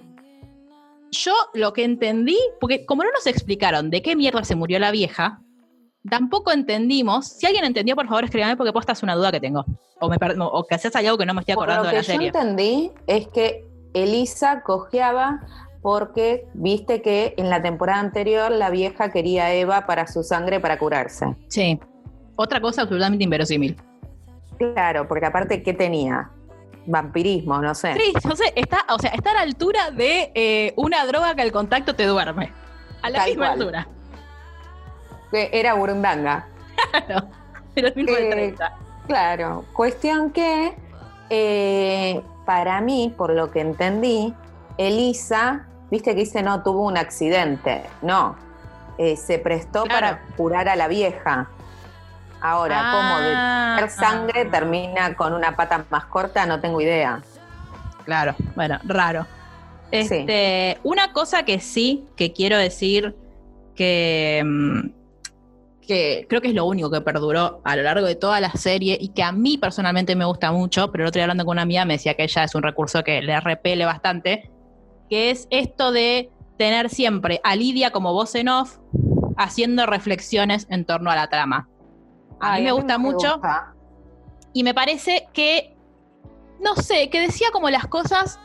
Yo 1.11 1.33
lo 1.55 1.73
que 1.73 1.85
entendí, 1.85 2.39
porque 2.61 2.85
como 2.87 3.05
no 3.05 3.11
nos 3.13 3.27
explicaron 3.27 3.91
de 3.91 4.03
qué 4.03 4.17
mierda 4.17 4.45
se 4.45 4.55
murió 4.55 4.79
la 4.79 4.91
vieja, 4.91 5.41
tampoco 6.09 6.53
entendimos. 6.53 7.27
Si 7.29 7.47
alguien 7.47 7.65
entendió, 7.65 7.97
por 7.97 8.07
favor, 8.07 8.25
escríbame 8.25 8.57
porque 8.57 8.73
posta 8.73 8.93
es 8.93 9.03
una 9.03 9.15
duda 9.15 9.33
que 9.33 9.41
tengo. 9.41 9.65
O, 10.01 10.09
me 10.09 10.17
o 10.39 10.67
que 10.67 10.75
haces 10.75 10.95
algo 10.97 11.17
que 11.17 11.27
no 11.27 11.35
me 11.35 11.41
estoy 11.41 11.55
acordando 11.55 11.85
lo 11.85 11.89
de 11.89 11.93
que 11.93 11.97
la 11.97 12.03
yo 12.03 12.13
serie. 12.13 12.27
entendí 12.29 12.91
es 13.07 13.29
que 13.29 13.65
Elisa 13.95 14.63
cojeaba 14.63 15.41
porque 15.81 16.47
viste 16.55 17.01
que 17.01 17.35
en 17.37 17.49
la 17.49 17.63
temporada 17.63 18.01
anterior 18.01 18.51
la 18.51 18.71
vieja 18.71 19.11
quería 19.11 19.47
a 19.47 19.55
Eva 19.55 19.87
para 19.87 20.07
su 20.07 20.23
sangre 20.23 20.61
para 20.61 20.79
curarse. 20.79 21.27
Sí. 21.49 21.81
Otra 22.35 22.61
cosa 22.61 22.83
absolutamente 22.83 23.25
inverosímil. 23.25 23.77
Claro, 24.59 25.07
porque 25.09 25.27
aparte, 25.27 25.63
¿qué 25.63 25.73
tenía? 25.73 26.31
Vampirismo, 26.87 27.59
no 27.61 27.75
sé. 27.75 27.95
Sí, 27.95 28.13
no 28.25 28.37
sé, 28.37 28.53
está, 28.55 28.85
o 28.91 28.99
sea, 28.99 29.11
está 29.11 29.33
a 29.33 29.35
la 29.35 29.41
altura 29.41 29.91
de 29.91 30.31
eh, 30.35 30.73
una 30.77 31.05
droga 31.07 31.35
que 31.35 31.43
al 31.43 31.53
contacto 31.53 31.95
te 31.95 32.07
duerme. 32.07 32.53
A 33.03 33.11
la 33.11 33.19
Tal 33.21 33.29
misma 33.29 33.47
cual. 33.49 33.59
altura. 33.61 33.89
Que 35.31 35.51
era 35.53 35.75
burundanga. 35.75 36.47
Claro. 36.93 37.29
Pero 37.75 37.89
Eh, 37.89 38.31
30. 38.31 38.73
Claro, 39.07 39.65
cuestión 39.73 40.31
que 40.31 40.75
eh, 41.31 42.23
para 42.45 42.81
mí, 42.81 43.13
por 43.17 43.31
lo 43.33 43.51
que 43.51 43.61
entendí, 43.61 44.33
Elisa, 44.79 45.67
viste 45.91 46.11
que 46.15 46.21
dice 46.21 46.43
no 46.43 46.63
tuvo 46.63 46.83
un 46.87 46.97
accidente, 46.97 47.83
no, 48.03 48.37
eh, 48.99 49.17
se 49.17 49.39
prestó 49.39 49.85
Claro. 49.85 49.95
para 50.19 50.23
curar 50.37 50.69
a 50.69 50.77
la 50.77 50.89
vieja. 50.89 51.49
Ahora, 52.41 52.91
¿cómo 52.93 53.21
de 53.21 53.33
Ah, 53.35 53.89
sangre 53.89 54.43
ah. 54.47 54.51
termina 54.51 55.15
con 55.15 55.33
una 55.33 55.57
pata 55.57 55.85
más 55.91 56.05
corta? 56.07 56.47
No 56.47 56.61
tengo 56.61 56.81
idea. 56.81 57.23
Claro, 58.05 58.35
bueno, 58.55 58.79
raro. 58.85 59.27
Este, 59.91 60.79
Una 60.83 61.13
cosa 61.13 61.45
que 61.45 61.61
sí, 61.61 62.05
que 62.17 62.33
quiero 62.33 62.59
decir 62.59 63.15
que, 63.75 64.43
mm, 64.45 64.89
que 65.87 66.27
creo 66.29 66.41
que 66.41 66.49
es 66.49 66.55
lo 66.55 66.65
único 66.65 66.91
que 66.91 67.01
perduró 67.01 67.61
a 67.65 67.77
lo 67.77 67.83
largo 67.83 68.07
de 68.07 68.17
toda 68.17 68.41
la 68.41 68.51
serie 68.51 68.99
y 69.01 69.09
que 69.09 69.23
a 69.23 69.33
mí 69.33 69.59
personalmente 69.59 70.17
me 70.17 70.25
gusta 70.25 70.51
mucho, 70.51 70.91
pero 70.91 71.05
el 71.05 71.09
otro 71.09 71.19
día 71.19 71.25
hablando 71.25 71.45
con 71.45 71.53
una 71.55 71.63
amiga 71.63 71.85
me 71.85 71.95
decía 71.95 72.15
que 72.15 72.25
ella 72.25 72.45
es 72.45 72.55
un 72.55 72.63
recurso 72.63 73.05
que 73.05 73.23
le 73.23 73.39
repele 73.41 73.85
bastante, 73.85 74.51
que 75.09 75.31
es 75.31 75.47
esto 75.51 75.93
de 75.93 76.31
tener 76.59 76.91
siempre 76.91 77.41
a 77.45 77.55
Lidia 77.55 77.91
como 77.93 78.13
voz 78.13 78.35
en 78.35 78.49
off 78.49 78.79
haciendo 79.37 79.87
reflexiones 79.87 80.67
en 80.71 80.85
torno 80.85 81.11
a 81.11 81.17
la 81.17 81.29
trama. 81.29 81.69
A 82.41 82.53
Ay, 82.53 82.61
mí 82.63 82.67
me 82.67 82.73
gusta 82.73 82.99
mucho 82.99 83.33
gusta. 83.35 83.73
y 84.53 84.63
me 84.63 84.75
parece 84.75 85.29
que, 85.33 85.75
no 86.61 86.75
sé, 86.77 87.09
que 87.11 87.21
decía 87.21 87.49
como 87.53 87.71
las 87.71 87.87
cosas, 87.87 88.39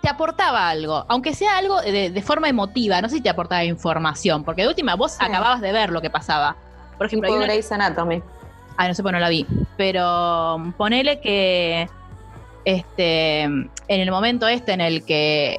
te 0.00 0.08
aportaba 0.08 0.68
algo, 0.68 1.04
aunque 1.08 1.32
sea 1.34 1.58
algo 1.58 1.80
de, 1.80 2.10
de 2.10 2.22
forma 2.22 2.48
emotiva, 2.48 3.00
no 3.00 3.08
sé 3.08 3.16
si 3.16 3.20
te 3.20 3.28
aportaba 3.30 3.62
información, 3.64 4.42
porque 4.42 4.62
de 4.62 4.68
última 4.68 4.96
vos 4.96 5.12
Sí. 5.12 5.18
acababas 5.24 5.60
de 5.60 5.70
ver 5.72 5.90
lo 5.90 6.00
que 6.00 6.10
pasaba. 6.10 6.56
Por 6.98 7.06
ejemplo, 7.06 7.28
hay 7.30 7.36
una- 7.36 7.46
Grey's 7.46 7.70
Anatomy. 7.70 8.22
Ay, 8.76 8.88
no 8.88 8.94
sé, 8.94 9.02
pues 9.02 9.12
no 9.12 9.18
la 9.20 9.28
vi. 9.28 9.46
Pero 9.76 10.56
um, 10.56 10.72
ponele 10.72 11.20
que 11.20 11.88
este, 12.64 13.42
en 13.42 13.70
el 13.88 14.10
momento 14.10 14.48
este 14.48 14.72
en 14.72 14.80
el 14.80 15.04
que 15.04 15.58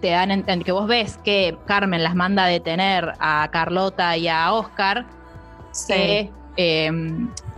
te 0.00 0.10
dan, 0.10 0.30
en, 0.30 0.44
en 0.46 0.62
que 0.62 0.72
vos 0.72 0.86
ves 0.86 1.16
que 1.24 1.56
Carmen 1.66 2.02
las 2.02 2.14
manda 2.14 2.44
a 2.44 2.48
detener 2.48 3.14
a 3.18 3.48
Carlota 3.52 4.16
y 4.16 4.28
a 4.28 4.52
Oscar, 4.52 5.06
que 5.86 6.30
eh, 6.56 6.90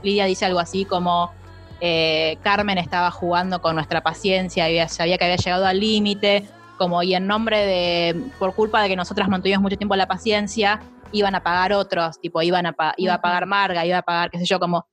Lidia 0.02 0.26
dice 0.26 0.44
algo 0.44 0.60
así 0.60 0.84
como 0.84 1.32
eh, 1.80 2.38
Carmen 2.42 2.78
estaba 2.78 3.10
jugando 3.10 3.60
con 3.60 3.74
nuestra 3.74 4.02
paciencia 4.02 4.70
y 4.70 4.88
sabía 4.88 5.18
que 5.18 5.24
había 5.24 5.36
llegado 5.36 5.66
al 5.66 5.80
límite, 5.80 6.48
como 6.78 7.02
y 7.02 7.14
en 7.14 7.26
nombre 7.26 7.58
de, 7.58 8.30
por 8.38 8.54
culpa 8.54 8.82
de 8.82 8.88
que 8.88 8.96
nosotras 8.96 9.28
mantuvimos 9.28 9.62
mucho 9.62 9.76
tiempo 9.76 9.96
la 9.96 10.06
paciencia, 10.06 10.80
iban 11.12 11.34
a 11.34 11.42
pagar 11.42 11.72
otros, 11.72 12.20
tipo 12.20 12.42
iban 12.42 12.66
a 12.66 12.74
iba 12.96 13.14
a 13.14 13.20
pagar 13.20 13.46
Marga, 13.46 13.84
iba 13.86 13.98
a 13.98 14.02
pagar, 14.02 14.30
qué 14.30 14.38
sé 14.38 14.44
yo, 14.46 14.58
como 14.58 14.86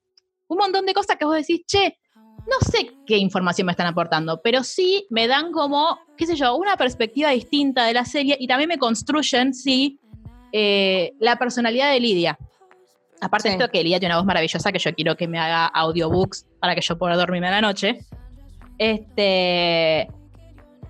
un 0.48 0.58
montón 0.58 0.84
de 0.84 0.94
cosas 0.94 1.16
que 1.16 1.24
vos 1.24 1.34
decís, 1.34 1.62
che, 1.66 1.98
no 2.46 2.56
sé 2.70 2.90
qué 3.06 3.16
información 3.16 3.66
me 3.66 3.72
están 3.72 3.86
aportando, 3.86 4.40
pero 4.42 4.62
sí 4.62 5.06
me 5.10 5.26
dan 5.26 5.52
como, 5.52 5.98
qué 6.16 6.26
sé 6.26 6.36
yo, 6.36 6.56
una 6.56 6.76
perspectiva 6.76 7.30
distinta 7.30 7.84
de 7.86 7.94
la 7.94 8.04
serie 8.04 8.36
y 8.38 8.46
también 8.46 8.68
me 8.68 8.78
construyen, 8.78 9.54
sí, 9.54 9.98
eh, 10.52 11.12
la 11.18 11.36
personalidad 11.36 11.90
de 11.92 12.00
Lidia. 12.00 12.38
Aparte 13.22 13.48
de 13.48 13.54
Sí. 13.56 13.60
esto 13.62 13.70
que 13.72 13.82
Lidia 13.82 13.98
tiene 14.00 14.12
una 14.14 14.18
voz 14.20 14.26
maravillosa 14.26 14.72
que 14.72 14.78
yo 14.78 14.92
quiero 14.94 15.16
que 15.16 15.28
me 15.28 15.38
haga 15.38 15.66
audiobooks 15.66 16.46
para 16.60 16.74
que 16.74 16.80
yo 16.82 16.98
pueda 16.98 17.14
dormirme 17.16 17.48
a 17.48 17.52
la 17.52 17.60
noche. 17.60 18.00
Este, 18.78 20.08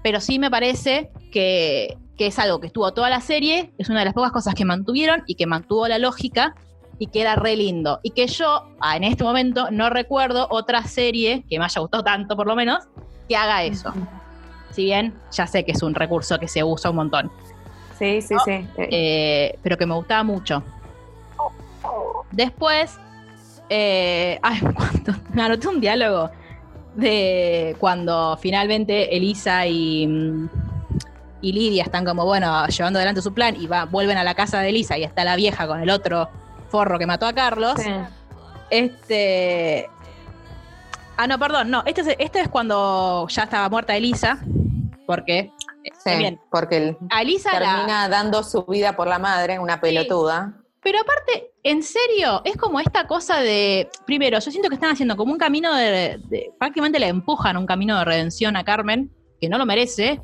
pero 0.02 0.20
sí 0.20 0.38
me 0.38 0.50
parece 0.50 1.10
que, 1.30 1.96
que 2.16 2.26
es 2.28 2.38
algo 2.38 2.58
que 2.60 2.68
estuvo 2.68 2.90
toda 2.92 3.10
la 3.10 3.20
serie, 3.20 3.72
es 3.78 3.88
una 3.90 4.00
de 4.00 4.06
las 4.06 4.14
pocas 4.14 4.32
cosas 4.32 4.54
que 4.54 4.64
mantuvieron 4.64 5.22
y 5.26 5.34
que 5.34 5.46
mantuvo 5.46 5.86
la 5.88 5.98
lógica 5.98 6.54
y 6.98 7.08
que 7.08 7.20
era 7.20 7.36
re 7.36 7.54
lindo. 7.56 8.00
Y 8.02 8.10
que 8.10 8.26
yo, 8.26 8.68
ah, 8.80 8.96
en 8.96 9.04
este 9.04 9.24
momento, 9.24 9.70
no 9.70 9.90
recuerdo 9.90 10.46
otra 10.50 10.82
serie 10.84 11.44
que 11.48 11.58
me 11.58 11.64
haya 11.66 11.80
gustado 11.80 12.02
tanto, 12.02 12.36
por 12.36 12.46
lo 12.46 12.56
menos, 12.56 12.84
que 13.28 13.36
haga 13.36 13.62
eso. 13.64 13.92
Si 14.70 14.84
bien 14.84 15.12
ya 15.32 15.46
sé 15.46 15.64
que 15.64 15.72
es 15.72 15.82
un 15.82 15.94
recurso 15.94 16.38
que 16.38 16.48
se 16.48 16.64
usa 16.64 16.90
un 16.90 16.96
montón, 16.96 17.30
Sí, 17.98 18.20
sí, 18.20 18.34
No, 18.34 18.40
sí. 18.40 18.66
Eh, 18.78 19.56
pero 19.62 19.76
que 19.76 19.86
me 19.86 19.94
gustaba 19.94 20.24
mucho. 20.24 20.64
Después, 22.32 22.98
eh, 23.68 24.38
ay, 24.42 24.60
me 25.32 25.42
anoté 25.42 25.68
un 25.68 25.80
diálogo 25.80 26.30
de 26.96 27.76
cuando 27.78 28.36
finalmente 28.40 29.16
Elisa 29.16 29.66
y, 29.66 30.06
mm, 30.06 30.48
y 31.40 31.52
Lidia 31.52 31.82
están 31.84 32.04
como, 32.04 32.24
bueno, 32.24 32.66
llevando 32.66 32.98
adelante 32.98 33.22
su 33.22 33.32
plan 33.32 33.56
y 33.60 33.66
va, 33.66 33.84
vuelven 33.86 34.18
a 34.18 34.24
la 34.24 34.34
casa 34.34 34.60
de 34.60 34.68
Elisa 34.68 34.98
y 34.98 35.04
está 35.04 35.24
la 35.24 35.36
vieja 35.36 35.66
con 35.66 35.80
el 35.80 35.90
otro 35.90 36.28
forro 36.68 36.98
que 36.98 37.06
mató 37.06 37.26
a 37.26 37.32
Carlos. 37.32 37.74
sí. 37.78 37.90
Este. 38.70 39.88
Ah, 41.18 41.26
no, 41.26 41.38
perdón, 41.38 41.70
no. 41.70 41.82
Este 41.84 42.00
es, 42.00 42.16
este 42.18 42.40
es 42.40 42.48
cuando 42.48 43.26
ya 43.28 43.42
estaba 43.42 43.68
muerta 43.68 43.94
Elisa. 43.94 44.38
Porque. 45.06 45.52
Sí, 45.84 45.90
también, 46.04 46.40
porque 46.50 46.76
el- 46.78 46.96
a 47.10 47.20
Elisa 47.20 47.50
la- 47.60 47.74
termina 47.74 48.08
dando 48.08 48.42
su 48.42 48.64
vida 48.64 48.96
por 48.96 49.08
la 49.08 49.18
madre, 49.18 49.58
una 49.58 49.78
pelotuda. 49.80 50.54
Pero 50.82 50.98
aparte, 51.00 51.52
en 51.62 51.82
serio, 51.82 52.42
es 52.44 52.56
como 52.56 52.80
esta 52.80 53.06
cosa 53.06 53.40
de. 53.40 53.88
Primero, 54.04 54.38
yo 54.40 54.50
siento 54.50 54.68
que 54.68 54.74
están 54.74 54.90
haciendo 54.90 55.16
como 55.16 55.32
un 55.32 55.38
camino 55.38 55.74
de. 55.74 56.18
de- 56.28 56.50
prácticamente 56.58 56.98
le 56.98 57.06
empujan 57.06 57.56
un 57.56 57.66
camino 57.66 57.98
de 57.98 58.04
redención 58.04 58.56
a 58.56 58.64
Carmen, 58.64 59.12
que 59.40 59.48
no 59.48 59.58
lo 59.58 59.66
merece. 59.66 60.20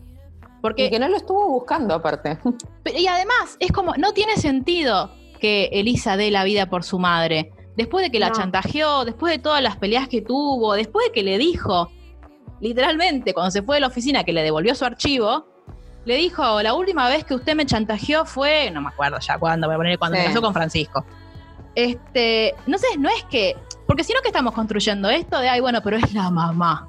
Porque. 0.60 0.86
Y 0.86 0.90
que 0.90 0.98
no 0.98 1.08
lo 1.08 1.16
estuvo 1.16 1.48
buscando 1.48 1.94
aparte. 1.94 2.38
y 2.96 3.06
además, 3.06 3.56
es 3.60 3.70
como. 3.70 3.94
No 3.94 4.12
tiene 4.12 4.36
sentido 4.36 5.12
que 5.40 5.66
Elisa 5.72 6.16
dé 6.16 6.30
la 6.32 6.42
vida 6.42 6.68
por 6.68 6.82
su 6.82 6.98
madre. 6.98 7.52
Después 7.76 8.04
de 8.04 8.10
que 8.10 8.18
la 8.18 8.32
chantajeó, 8.32 9.04
después 9.04 9.32
de 9.32 9.38
todas 9.38 9.62
las 9.62 9.76
peleas 9.76 10.08
que 10.08 10.20
tuvo, 10.20 10.74
después 10.74 11.06
de 11.06 11.12
que 11.12 11.22
le 11.22 11.38
dijo, 11.38 11.88
literalmente, 12.60 13.32
cuando 13.32 13.52
se 13.52 13.62
fue 13.62 13.76
de 13.76 13.80
la 13.82 13.86
oficina, 13.86 14.24
que 14.24 14.32
le 14.32 14.42
devolvió 14.42 14.74
su 14.74 14.84
archivo, 14.84 15.46
le 16.04 16.16
dijo: 16.16 16.62
La 16.62 16.74
última 16.74 17.08
vez 17.08 17.24
que 17.24 17.34
usted 17.34 17.54
me 17.54 17.66
chantajeó 17.66 18.24
fue. 18.24 18.70
No 18.70 18.80
me 18.80 18.88
acuerdo 18.88 19.18
ya 19.18 19.38
cuándo, 19.38 19.66
voy 19.66 19.74
a 19.74 19.78
poner 19.78 19.98
cuando 19.98 20.16
Sí. 20.16 20.22
me 20.22 20.28
casó 20.28 20.40
con 20.42 20.52
Francisco. 20.54 21.04
Este, 21.74 22.54
no 22.66 22.78
sé, 22.78 22.86
no 22.98 23.08
es 23.08 23.22
que. 23.24 23.56
Porque 23.86 24.04
si 24.04 24.12
no 24.12 24.20
que 24.20 24.28
estamos 24.28 24.52
construyendo 24.54 25.08
esto 25.08 25.38
de, 25.38 25.48
ay, 25.48 25.60
bueno, 25.60 25.80
pero 25.82 25.96
es 25.96 26.12
la 26.12 26.30
mamá. 26.30 26.88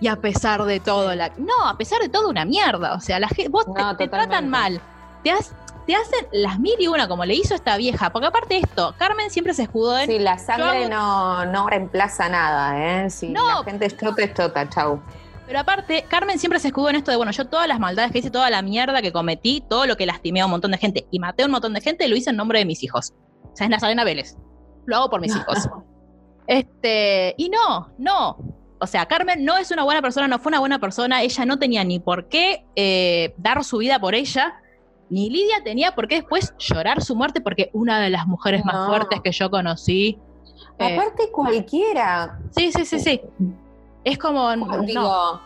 Y 0.00 0.08
a 0.08 0.16
pesar 0.16 0.62
de 0.64 0.80
todo, 0.80 1.14
la. 1.14 1.30
No, 1.38 1.66
a 1.68 1.76
pesar 1.76 2.00
de 2.00 2.08
todo, 2.08 2.28
una 2.28 2.44
mierda. 2.44 2.94
O 2.94 3.00
sea, 3.00 3.18
la, 3.18 3.28
vos 3.50 3.64
te- 3.66 3.80
No, 3.82 3.96
te, 3.96 4.04
totalmente. 4.06 4.08
tratan 4.08 4.48
mal. 4.50 4.80
Te 5.22 5.30
has. 5.30 5.52
te 5.86 5.94
hacen 5.94 6.26
las 6.32 6.58
mil 6.58 6.74
y 6.78 6.86
una 6.86 7.08
como 7.08 7.24
le 7.24 7.34
hizo 7.34 7.54
esta 7.54 7.76
vieja. 7.76 8.10
Porque 8.10 8.26
aparte 8.28 8.54
de 8.54 8.60
esto, 8.60 8.94
Carmen 8.98 9.30
siempre 9.30 9.52
se 9.54 9.62
escudó 9.64 9.98
en. 9.98 10.06
Sí, 10.06 10.18
la 10.18 10.38
sangre 10.38 10.82
Yo 10.84 10.88
no, 10.88 11.44
no 11.46 11.68
reemplaza 11.68 12.28
nada, 12.28 13.04
¿eh? 13.04 13.10
Si 13.10 13.28
No. 13.28 13.60
la 13.60 13.64
gente 13.64 13.86
es 13.86 13.96
chota, 13.96 14.22
es 14.22 14.34
chota, 14.34 14.68
chau. 14.68 15.00
Pero 15.46 15.58
aparte, 15.58 16.04
Carmen 16.08 16.38
siempre 16.38 16.58
se 16.58 16.68
escudó 16.68 16.88
en 16.90 16.96
esto 16.96 17.10
de, 17.10 17.16
bueno, 17.16 17.32
yo 17.32 17.46
todas 17.46 17.68
las 17.68 17.78
maldades 17.78 18.12
que 18.12 18.18
hice, 18.18 18.30
toda 18.30 18.48
la 18.50 18.62
mierda 18.62 19.02
que 19.02 19.12
cometí, 19.12 19.62
todo 19.68 19.86
lo 19.86 19.96
que 19.96 20.06
lastimé 20.06 20.40
a 20.40 20.46
un 20.46 20.52
montón 20.52 20.70
de 20.70 20.78
gente 20.78 21.06
y 21.10 21.18
maté 21.18 21.42
a 21.42 21.46
un 21.46 21.52
montón 21.52 21.74
de 21.74 21.80
gente, 21.80 22.08
lo 22.08 22.16
hice 22.16 22.30
en 22.30 22.36
nombre 22.36 22.58
de 22.58 22.64
mis 22.64 22.82
hijos. 22.82 23.12
O 23.42 23.56
sea, 23.56 23.66
es 23.66 23.70
Nazarena 23.70 24.04
Vélez. 24.04 24.36
Lo 24.86 24.96
hago 24.96 25.10
por 25.10 25.20
mis 25.20 25.36
hijos. 25.36 25.68
Este, 26.46 27.34
y 27.38 27.48
no, 27.50 27.92
no. 27.98 28.36
O 28.80 28.86
sea, 28.86 29.06
Carmen 29.06 29.44
no 29.44 29.56
es 29.56 29.70
una 29.70 29.84
buena 29.84 30.02
persona, 30.02 30.28
no 30.28 30.38
fue 30.38 30.50
una 30.50 30.60
buena 30.60 30.78
persona, 30.78 31.22
ella 31.22 31.46
no 31.46 31.58
tenía 31.58 31.84
ni 31.84 32.00
por 32.00 32.28
qué 32.28 32.66
eh, 32.76 33.34
dar 33.38 33.64
su 33.64 33.78
vida 33.78 33.98
por 33.98 34.14
ella, 34.14 34.60
ni 35.08 35.30
Lidia 35.30 35.62
tenía 35.62 35.94
por 35.94 36.08
qué 36.08 36.16
después 36.16 36.54
llorar 36.58 37.02
su 37.02 37.14
muerte 37.14 37.40
porque 37.40 37.70
una 37.72 38.00
de 38.00 38.10
las 38.10 38.26
mujeres 38.26 38.64
más 38.64 38.86
fuertes 38.88 39.20
que 39.22 39.32
yo 39.32 39.50
conocí. 39.50 40.18
eh, 40.78 40.94
Aparte 40.96 41.30
cualquiera, 41.30 42.38
sí, 42.50 42.72
sí, 42.72 42.84
sí, 42.84 42.98
sí. 42.98 43.20
Es 44.04 44.18
como. 44.18 44.54
no. 44.56 44.82
digo, 44.82 45.40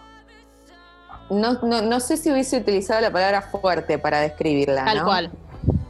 no, 1.30 1.52
no, 1.62 1.82
no 1.82 2.00
sé 2.00 2.16
si 2.16 2.30
hubiese 2.30 2.58
utilizado 2.58 3.00
la 3.00 3.10
palabra 3.10 3.42
fuerte 3.42 3.98
para 3.98 4.20
describirla, 4.20 4.84
Tal 4.84 5.04
cual, 5.04 5.30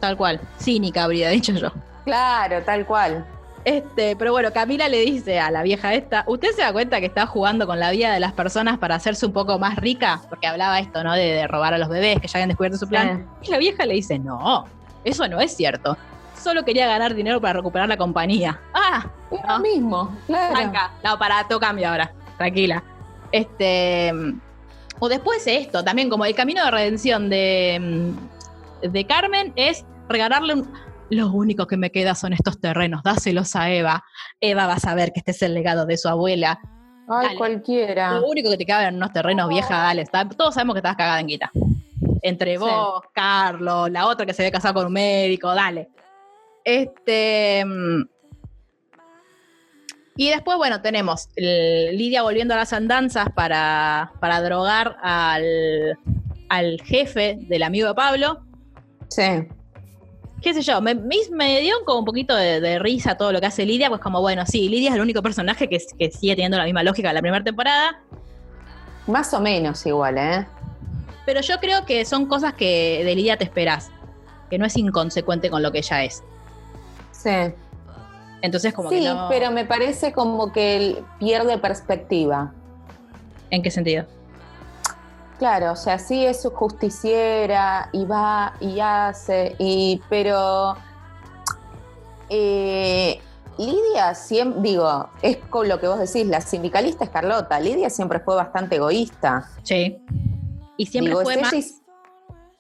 tal 0.01 0.17
cual. 0.17 0.41
Cínica 0.59 1.05
habría 1.05 1.31
dicho 1.31 1.53
yo. 1.53 1.71
Claro, 2.05 2.63
tal 2.63 2.87
cual. 2.87 3.25
Este, 3.65 4.17
pero 4.17 4.33
bueno, 4.33 4.53
Camila 4.53 4.89
le 4.89 5.01
dice 5.01 5.41
a 5.41 5.51
la 5.51 5.63
vieja 5.63 5.93
esta, 5.93 6.25
¿usted 6.27 6.49
se 6.53 6.63
da 6.63 6.73
cuenta 6.73 7.01
que 7.01 7.07
está 7.07 7.27
jugando 7.27 7.67
con 7.67 7.79
la 7.79 7.91
vida 7.91 8.13
de 8.13 8.21
las 8.21 8.33
personas 8.33 8.79
para 8.79 8.95
hacerse 8.95 9.27
un 9.27 9.33
poco 9.33 9.59
más 9.59 9.77
rica? 9.77 10.23
Porque 10.29 10.47
hablaba 10.47 10.79
esto, 10.79 11.05
¿no? 11.05 11.13
De, 11.13 11.25
de 11.35 11.47
robar 11.47 11.75
a 11.75 11.79
los 11.79 11.89
bebés, 11.89 12.19
que 12.21 12.29
ya 12.29 12.39
habían 12.39 12.49
descubierto 12.49 12.79
su 12.79 12.89
plan. 12.89 13.29
Y 13.43 13.51
la 13.51 13.59
vieja 13.59 13.85
le 13.85 13.95
dice, 13.95 14.19
no, 14.19 14.65
eso 15.05 15.29
no 15.29 15.41
es 15.41 15.55
cierto. 15.55 15.97
Solo 16.41 16.65
quería 16.65 16.87
ganar 16.87 17.15
dinero 17.15 17.41
para 17.41 17.55
recuperar 17.55 17.89
la 17.89 17.97
compañía. 17.97 18.59
Ah, 18.73 19.07
No. 19.31 19.43
lo 19.47 19.59
mismo, 19.61 20.17
claro. 20.27 20.55
Tranca. 20.55 20.91
No, 21.05 21.19
para, 21.19 21.47
todo 21.47 21.61
cambia 21.61 21.91
ahora. 21.91 22.13
Tranquila. 22.39 22.83
Este. 23.33 24.13
O 25.01 25.09
después 25.09 25.45
de 25.45 25.57
esto, 25.59 25.85
también 25.85 26.09
como 26.09 26.25
el 26.25 26.35
camino 26.35 26.65
de 26.65 26.71
redención 26.71 27.29
de, 27.31 27.79
mm, 28.83 28.89
de 28.91 29.07
Carmen 29.07 29.53
es 29.57 29.85
regalarle 30.09 30.55
un. 30.55 30.73
Lo 31.11 31.31
único 31.31 31.67
que 31.67 31.77
me 31.79 31.91
queda 31.91 32.15
son 32.15 32.33
estos 32.35 32.61
terrenos, 32.61 33.03
dáselos 33.03 33.57
a 33.57 33.71
Eva. 33.71 34.05
Eva 34.41 34.67
va 34.67 34.75
a 34.75 34.79
saber 34.81 35.11
que 35.13 35.21
este 35.21 35.31
es 35.31 35.41
el 35.43 35.55
legado 35.55 35.87
de 35.87 35.97
su 35.97 36.09
abuela. 36.09 36.59
Ay, 37.09 37.27
Dale. 37.29 37.39
cualquiera. 37.39 38.13
Lo 38.13 38.27
único 38.27 38.51
que 38.51 38.59
te 38.59 38.67
queda 38.67 38.89
en 38.89 38.97
unos 38.97 39.13
terrenos 39.13 39.49
vieja, 39.49 39.75
dale. 39.79 40.03
está- 40.03 40.29
todos 40.29 40.53
sabemos 40.55 40.75
que 40.75 40.81
estás 40.81 40.97
cagada 40.97 41.21
en 41.21 41.27
guita. 41.29 41.51
Entre 42.21 42.53
Sí. 42.53 42.59
vos, 42.59 43.01
Carlos, 43.15 43.91
la 43.91 44.07
otra 44.07 44.27
que 44.27 44.35
se 44.35 44.43
había 44.43 44.53
casado 44.53 44.75
con 44.75 44.87
un 44.89 44.93
médico, 44.93 45.55
dale. 45.55 45.89
Este. 46.65 47.65
Y 50.21 50.31
después, 50.31 50.57
bueno, 50.59 50.83
tenemos 50.83 51.29
el- 51.37 51.97
Lidia 51.97 52.23
volviendo 52.23 52.53
a 52.53 52.57
las 52.57 52.73
andanzas 52.73 53.29
para, 53.37 54.11
para 54.19 54.43
drogar 54.43 54.97
al, 55.01 55.97
al 56.49 56.81
jefe 56.83 57.39
del 57.43 57.63
amigo 57.63 57.87
de 57.87 57.95
Pablo. 57.95 58.41
Sí. 59.09 59.47
Qué 60.43 60.55
sé 60.55 60.63
yo, 60.63 60.81
me, 60.81 60.97
me, 60.97 61.17
me 61.31 61.61
dio 61.61 61.77
como 61.85 62.01
un 62.01 62.05
poquito 62.05 62.35
de, 62.35 62.61
de 62.61 62.81
risa 62.81 63.17
todo 63.17 63.31
lo 63.33 63.39
que 63.41 63.47
hace 63.47 63.65
Lidia, 63.65 63.89
pues 63.91 64.01
como, 64.01 64.21
bueno, 64.21 64.45
sí, 64.45 64.69
Lidia 64.69 64.89
es 64.91 64.97
el 64.97 65.01
único 65.03 65.23
personaje 65.23 65.69
que, 65.69 65.79
que 65.97 66.11
sigue 66.11 66.35
teniendo 66.35 66.59
la 66.59 66.65
misma 66.65 66.83
lógica 66.83 67.09
de 67.09 67.15
la 67.15 67.21
primera 67.21 67.45
temporada. 67.45 68.01
Más 69.07 69.33
o 69.35 69.41
menos 69.41 69.87
igual, 69.87 70.19
¿eh? 70.19 70.47
Pero 71.27 71.43
yo 71.43 71.59
creo 71.61 71.87
que 71.87 72.05
son 72.05 72.27
cosas 72.27 72.55
que 72.55 73.03
de 73.05 73.15
Lidia 73.15 73.37
te 73.37 73.45
esperás, 73.45 73.91
que 74.51 74.59
no 74.59 74.67
es 74.67 74.77
inconsecuente 74.77 75.49
con 75.49 75.63
lo 75.63 75.71
que 75.71 75.79
ella 75.79 76.03
es. 76.03 76.25
Sí. 77.13 77.53
Entonces, 78.43 78.73
como 78.73 78.91
sí, 78.91 79.01
que 79.01 79.09
no. 79.09 79.27
pero 79.29 79.51
me 79.51 79.65
parece 79.65 80.13
como 80.13 80.53
que 80.53 80.77
él 80.77 81.05
pierde 81.19 81.59
perspectiva. 81.59 82.53
¿En 83.51 83.63
qué 83.63 83.71
sentido? 83.71 84.05
Claro, 85.39 85.73
o 85.73 85.77
sea, 85.77 85.99
sí 85.99 86.27
es 86.27 86.43
su 86.43 86.51
justiciera 86.51 87.91
y 87.93 88.05
va 88.05 88.55
y 88.61 88.81
hace, 88.81 89.55
y 89.59 90.01
pero 90.09 90.77
eh, 92.29 93.21
Lidia 93.57 94.15
siempre, 94.15 94.63
digo, 94.63 95.09
es 95.23 95.37
con 95.37 95.69
lo 95.69 95.81
que 95.81 95.87
vos 95.87 95.99
decís, 95.99 96.27
la 96.27 96.41
sindicalista 96.41 97.05
es 97.05 97.11
Carlota, 97.11 97.59
Lidia 97.61 97.89
siempre 97.91 98.21
fue 98.21 98.35
bastante 98.35 98.77
egoísta. 98.77 99.49
Sí. 99.63 100.01
Y 100.77 100.87
siempre 100.87 101.11
Digo, 101.11 101.23
fue 101.23 101.35
es 101.35 101.41
más. 101.43 101.53
ella, 101.53 101.67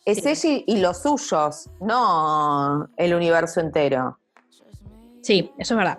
y, 0.06 0.10
es 0.10 0.44
ella 0.44 0.62
y 0.66 0.76
los 0.78 1.02
suyos, 1.02 1.70
no 1.80 2.88
el 2.96 3.14
universo 3.14 3.60
entero. 3.60 4.18
Sí, 5.28 5.52
eso 5.58 5.74
es 5.74 5.78
verdad. 5.78 5.98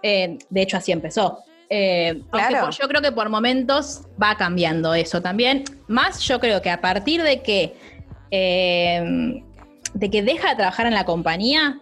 Eh, 0.00 0.38
de 0.48 0.62
hecho, 0.62 0.76
así 0.76 0.92
empezó. 0.92 1.40
Eh, 1.68 2.22
Claro. 2.30 2.66
por- 2.66 2.70
yo 2.70 2.86
creo 2.86 3.02
que 3.02 3.10
por 3.10 3.28
momentos 3.28 4.02
va 4.22 4.36
cambiando 4.36 4.94
eso 4.94 5.20
también. 5.20 5.64
Más 5.88 6.20
yo 6.20 6.38
creo 6.38 6.62
que 6.62 6.70
a 6.70 6.80
partir 6.80 7.20
de 7.24 7.42
que 7.42 7.74
eh, 8.30 9.42
de 9.92 10.08
que 10.08 10.22
deja 10.22 10.50
de 10.50 10.54
trabajar 10.54 10.86
en 10.86 10.94
la 10.94 11.04
compañía 11.04 11.80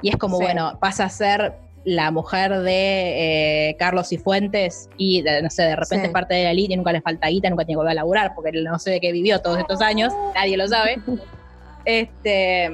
y 0.00 0.08
es 0.08 0.16
como, 0.16 0.38
Sí. 0.38 0.44
bueno, 0.44 0.78
pasa 0.80 1.04
a 1.04 1.10
ser 1.10 1.52
la 1.84 2.10
mujer 2.10 2.60
de 2.60 3.68
eh, 3.70 3.76
Carlos 3.78 4.10
y 4.10 4.16
Fuentes 4.16 4.88
y, 4.96 5.20
de- 5.20 5.42
no 5.42 5.50
sé, 5.50 5.64
de 5.64 5.76
repente 5.76 6.04
Sí. 6.04 6.06
es 6.06 6.12
parte 6.14 6.34
de 6.34 6.44
la 6.44 6.52
elite 6.52 6.72
y 6.72 6.76
nunca 6.78 6.92
le 6.92 7.02
falta 7.02 7.28
guita, 7.28 7.50
nunca 7.50 7.66
tiene 7.66 7.74
que 7.74 7.82
volver 7.82 7.90
a 7.92 7.94
laburar 7.96 8.32
porque 8.34 8.52
no 8.52 8.78
sé 8.78 8.92
de 8.92 9.00
qué 9.02 9.12
vivió 9.12 9.40
todos 9.42 9.58
estos 9.58 9.82
años, 9.82 10.14
nadie 10.34 10.56
lo 10.56 10.66
sabe. 10.66 10.96
Este, 11.84 12.68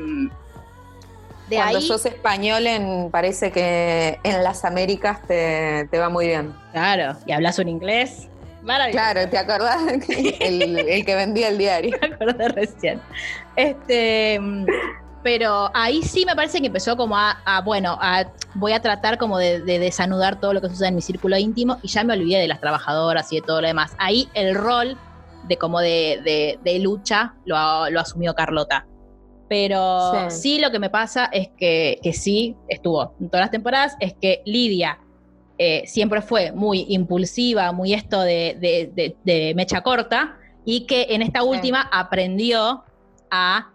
de 1.52 1.56
Cuando 1.62 1.78
ahí, 1.78 1.86
sos 1.86 2.04
español, 2.06 2.66
en, 2.66 3.10
parece 3.10 3.50
que 3.52 4.18
en 4.22 4.42
las 4.42 4.64
Américas 4.64 5.20
te, 5.26 5.86
te 5.90 5.98
va 5.98 6.08
muy 6.08 6.26
bien. 6.26 6.54
claro, 6.72 7.16
y 7.26 7.32
hablas 7.32 7.58
un 7.58 7.68
inglés 7.68 8.28
maravilloso. 8.62 9.02
Claro, 9.04 9.28
¿te 9.30 9.38
acordás? 9.38 9.80
el, 10.40 10.78
el 10.78 11.04
que 11.04 11.14
vendía 11.14 11.48
el 11.48 11.58
diario. 11.58 11.96
me 12.02 12.14
acordé 12.14 12.48
recién. 12.48 13.00
Este, 13.56 14.40
pero 15.22 15.70
ahí 15.74 16.02
sí 16.02 16.24
me 16.26 16.34
parece 16.34 16.60
que 16.60 16.66
empezó 16.68 16.96
como 16.96 17.16
a, 17.16 17.38
a, 17.44 17.60
bueno, 17.60 17.96
a, 18.00 18.24
voy 18.54 18.72
a 18.72 18.80
tratar 18.82 19.18
como 19.18 19.38
de, 19.38 19.60
de 19.60 19.78
desanudar 19.78 20.40
todo 20.40 20.52
lo 20.52 20.60
que 20.60 20.68
sucede 20.68 20.88
en 20.88 20.96
mi 20.96 21.02
círculo 21.02 21.36
íntimo 21.38 21.78
y 21.82 21.88
ya 21.88 22.02
me 22.04 22.14
olvidé 22.14 22.38
de 22.40 22.48
las 22.48 22.60
trabajadoras 22.60 23.32
y 23.32 23.36
de 23.36 23.42
todo 23.46 23.60
lo 23.60 23.66
demás. 23.68 23.92
Ahí 23.98 24.28
el 24.34 24.54
rol 24.54 24.96
de 25.44 25.56
como 25.56 25.80
de, 25.80 26.20
de- 26.24 26.58
de 26.62 26.78
lucha 26.78 27.34
lo, 27.44 27.56
ha- 27.56 27.90
lo 27.90 28.00
asumió 28.00 28.34
Carlota. 28.34 28.86
Pero 29.52 30.30
Sí. 30.30 30.40
sí. 30.40 30.58
lo 30.60 30.70
que 30.70 30.78
me 30.78 30.88
pasa 30.88 31.26
es 31.26 31.50
que, 31.58 31.98
que 32.02 32.14
sí 32.14 32.56
estuvo 32.68 33.14
en 33.20 33.28
todas 33.28 33.44
las 33.44 33.50
temporadas, 33.50 33.96
es 34.00 34.14
que 34.14 34.40
Lidia 34.46 34.98
eh, 35.58 35.82
siempre 35.84 36.22
fue 36.22 36.52
muy 36.52 36.86
impulsiva, 36.88 37.70
muy 37.70 37.92
esto 37.92 38.22
de, 38.22 38.56
de- 38.58 38.90
de- 38.94 39.14
de 39.24 39.54
mecha 39.54 39.82
corta, 39.82 40.38
y 40.64 40.86
que 40.86 41.08
en 41.10 41.20
esta 41.20 41.42
última 41.42 41.82
aprendió 41.92 42.82
a 43.30 43.70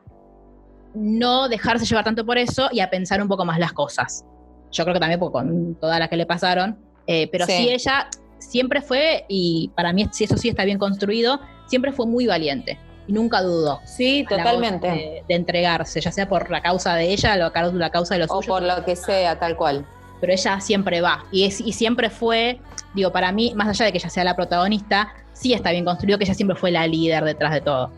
no 0.96 1.48
dejarse 1.48 1.86
llevar 1.86 2.04
tanto 2.06 2.26
por 2.26 2.40
eso 2.40 2.70
y 2.72 2.80
a 2.80 2.90
pensar 2.90 3.22
un 3.22 3.28
poco 3.28 3.46
más 3.46 3.60
las 3.60 3.72
cosas. 3.74 4.26
Yo 4.72 4.84
creo 4.84 4.96
que 4.96 5.00
también 5.00 5.20
con 5.20 5.76
todas 5.76 6.00
las 6.00 6.10
que 6.10 6.18
le 6.18 6.26
pasaron, 6.26 6.80
eh, 7.06 7.28
pero 7.32 7.46
sí. 7.46 7.52
Sí. 7.52 7.70
ella 7.70 8.08
siempre 8.40 8.82
fue, 8.82 9.26
y 9.30 9.70
para 9.76 9.94
mí 9.94 10.08
si 10.12 10.24
eso 10.24 10.38
sí 10.38 10.50
está 10.50 10.66
bien 10.66 10.80
construido, 10.80 11.40
siempre 11.68 11.92
fue 11.92 12.08
muy 12.08 12.26
valiente 12.26 12.80
y 13.08 13.14
nunca 13.14 13.42
dudó. 13.42 13.80
Sí, 13.86 14.26
totalmente. 14.30 14.88
De, 14.88 15.24
de 15.28 15.36
entregarse, 15.36 16.02
ya 16.02 16.12
sea 16.12 16.28
por 16.28 16.50
la 16.52 16.62
causa 16.62 16.96
de 16.96 17.12
ella 17.12 17.34
o 17.34 17.38
la 17.38 17.54
cau- 17.54 17.72
la 17.74 17.90
causa 17.90 18.16
de 18.16 18.20
los 18.22 18.30
o 18.32 18.36
suyos, 18.42 18.48
por 18.48 18.62
lo 18.64 18.84
que 18.86 18.96
sea, 18.96 19.40
tal 19.40 19.56
cual. 19.56 19.86
pero 20.20 20.34
ella 20.34 20.60
siempre 20.60 21.02
va. 21.02 21.24
Y, 21.32 21.46
es, 21.46 21.62
y 21.62 21.74
siempre 21.74 22.10
fue, 22.10 22.60
digo, 22.94 23.12
para 23.12 23.32
mí, 23.32 23.54
más 23.56 23.68
allá 23.70 23.86
de 23.86 23.92
que 23.92 23.98
ella 24.00 24.10
sea 24.10 24.24
la 24.24 24.36
protagonista, 24.36 25.14
sí 25.34 25.54
está 25.54 25.72
bien 25.72 25.86
construido 25.86 26.18
que 26.18 26.26
ella 26.26 26.34
siempre 26.34 26.56
fue 26.58 26.72
la 26.72 26.86
líder 26.88 27.24
detrás 27.24 27.54
de 27.54 27.62
todo, 27.62 27.92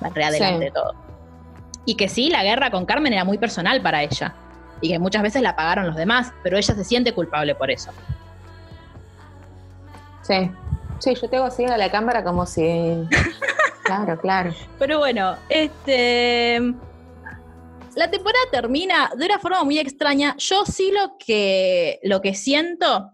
la 0.00 0.08
readelante 0.10 0.58
Sí. 0.58 0.64
de 0.64 0.70
todo. 0.70 0.94
Y 1.84 1.94
que 1.96 2.08
sí, 2.08 2.30
la 2.30 2.42
guerra 2.42 2.70
con 2.70 2.84
Carmen 2.86 3.12
era 3.12 3.24
muy 3.24 3.38
personal 3.38 3.80
para 3.82 4.02
ella. 4.02 4.34
Y 4.80 4.88
que 4.88 4.98
muchas 4.98 5.22
veces 5.22 5.40
la 5.42 5.54
pagaron 5.56 5.86
los 5.86 5.96
demás, 5.96 6.32
pero 6.42 6.56
ella 6.58 6.74
se 6.74 6.84
siente 6.84 7.12
culpable 7.14 7.54
por 7.54 7.70
eso. 7.70 7.90
Sí. 10.22 10.50
Sí, 10.98 11.14
yo 11.20 11.28
tengo 11.28 11.44
así 11.44 11.64
a 11.64 11.76
la 11.76 11.90
cámara 11.90 12.24
como 12.24 12.46
si. 12.46 12.62
claro, 13.86 14.20
claro. 14.20 14.54
Pero 14.78 14.98
bueno, 14.98 15.36
este. 15.48 16.60
La 17.94 18.10
temporada 18.10 18.44
termina 18.52 19.10
de 19.16 19.24
una 19.24 19.38
forma 19.38 19.64
muy 19.64 19.78
extraña. 19.78 20.36
Yo 20.36 20.66
sí 20.66 20.92
lo 20.92 21.16
que, 21.18 21.98
lo 22.02 22.20
que 22.20 22.34
siento. 22.34 23.10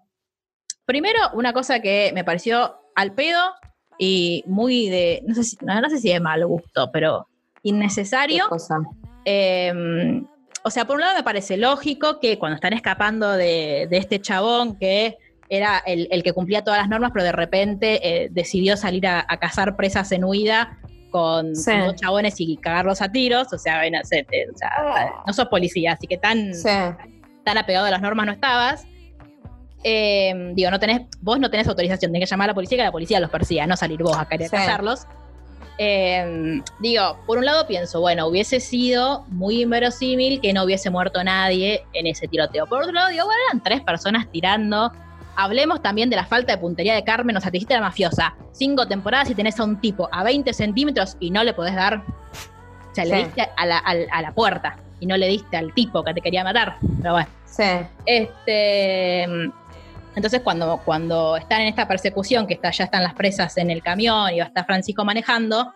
Primero, 0.84 1.20
una 1.34 1.52
cosa 1.52 1.80
que 1.80 2.10
me 2.14 2.24
pareció 2.24 2.76
al 2.96 3.12
pedo 3.12 3.54
y 3.98 4.42
muy 4.46 4.88
de. 4.88 5.22
No 5.26 5.34
sé 5.34 5.44
si, 5.44 5.56
no, 5.60 5.80
no 5.80 5.88
sé 5.88 5.98
si 5.98 6.08
de 6.08 6.18
mal 6.18 6.44
gusto, 6.46 6.90
pero 6.92 7.28
¿Qué 7.62 7.68
innecesario. 7.68 8.48
cosa? 8.48 8.80
Eh, 9.24 10.22
o 10.64 10.70
sea, 10.70 10.84
por 10.84 10.96
un 10.96 11.02
lado 11.02 11.16
me 11.16 11.22
parece 11.22 11.56
lógico 11.56 12.18
que 12.20 12.38
cuando 12.38 12.56
están 12.56 12.72
escapando 12.72 13.30
de, 13.32 13.86
de 13.90 13.96
este 13.96 14.20
chabón 14.20 14.78
que 14.78 15.16
era 15.54 15.82
el, 15.86 16.08
el 16.10 16.22
que 16.22 16.32
cumplía 16.32 16.64
todas 16.64 16.80
las 16.80 16.88
normas, 16.88 17.10
pero 17.12 17.24
de 17.24 17.32
repente 17.32 18.00
eh, 18.24 18.28
decidió 18.30 18.76
salir 18.76 19.06
a, 19.06 19.24
a 19.28 19.36
cazar 19.38 19.76
presas 19.76 20.10
en 20.12 20.24
huida 20.24 20.78
con, 21.10 21.54
Sí. 21.54 21.70
con 21.70 21.80
dos 21.88 21.96
chabones 21.96 22.40
y 22.40 22.56
cagarlos 22.56 23.02
a 23.02 23.12
tiros, 23.12 23.52
o 23.52 23.58
sea, 23.58 23.80
ven, 23.80 23.94
o 23.96 24.04
sea, 24.04 24.24
te- 24.24 24.48
o 24.50 24.56
sea, 24.56 24.70
no 25.26 25.32
sos 25.34 25.48
policía, 25.48 25.92
así 25.92 26.06
que 26.06 26.16
tan, 26.16 26.54
Sí. 26.54 26.68
tan 27.44 27.58
apegado 27.58 27.84
a 27.86 27.90
las 27.90 28.00
normas 28.00 28.24
no 28.26 28.32
estabas. 28.32 28.86
Eh, 29.84 30.52
digo, 30.54 30.70
no 30.70 30.78
tenés, 30.80 31.02
vos 31.20 31.38
no 31.38 31.50
tenés 31.50 31.68
autorización, 31.68 32.12
tenés 32.12 32.28
que 32.28 32.30
llamar 32.30 32.46
a 32.46 32.52
la 32.52 32.54
policía 32.54 32.78
que 32.78 32.84
la 32.84 32.92
policía 32.92 33.20
los 33.20 33.30
persiga, 33.30 33.66
no 33.66 33.76
salir 33.76 34.02
vos 34.02 34.16
a 34.16 34.26
querer 34.26 34.48
Sí. 34.48 34.56
cazarlos. 34.56 35.06
Eh, 35.78 36.60
digo, 36.80 37.18
por 37.26 37.38
un 37.38 37.44
lado 37.44 37.66
pienso, 37.66 38.00
bueno, 38.00 38.26
hubiese 38.26 38.60
sido 38.60 39.24
muy 39.28 39.62
inverosímil 39.62 40.40
que 40.40 40.52
no 40.52 40.64
hubiese 40.64 40.90
muerto 40.90 41.22
nadie 41.24 41.82
en 41.94 42.06
ese 42.06 42.28
tiroteo. 42.28 42.66
Por 42.66 42.82
otro 42.82 42.92
lado, 42.92 43.08
digo, 43.08 43.24
bueno, 43.24 43.40
eran 43.50 43.62
tres 43.62 43.80
personas 43.80 44.26
tirando. 44.30 44.92
Hablemos 45.42 45.82
también 45.82 46.08
de 46.08 46.14
la 46.14 46.24
falta 46.24 46.52
de 46.52 46.58
puntería 46.58 46.94
de 46.94 47.02
Carmen, 47.02 47.36
o 47.36 47.40
sea, 47.40 47.50
te 47.50 47.56
dijiste 47.56 47.74
la 47.74 47.80
mafiosa. 47.80 48.34
Cinco 48.52 48.86
temporadas 48.86 49.28
y 49.28 49.34
tenés 49.34 49.58
a 49.58 49.64
un 49.64 49.80
tipo 49.80 50.08
a 50.12 50.22
20 50.22 50.52
centímetros 50.52 51.16
y 51.18 51.30
no 51.30 51.42
le 51.42 51.52
podés 51.52 51.74
dar. 51.74 51.96
O 51.96 52.94
sea, 52.94 53.04
le 53.04 53.24
diste 53.24 53.48
a 53.56 53.66
la, 53.66 53.78
a 53.78 54.22
la 54.22 54.32
puerta 54.32 54.76
y 55.00 55.06
no 55.06 55.16
le 55.16 55.26
diste 55.26 55.56
al 55.56 55.74
tipo 55.74 56.04
que 56.04 56.14
te 56.14 56.20
quería 56.20 56.44
matar. 56.44 56.76
Pero 57.00 57.14
bueno. 57.14 57.28
Sí. 57.44 57.64
Este, 58.06 59.24
entonces 60.14 60.40
cuando, 60.42 60.80
cuando 60.84 61.36
están 61.36 61.62
en 61.62 61.68
esta 61.68 61.88
persecución, 61.88 62.46
que 62.46 62.54
está, 62.54 62.70
ya 62.70 62.84
están 62.84 63.02
las 63.02 63.14
presas 63.14 63.56
en 63.58 63.72
el 63.72 63.82
camión 63.82 64.32
y 64.32 64.38
va 64.38 64.44
a 64.44 64.48
estar 64.48 64.64
Francisco 64.64 65.04
manejando, 65.04 65.74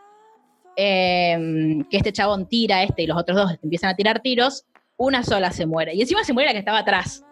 eh, 0.77 1.83
que 1.91 1.97
este 1.97 2.13
chabón 2.13 2.47
tira 2.47 2.77
a 2.77 2.83
este 2.85 3.03
y 3.03 3.07
los 3.09 3.17
otros 3.17 3.37
dos 3.37 3.59
empiezan 3.63 3.91
a 3.91 3.97
tirar 3.97 4.21
tiros, 4.21 4.65
una 4.97 5.25
sola 5.25 5.51
se 5.51 5.67
muere. 5.67 5.95
Y 5.95 6.03
encima 6.03 6.23
se 6.23 6.33
muere 6.33 6.51
la 6.51 6.53
que 6.53 6.61
estaba 6.61 6.79
atrás, 6.79 7.25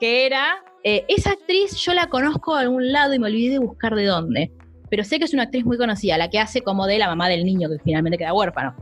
que 0.00 0.26
era, 0.26 0.62
eh, 0.82 1.04
esa 1.08 1.30
actriz 1.30 1.76
yo 1.76 1.94
la 1.94 2.08
conozco 2.08 2.54
de 2.54 2.62
algún 2.62 2.92
lado 2.92 3.14
y 3.14 3.18
me 3.18 3.26
olvidé 3.26 3.52
de 3.52 3.58
buscar 3.58 3.94
de 3.94 4.04
dónde, 4.04 4.52
pero 4.90 5.04
sé 5.04 5.18
que 5.18 5.24
es 5.24 5.34
una 5.34 5.44
actriz 5.44 5.64
muy 5.64 5.78
conocida, 5.78 6.18
la 6.18 6.30
que 6.30 6.38
hace 6.38 6.62
como 6.62 6.86
de 6.86 6.98
la 6.98 7.08
mamá 7.08 7.28
del 7.28 7.44
niño 7.44 7.68
que 7.68 7.78
finalmente 7.82 8.18
queda 8.18 8.34
huérfano. 8.34 8.74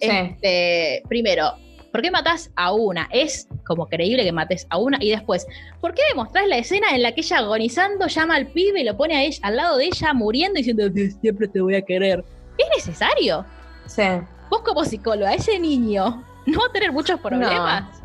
Sí. 0.00 0.08
Este, 0.10 1.02
primero, 1.08 1.52
¿por 1.92 2.02
qué 2.02 2.10
matás 2.10 2.50
a 2.56 2.72
una? 2.72 3.08
Es 3.12 3.48
como 3.66 3.86
creíble 3.86 4.24
que 4.24 4.32
mates 4.32 4.66
a 4.70 4.78
una 4.78 4.98
y 5.00 5.10
después, 5.10 5.46
¿por 5.80 5.94
qué 5.94 6.02
demostrás 6.08 6.48
la 6.48 6.58
escena 6.58 6.88
en 6.92 7.02
la 7.02 7.12
que 7.12 7.20
ella 7.20 7.38
agonizando 7.38 8.06
llama 8.08 8.34
al 8.34 8.48
pibe 8.48 8.80
y 8.80 8.84
lo 8.84 8.96
pone 8.96 9.16
a 9.16 9.22
ella, 9.22 9.38
al 9.42 9.56
lado 9.56 9.76
de 9.76 9.86
ella 9.86 10.12
muriendo 10.12 10.58
diciendo 10.58 10.90
siempre 11.20 11.48
te 11.48 11.60
voy 11.60 11.76
a 11.76 11.82
querer? 11.82 12.24
¿Es 12.58 12.66
necesario? 12.76 13.46
Sí. 13.86 14.02
Vos 14.50 14.62
como 14.62 14.84
psicóloga, 14.84 15.34
ese 15.34 15.58
niño 15.58 16.24
no 16.46 16.58
va 16.58 16.66
a 16.66 16.72
tener 16.72 16.92
muchos 16.92 17.20
problemas. 17.20 18.03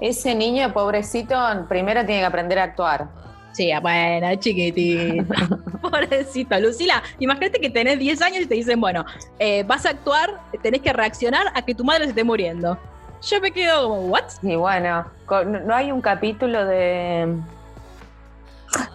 Ese 0.00 0.34
niño 0.34 0.72
pobrecito 0.72 1.36
primero 1.68 2.04
tiene 2.04 2.20
que 2.20 2.26
aprender 2.26 2.58
a 2.58 2.64
actuar. 2.64 3.08
Sí, 3.52 3.70
bueno, 3.82 4.28
es 4.28 4.38
chiquitito. 4.38 5.34
Pobrecito. 5.82 6.58
Lucila, 6.58 7.02
imagínate 7.18 7.60
que 7.60 7.68
tenés 7.68 7.98
10 7.98 8.22
años 8.22 8.42
y 8.42 8.46
te 8.46 8.54
dicen, 8.54 8.80
bueno, 8.80 9.04
eh, 9.38 9.62
vas 9.64 9.84
a 9.84 9.90
actuar, 9.90 10.40
tenés 10.62 10.80
que 10.80 10.92
reaccionar 10.92 11.48
a 11.54 11.62
que 11.62 11.74
tu 11.74 11.84
madre 11.84 12.04
se 12.04 12.10
esté 12.10 12.24
muriendo. 12.24 12.78
Yo 13.20 13.40
me 13.40 13.50
quedo 13.50 13.88
como, 13.88 14.00
¿what? 14.06 14.24
Y 14.42 14.56
bueno, 14.56 15.06
no 15.28 15.74
hay 15.74 15.92
un 15.92 16.00
capítulo 16.00 16.64
de 16.64 17.36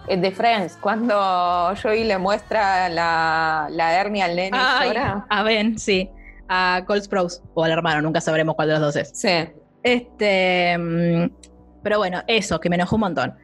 de 0.08 0.30
Friends 0.32 0.76
cuando 0.80 1.72
Joey 1.80 2.04
le 2.04 2.18
muestra 2.18 2.88
la, 2.88 3.68
la 3.70 3.94
hernia 3.94 4.24
al 4.24 4.36
nene 4.36 4.58
Ay, 4.60 4.92
a 5.28 5.42
Ben, 5.42 5.78
sí. 5.78 6.10
A 6.48 6.82
Cole 6.86 7.02
Sprouse 7.02 7.42
o 7.54 7.62
al 7.62 7.70
hermano, 7.70 8.00
nunca 8.02 8.20
sabremos 8.20 8.54
cuál 8.54 8.68
de 8.68 8.74
los 8.74 8.82
dos 8.82 8.96
es. 8.96 9.10
Sí. 9.14 9.48
Este, 9.92 10.76
mm, 10.78 11.30
pero 11.82 11.98
bueno, 11.98 12.22
eso, 12.26 12.60
que 12.60 12.68
me 12.68 12.76
enojó 12.76 12.96
un 12.96 13.00
montón. 13.00 13.34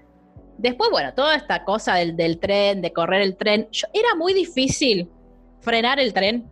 Después, 0.59 0.91
bueno, 0.91 1.13
toda 1.15 1.35
esta 1.35 1.65
cosa 1.65 1.95
del, 1.97 2.17
del 2.17 2.39
tren, 2.39 2.81
de 2.81 2.93
correr 2.93 3.23
el 3.23 3.37
tren, 3.37 3.69
yo- 3.73 3.89
era 3.93 4.15
muy 4.17 4.33
difícil 4.35 5.11
frenar 5.61 5.99
el 5.99 6.13
tren. 6.13 6.49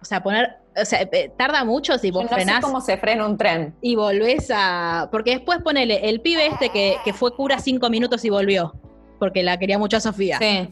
O 0.00 0.04
sea, 0.04 0.22
poner, 0.22 0.56
o 0.80 0.84
sea, 0.84 1.02
eh, 1.02 1.30
tarda 1.36 1.64
mucho 1.64 1.98
si 1.98 2.08
Yo 2.08 2.14
vos 2.14 2.22
no 2.24 2.28
sé 2.28 2.34
frenás 2.36 2.60
cómo 2.64 2.80
se 2.80 2.96
frena 2.96 3.26
un 3.26 3.36
tren. 3.36 3.74
y 3.82 3.96
volvés 3.96 4.50
a. 4.54 5.08
Porque 5.10 5.32
después 5.32 5.58
ponele 5.62 6.08
el 6.08 6.20
pibe 6.20 6.46
este 6.46 6.70
que, 6.70 6.96
que 7.04 7.12
fue 7.12 7.34
cura 7.34 7.58
cinco 7.58 7.90
minutos 7.90 8.24
y 8.24 8.30
volvió. 8.30 8.74
Porque 9.18 9.42
la 9.42 9.58
quería 9.58 9.76
mucho 9.78 9.96
a 9.96 10.00
Sofía. 10.00 10.38
Sí. 10.38 10.68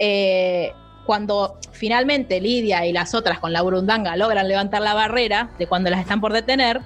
Eh, 0.00 0.72
cuando 1.06 1.58
finalmente 1.70 2.40
Lidia 2.40 2.84
y 2.86 2.92
las 2.92 3.14
otras 3.14 3.38
con 3.38 3.52
la 3.52 3.62
burundanga 3.62 4.16
logran 4.16 4.48
levantar 4.48 4.82
la 4.82 4.94
barrera 4.94 5.50
de 5.58 5.66
cuando 5.66 5.90
las 5.90 6.00
están 6.00 6.20
por 6.20 6.32
detener, 6.32 6.80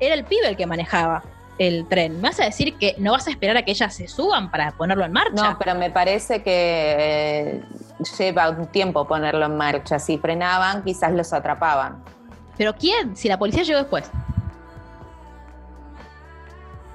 era 0.00 0.14
el 0.14 0.24
pibe 0.24 0.48
el 0.48 0.56
que 0.56 0.66
manejaba 0.66 1.22
el 1.58 1.86
tren. 1.88 2.16
¿Me 2.20 2.28
vas 2.28 2.38
a 2.40 2.44
decir 2.44 2.76
que 2.76 2.94
no 2.98 3.12
vas 3.12 3.26
a 3.26 3.30
esperar 3.30 3.56
a 3.56 3.62
que 3.62 3.70
ellas 3.70 3.94
se 3.94 4.08
suban 4.08 4.50
para 4.50 4.72
ponerlo 4.72 5.04
en 5.04 5.12
marcha? 5.12 5.50
No, 5.52 5.58
pero 5.58 5.74
me 5.74 5.90
parece 5.90 6.42
que 6.42 6.94
eh, 6.98 7.62
lleva 8.18 8.50
un 8.50 8.66
tiempo 8.66 9.06
ponerlo 9.06 9.46
en 9.46 9.56
marcha. 9.56 9.98
Si 9.98 10.18
frenaban, 10.18 10.84
quizás 10.84 11.12
los 11.12 11.32
atrapaban. 11.32 12.02
¿Pero 12.58 12.74
quién? 12.74 13.16
Si 13.16 13.28
la 13.28 13.38
policía 13.38 13.62
llegó 13.62 13.78
después. 13.80 14.10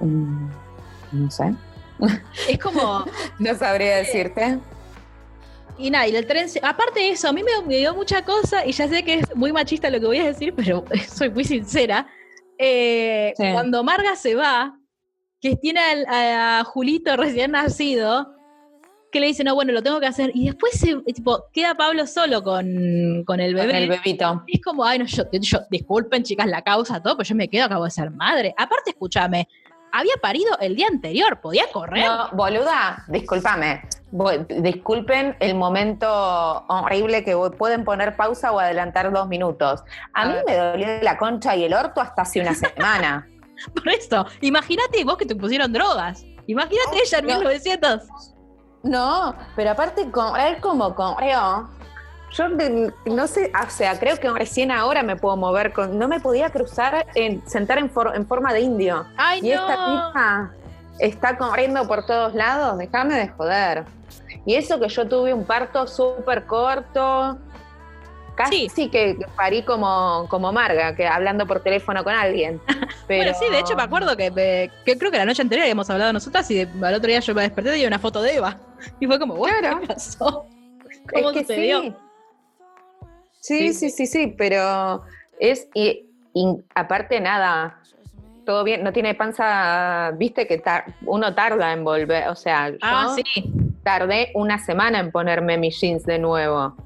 Mm, 0.00 0.48
No 1.12 1.30
sé. 1.30 1.54
Es 2.48 2.58
como... 2.58 3.04
No 3.38 3.54
sabría 3.54 3.96
decirte. 3.96 4.58
Y 5.78 5.90
nada, 5.90 6.06
y 6.06 6.14
el 6.14 6.26
tren... 6.26 6.48
se- 6.48 6.60
Aparte 6.62 7.00
de 7.00 7.10
eso, 7.10 7.28
a 7.28 7.32
mí 7.32 7.42
me, 7.42 7.66
me 7.66 7.76
dio 7.78 7.94
mucha 7.94 8.24
cosa, 8.24 8.64
y 8.66 8.72
ya 8.72 8.88
sé 8.88 9.02
que 9.04 9.20
es 9.20 9.36
muy 9.36 9.52
machista 9.52 9.90
lo 9.90 9.98
que 10.00 10.06
voy 10.06 10.18
a 10.18 10.24
decir, 10.24 10.54
pero 10.54 10.84
soy 11.08 11.30
muy 11.30 11.44
sincera. 11.44 12.06
Eh, 12.64 13.34
Sí. 13.36 13.44
Cuando 13.52 13.82
Marga 13.82 14.14
se 14.16 14.34
va, 14.34 14.78
que 15.40 15.56
tiene 15.56 15.80
al- 15.80 16.06
a, 16.08 16.64
Julito 16.64 17.16
recién 17.16 17.50
nacido, 17.52 18.34
que 19.10 19.20
le 19.20 19.26
dice, 19.26 19.44
no, 19.44 19.54
bueno, 19.54 19.72
lo 19.72 19.82
tengo 19.82 20.00
que 20.00 20.06
hacer, 20.06 20.30
y 20.34 20.46
después 20.46 20.72
se, 20.78 20.96
tipo, 21.12 21.44
queda 21.52 21.74
Pablo 21.74 22.06
solo 22.06 22.42
con, 22.42 23.24
con 23.26 23.40
el 23.40 23.54
Con 23.54 23.66
bebé. 23.66 23.82
el 23.82 23.88
bebito. 23.90 24.42
Y 24.46 24.56
es 24.56 24.62
como, 24.64 24.84
ay, 24.84 25.00
no, 25.00 25.04
yo, 25.06 25.24
yo- 25.32 25.60
disculpen, 25.70 26.22
chicas, 26.22 26.46
la 26.46 26.62
causa, 26.62 27.02
todo, 27.02 27.16
pero 27.18 27.28
yo 27.28 27.34
me 27.34 27.48
quedo, 27.48 27.64
acabo 27.66 27.84
de 27.84 27.90
ser 27.90 28.10
madre. 28.10 28.54
Aparte, 28.56 28.90
escúchame, 28.90 29.48
había 29.92 30.14
parido 30.20 30.56
el 30.60 30.74
día 30.74 30.88
anterior, 30.88 31.40
podía 31.40 31.64
correr. 31.72 32.04
No, 32.06 32.28
boluda, 32.32 33.04
discúlpame. 33.08 33.82
Disculpen 34.48 35.36
el 35.40 35.54
momento 35.54 36.06
horrible 36.68 37.24
que 37.24 37.36
pueden 37.56 37.84
poner 37.84 38.16
pausa 38.16 38.52
o 38.52 38.58
adelantar 38.58 39.10
dos 39.12 39.28
minutos. 39.28 39.82
A, 40.14 40.22
A 40.22 40.26
mí 40.26 40.32
ver. 40.34 40.44
me 40.46 40.56
dolió 40.56 40.86
la 41.02 41.16
concha 41.16 41.56
y 41.56 41.64
el 41.64 41.74
orto 41.74 42.00
hasta 42.00 42.22
hace 42.22 42.40
una 42.40 42.54
semana. 42.54 43.28
Por 43.74 43.88
eso, 43.88 44.26
imagínate 44.40 45.04
vos 45.04 45.16
que 45.16 45.26
te 45.26 45.36
pusieron 45.36 45.72
drogas. 45.72 46.24
Imagínate 46.46 46.98
ella 47.02 47.18
en 47.18 47.26
No. 47.26 47.34
1900. 47.38 48.02
No, 48.82 49.36
pero 49.54 49.70
aparte 49.70 50.10
correr 50.10 50.60
como 50.60 50.94
corrió. 50.94 51.70
Yo 52.32 52.48
de- 52.48 52.92
no 53.06 53.26
sé, 53.26 53.52
o 53.66 53.70
sea, 53.70 53.98
creo 53.98 54.16
que 54.16 54.30
recién 54.30 54.70
ahora 54.70 55.02
me 55.02 55.16
puedo 55.16 55.36
mover 55.36 55.72
con. 55.72 55.98
No 55.98 56.08
me 56.08 56.18
podía 56.20 56.50
cruzar, 56.50 57.06
en, 57.14 57.46
sentar 57.46 57.78
en, 57.78 57.90
for- 57.90 58.12
en 58.14 58.26
forma 58.26 58.52
de 58.54 58.60
indio. 58.60 59.04
Ay, 59.16 59.40
Y 59.42 59.50
no. 59.50 59.54
esta 59.54 59.74
tipa 59.74 60.50
está 60.98 61.36
corriendo 61.36 61.86
por 61.86 62.06
todos 62.06 62.34
lados, 62.34 62.78
déjame 62.78 63.16
de 63.16 63.28
joder. 63.28 63.84
Y 64.46 64.54
eso 64.54 64.80
que 64.80 64.88
yo 64.88 65.06
tuve 65.08 65.32
un 65.34 65.44
parto 65.44 65.86
súper 65.86 66.46
corto, 66.46 67.38
casi 68.34 68.68
que, 68.88 68.88
que 69.16 69.26
parí 69.36 69.62
como, 69.62 70.26
como 70.28 70.52
Marga, 70.52 70.94
que 70.96 71.06
hablando 71.06 71.46
por 71.46 71.60
teléfono 71.60 72.02
con 72.02 72.14
alguien. 72.14 72.60
Pero 73.06 73.24
Bueno, 73.32 73.38
sí, 73.38 73.50
de 73.50 73.58
hecho 73.60 73.76
me 73.76 73.82
acuerdo 73.82 74.16
que, 74.16 74.30
me- 74.30 74.70
que 74.84 74.98
creo 74.98 75.10
que 75.10 75.18
la 75.18 75.24
noche 75.26 75.42
anterior 75.42 75.64
habíamos 75.64 75.88
hablado 75.90 76.12
nosotras 76.12 76.50
y 76.50 76.62
al 76.62 76.94
otro 76.94 77.08
día 77.08 77.20
yo 77.20 77.34
me 77.34 77.42
desperté 77.42 77.78
y 77.78 77.86
una 77.86 77.98
foto 77.98 78.22
de 78.22 78.36
Eva. 78.36 78.56
Y 79.00 79.06
fue 79.06 79.18
como, 79.18 79.34
bueno, 79.34 79.58
Claro. 79.60 79.80
¿qué 79.80 79.86
pasó? 79.86 80.46
¿Cómo 81.12 81.30
es 81.30 81.34
que 81.36 81.40
sucedió? 81.42 81.80
sí. 81.82 81.94
Sí, 83.42 83.72
sí, 83.74 83.90
sí, 83.90 84.06
sí, 84.06 84.28
pero 84.38 85.02
es, 85.40 85.68
y, 85.74 86.06
y 86.32 86.46
aparte 86.76 87.20
nada, 87.20 87.80
todo 88.46 88.62
bien, 88.62 88.84
no 88.84 88.92
tiene 88.92 89.16
panza, 89.16 90.12
viste 90.16 90.46
que 90.46 90.58
tar- 90.58 90.94
uno 91.04 91.34
tarda 91.34 91.72
en 91.72 91.82
volver, 91.82 92.28
o 92.28 92.36
sea, 92.36 92.70
yo 92.70 92.76
Ah, 92.82 93.16
sí. 93.16 93.52
tardé 93.82 94.30
una 94.34 94.60
semana 94.60 95.00
en 95.00 95.10
ponerme 95.10 95.58
mis 95.58 95.80
jeans 95.80 96.04
de 96.04 96.20
nuevo 96.20 96.76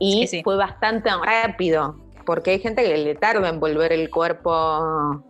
y 0.00 0.26
Sí, 0.26 0.42
fue 0.42 0.56
bastante 0.56 1.10
rápido, 1.24 1.96
porque 2.26 2.50
hay 2.50 2.58
gente 2.58 2.82
que 2.82 2.96
le 2.98 3.14
tarda 3.14 3.48
en 3.48 3.60
volver 3.60 3.92
el 3.92 4.10
cuerpo, 4.10 5.22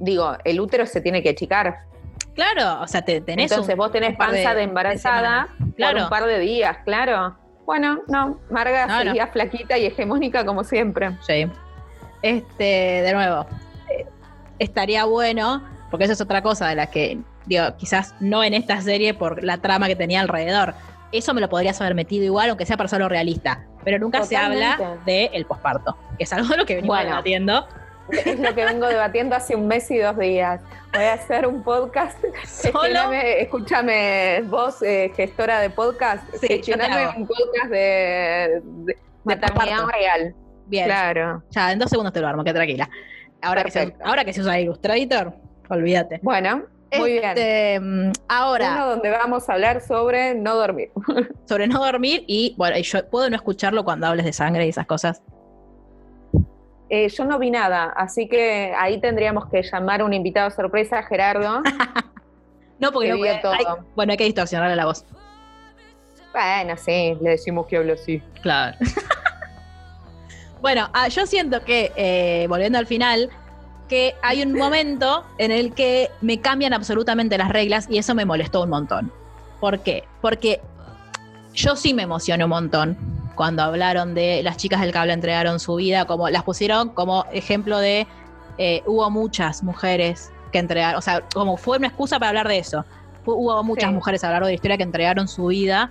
digo, 0.00 0.36
el 0.44 0.58
útero 0.60 0.84
se 0.84 1.00
tiene 1.00 1.22
que 1.22 1.30
achicar, 1.30 1.78
Claro, 2.34 2.80
o 2.82 2.86
sea, 2.86 3.02
te, 3.02 3.20
tenés 3.20 3.50
entonces 3.50 3.74
un- 3.74 3.78
vos 3.78 3.92
tenés 3.92 4.16
panza 4.16 4.50
de, 4.50 4.56
de 4.56 4.62
embarazada. 4.62 5.48
Claro. 5.76 5.94
por 5.96 6.02
un 6.04 6.10
par 6.10 6.24
de 6.26 6.38
días, 6.40 6.78
claro. 6.84 7.36
Bueno, 7.66 8.00
no, 8.08 8.38
Marga 8.50 8.86
No, 8.86 8.98
no. 8.98 9.02
seguía 9.10 9.26
flaquita 9.28 9.78
y 9.78 9.86
hegemónica 9.86 10.44
como 10.44 10.64
siempre. 10.64 11.16
Sí. 11.20 11.46
Este, 12.22 12.64
de 12.64 13.12
nuevo, 13.12 13.46
estaría 14.58 15.04
bueno, 15.04 15.62
porque 15.90 16.04
eso 16.04 16.12
es 16.12 16.20
otra 16.20 16.42
cosa 16.42 16.68
de 16.68 16.74
la 16.74 16.86
que, 16.86 17.18
digo, 17.46 17.64
quizás 17.76 18.14
no 18.20 18.44
en 18.44 18.54
esta 18.54 18.80
serie 18.80 19.14
por 19.14 19.42
la 19.42 19.58
trama 19.58 19.86
que 19.86 19.96
tenía 19.96 20.20
alrededor. 20.20 20.74
Eso 21.12 21.34
me 21.34 21.40
lo 21.40 21.48
podrías 21.48 21.80
haber 21.80 21.94
metido 21.94 22.24
igual, 22.24 22.50
aunque 22.50 22.66
sea 22.66 22.76
para 22.76 22.86
hacerlo 22.86 23.08
realista. 23.08 23.66
Pero 23.82 23.98
nunca 23.98 24.22
se 24.24 24.36
habla 24.36 24.98
del 25.06 25.44
posparto, 25.46 25.96
que 26.18 26.24
es 26.24 26.32
algo 26.32 26.48
de 26.48 26.56
lo 26.58 26.66
que 26.66 26.76
venimos 26.76 26.96
Bueno. 26.96 27.64
Es 28.12 28.38
lo 28.38 28.54
que 28.54 28.64
vengo 28.64 28.86
debatiendo 28.86 29.36
hace 29.36 29.56
un 29.56 29.66
mes 29.66 29.90
y 29.90 29.98
dos 29.98 30.16
días. 30.18 30.60
Voy 30.92 31.04
a 31.04 31.14
hacer 31.14 31.46
un 31.46 31.62
podcast. 31.62 32.18
Solo 32.46 33.12
escúchame, 33.12 34.42
vos, 34.42 34.82
eh, 34.82 35.12
gestora 35.14 35.60
de 35.60 35.70
podcast, 35.70 36.24
Sí, 36.40 36.48
gestioname 36.48 37.08
un 37.16 37.26
podcast 37.26 37.70
de, 37.70 38.60
de, 38.64 38.98
Maternidad 39.24 39.86
real. 39.86 40.34
Bien. 40.66 40.86
Claro. 40.86 41.42
Ya, 41.50 41.72
en 41.72 41.78
dos 41.78 41.90
segundos 41.90 42.12
te 42.12 42.20
lo 42.20 42.28
armo, 42.28 42.44
que 42.44 42.52
tranquila. 42.52 42.88
Ahora 43.42 43.64
que, 43.64 43.70
se, 43.70 43.94
ahora 44.04 44.24
que 44.24 44.32
se 44.32 44.40
usa 44.40 44.60
Illustrator, 44.60 45.34
olvídate. 45.68 46.20
Bueno, 46.22 46.64
muy 46.98 47.12
bien. 47.12 47.24
Este, 47.24 47.80
mm, 47.80 48.12
Ahora, 48.28 48.72
Uno 48.74 48.86
donde 48.90 49.10
vamos 49.10 49.48
a 49.48 49.54
hablar 49.54 49.80
sobre 49.80 50.34
no 50.34 50.54
dormir. 50.54 50.90
sobre 51.48 51.66
no 51.66 51.78
dormir 51.78 52.24
y, 52.26 52.54
bueno, 52.58 52.76
yo 52.78 53.08
puedo 53.08 53.30
no 53.30 53.36
escucharlo 53.36 53.84
cuando 53.84 54.06
hables 54.06 54.24
de 54.24 54.32
sangre 54.32 54.66
y 54.66 54.70
esas 54.70 54.86
cosas. 54.86 55.22
Eh, 56.90 57.08
yo 57.08 57.24
no 57.24 57.38
vi 57.38 57.50
nada, 57.52 57.84
así 57.96 58.28
que 58.28 58.74
ahí 58.76 59.00
tendríamos 59.00 59.46
que 59.48 59.62
llamar 59.62 60.00
a 60.00 60.04
un 60.04 60.12
invitado 60.12 60.50
sorpresa, 60.50 61.02
Gerardo. 61.02 61.62
No, 62.80 62.92
porque 62.92 63.08
Que 63.12 63.34
no 63.34 63.40
todo. 63.42 63.52
hay- 63.52 63.64
bueno, 63.94 64.12
hay 64.12 64.16
que 64.16 64.24
distorsionarle 64.24 64.74
la 64.74 64.86
voz. 64.86 65.04
bueno, 66.32 66.74
sí, 66.78 67.14
le 67.20 67.30
decimos 67.32 67.66
que 67.66 67.76
hablo 67.76 67.92
así. 67.92 68.22
Claro. 68.40 68.74
bueno, 70.62 70.88
ah, 70.94 71.08
yo 71.08 71.26
siento 71.26 71.62
que, 71.62 71.92
eh, 71.96 72.46
volviendo 72.48 72.78
al 72.78 72.86
final, 72.86 73.28
que 73.88 74.14
hay 74.22 74.42
un 74.42 74.54
momento 74.54 75.26
en 75.36 75.50
el 75.50 75.74
que 75.74 76.10
me 76.22 76.40
cambian 76.40 76.72
absolutamente 76.72 77.36
las 77.36 77.50
reglas 77.50 77.86
y 77.90 77.98
eso 77.98 78.14
me 78.14 78.24
molestó 78.24 78.62
un 78.62 78.70
montón. 78.70 79.12
¿Por 79.60 79.80
qué? 79.80 80.04
Porque 80.22 80.60
yo 81.52 81.76
sí 81.76 81.92
me 81.92 82.04
emocioné 82.04 82.44
un 82.44 82.50
montón 82.50 82.96
cuando 83.40 83.62
hablaron 83.62 84.12
de 84.12 84.42
las 84.42 84.58
chicas 84.58 84.82
del 84.82 84.92
cable 84.92 85.14
entregaron 85.14 85.60
su 85.60 85.76
vida, 85.76 86.04
como 86.04 86.28
las 86.28 86.42
pusieron 86.42 86.90
como 86.90 87.24
ejemplo 87.32 87.78
de 87.78 88.06
eh, 88.58 88.82
hubo 88.84 89.08
muchas 89.08 89.62
mujeres 89.62 90.30
que 90.52 90.58
entregaron, 90.58 90.98
o 90.98 91.00
sea, 91.00 91.22
como 91.32 91.56
fue 91.56 91.78
una 91.78 91.86
excusa 91.86 92.18
para 92.18 92.28
hablar 92.28 92.48
de 92.48 92.58
eso. 92.58 92.84
Hubo 93.24 93.64
muchas 93.64 93.88
Sí. 93.88 93.94
mujeres 93.94 94.22
a 94.24 94.26
lo 94.26 94.32
largo 94.32 94.46
de 94.48 94.52
la 94.52 94.56
historia 94.56 94.76
que 94.76 94.82
entregaron 94.82 95.26
su 95.26 95.46
vida 95.46 95.90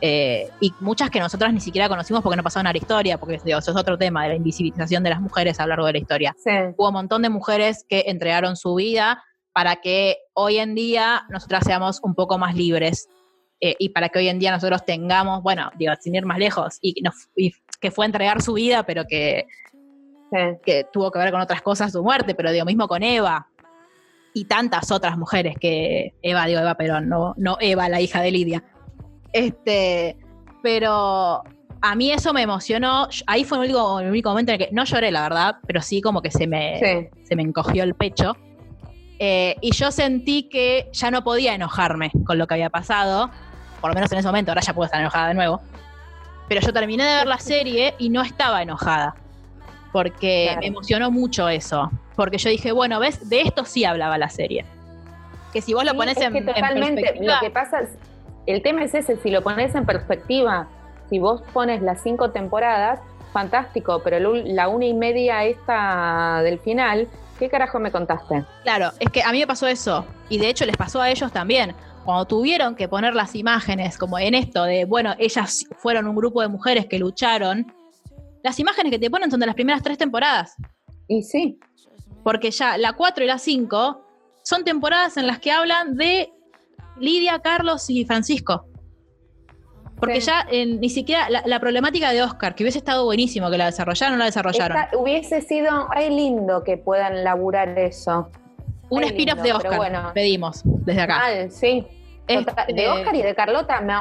eh, 0.00 0.50
y 0.60 0.72
muchas 0.80 1.08
que 1.08 1.20
nosotras 1.20 1.52
ni 1.52 1.60
siquiera 1.60 1.88
conocimos 1.88 2.20
porque 2.20 2.36
no 2.36 2.42
pasaron 2.42 2.66
a 2.66 2.72
la 2.72 2.78
historia, 2.78 3.16
porque 3.16 3.40
digo, 3.44 3.60
eso 3.60 3.70
es 3.70 3.76
otro 3.76 3.96
tema 3.96 4.24
de 4.24 4.30
la 4.30 4.34
invisibilización 4.34 5.04
de 5.04 5.10
las 5.10 5.20
mujeres 5.20 5.60
a 5.60 5.66
lo 5.66 5.68
largo 5.68 5.86
de 5.86 5.92
la 5.92 5.98
historia. 5.98 6.34
Sí, 6.42 6.50
Hubo 6.76 6.88
un 6.88 6.94
montón 6.94 7.22
de 7.22 7.28
mujeres 7.28 7.86
que 7.88 8.06
entregaron 8.08 8.56
su 8.56 8.74
vida 8.74 9.22
para 9.52 9.76
que 9.76 10.16
hoy 10.34 10.58
en 10.58 10.74
día 10.74 11.26
nosotras 11.28 11.62
seamos 11.64 12.00
un 12.02 12.16
poco 12.16 12.38
más 12.38 12.56
libres 12.56 13.08
eh, 13.60 13.74
y 13.78 13.88
para 13.90 14.08
que 14.08 14.18
hoy 14.18 14.28
en 14.28 14.38
día 14.38 14.50
nosotros 14.50 14.84
tengamos, 14.84 15.42
bueno, 15.42 15.70
digo, 15.78 15.92
sin 16.00 16.14
ir 16.14 16.26
más 16.26 16.38
lejos, 16.38 16.78
y, 16.80 16.94
que 17.80 17.90
fue 17.90 18.06
entregar 18.06 18.42
su 18.42 18.54
vida, 18.54 18.84
pero 18.84 19.04
que, 19.06 19.46
sí. 20.32 20.38
que 20.64 20.86
tuvo 20.92 21.10
que 21.10 21.18
ver 21.18 21.30
con 21.30 21.40
otras 21.40 21.62
cosas 21.62 21.92
su 21.92 22.02
muerte, 22.02 22.34
pero 22.34 22.50
digo, 22.52 22.64
mismo 22.64 22.88
con 22.88 23.02
Eva 23.02 23.46
y 24.34 24.44
tantas 24.44 24.90
otras 24.90 25.16
mujeres 25.16 25.56
que 25.58 26.14
Eva, 26.22 26.46
digo 26.46 26.60
Eva 26.60 26.74
Perón, 26.74 27.08
no, 27.08 27.34
no 27.38 27.56
Eva, 27.60 27.88
la 27.88 28.00
hija 28.00 28.20
de 28.20 28.30
Lidia. 28.30 28.64
Este, 29.32 30.16
pero 30.62 31.42
a 31.80 31.94
mí 31.94 32.10
eso 32.10 32.32
me 32.32 32.42
emocionó. 32.42 33.08
Ahí 33.26 33.44
fue 33.44 33.58
el 33.58 33.64
único, 33.64 34.00
el 34.00 34.08
único 34.08 34.30
momento 34.30 34.52
en 34.52 34.60
el 34.60 34.66
que 34.68 34.74
no 34.74 34.84
lloré, 34.84 35.10
la 35.10 35.22
verdad, 35.22 35.56
pero 35.66 35.80
sí 35.80 36.02
como 36.02 36.20
que 36.20 36.30
se 36.30 36.46
me, 36.46 36.78
Sí. 36.78 37.08
se 37.24 37.36
me 37.36 37.42
encogió 37.42 37.82
el 37.82 37.94
pecho. 37.94 38.36
Eh, 39.18 39.56
y 39.60 39.72
yo 39.74 39.90
sentí 39.90 40.44
que 40.48 40.88
ya 40.92 41.10
no 41.10 41.22
podía 41.24 41.54
enojarme 41.54 42.10
con 42.26 42.38
lo 42.38 42.46
que 42.46 42.54
había 42.54 42.70
pasado, 42.70 43.30
por 43.80 43.90
lo 43.90 43.94
menos 43.94 44.10
en 44.12 44.18
ese 44.18 44.28
momento, 44.28 44.50
ahora 44.50 44.60
ya 44.60 44.74
puedo 44.74 44.86
estar 44.86 45.00
enojada 45.00 45.28
de 45.28 45.34
nuevo. 45.34 45.60
Pero 46.48 46.60
yo 46.60 46.72
terminé 46.72 47.04
de 47.04 47.14
ver 47.16 47.26
la 47.26 47.38
serie 47.38 47.94
y 47.98 48.08
no 48.10 48.22
estaba 48.22 48.62
enojada, 48.62 49.14
porque 49.92 50.44
Claro. 50.46 50.60
me 50.60 50.66
emocionó 50.68 51.10
mucho 51.10 51.48
eso. 51.48 51.90
Porque 52.14 52.38
yo 52.38 52.50
dije, 52.50 52.72
bueno, 52.72 52.98
ves, 53.00 53.28
de 53.28 53.42
esto 53.42 53.64
sí 53.64 53.84
hablaba 53.84 54.16
la 54.18 54.28
serie. 54.28 54.64
Que 55.52 55.60
si 55.60 55.74
vos 55.74 55.84
lo 55.84 55.92
Sí, 55.92 55.96
pones 55.96 56.16
es 56.18 56.22
en, 56.24 56.36
en 56.36 56.46
totalmente. 56.46 57.00
perspectiva, 57.02 57.34
Lo 57.34 57.40
que 57.40 57.50
pasa 57.50 57.80
es, 57.80 57.90
el 58.46 58.62
tema 58.62 58.84
es 58.84 58.94
ese, 58.94 59.16
si 59.16 59.30
lo 59.30 59.42
pones 59.42 59.74
en 59.74 59.84
perspectiva, 59.86 60.68
si 61.10 61.18
vos 61.18 61.42
pones 61.52 61.82
las 61.82 62.02
cinco 62.02 62.30
temporadas, 62.30 63.00
fantástico, 63.32 64.02
pero 64.02 64.18
lo- 64.20 64.34
la 64.34 64.68
una 64.68 64.86
y 64.86 64.94
media 64.94 65.44
esta 65.44 66.40
del 66.42 66.58
final, 66.58 67.08
¿qué 67.38 67.48
carajo 67.48 67.78
me 67.78 67.90
contaste? 67.90 68.44
Claro, 68.62 68.92
es 68.98 69.10
que 69.10 69.22
a 69.22 69.32
mí 69.32 69.38
me 69.38 69.46
pasó 69.46 69.66
eso. 69.66 70.06
Y 70.28 70.38
de 70.38 70.48
hecho 70.48 70.66
les 70.66 70.76
pasó 70.76 71.00
a 71.00 71.10
ellos 71.10 71.32
también. 71.32 71.74
Cuando 72.04 72.24
tuvieron 72.24 72.76
que 72.76 72.88
poner 72.88 73.14
las 73.14 73.34
imágenes, 73.34 73.98
como 73.98 74.18
en 74.18 74.34
esto 74.34 74.64
de, 74.64 74.84
bueno, 74.84 75.14
ellas 75.18 75.64
fueron 75.78 76.06
un 76.06 76.14
grupo 76.14 76.40
de 76.40 76.48
mujeres 76.48 76.86
que 76.86 76.98
lucharon, 76.98 77.72
las 78.42 78.60
imágenes 78.60 78.92
que 78.92 78.98
te 78.98 79.10
ponen 79.10 79.30
son 79.30 79.40
de 79.40 79.46
las 79.46 79.56
primeras 79.56 79.82
tres 79.82 79.98
temporadas. 79.98 80.54
Y 81.08 81.22
sí, 81.22 81.58
Porque 82.22 82.50
ya 82.50 82.78
la 82.78 82.92
4 82.92 83.24
y 83.24 83.26
la 83.26 83.38
5 83.38 84.04
son 84.42 84.64
temporadas 84.64 85.16
en 85.16 85.26
las 85.26 85.40
que 85.40 85.50
hablan 85.50 85.96
de 85.96 86.32
Lidia, 86.98 87.40
Carlos 87.40 87.90
y 87.90 88.04
Francisco. 88.04 88.66
Porque 89.98 90.20
Sí. 90.20 90.26
ya 90.26 90.46
eh, 90.50 90.66
ni 90.66 90.90
siquiera 90.90 91.30
la, 91.30 91.42
la 91.46 91.58
problemática 91.60 92.12
de 92.12 92.22
Oscar, 92.22 92.54
que 92.54 92.64
hubiese 92.64 92.78
estado 92.78 93.04
buenísimo 93.04 93.50
que 93.50 93.56
la 93.58 93.66
desarrollaron, 93.66 94.14
no 94.14 94.18
la 94.18 94.26
desarrollaron. 94.26 94.76
Esta- 94.76 94.96
hubiese 94.98 95.40
sido 95.40 95.88
re 95.88 96.10
lindo 96.10 96.62
que 96.64 96.76
puedan 96.76 97.24
laburar 97.24 97.78
eso. 97.78 98.30
Un 98.88 99.02
spin-off 99.04 99.40
de 99.40 99.52
Oscar, 99.52 99.76
bueno. 99.76 100.10
pedimos 100.14 100.60
desde 100.64 101.00
acá. 101.02 101.18
Mal, 101.18 101.50
sí. 101.50 101.86
Total- 102.28 102.54
Este, 102.68 102.72
De 102.74 102.88
Oscar 102.88 103.14
y 103.14 103.22
de 103.22 103.34
Carlota, 103.34 103.80
me, 103.80 103.94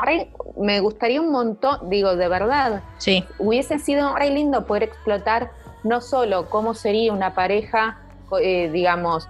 me 0.57 0.79
gustaría 0.79 1.21
un 1.21 1.31
montón, 1.31 1.89
digo, 1.89 2.15
de 2.15 2.27
verdad, 2.27 2.81
Sí, 2.97 3.23
hubiese 3.37 3.77
sido 3.79 4.15
re 4.15 4.31
lindo 4.31 4.65
poder 4.65 4.83
explotar 4.83 5.51
no 5.83 6.01
solo 6.01 6.49
cómo 6.49 6.73
sería 6.73 7.13
una 7.13 7.35
pareja, 7.35 7.99
eh, 8.41 8.69
digamos, 8.73 9.29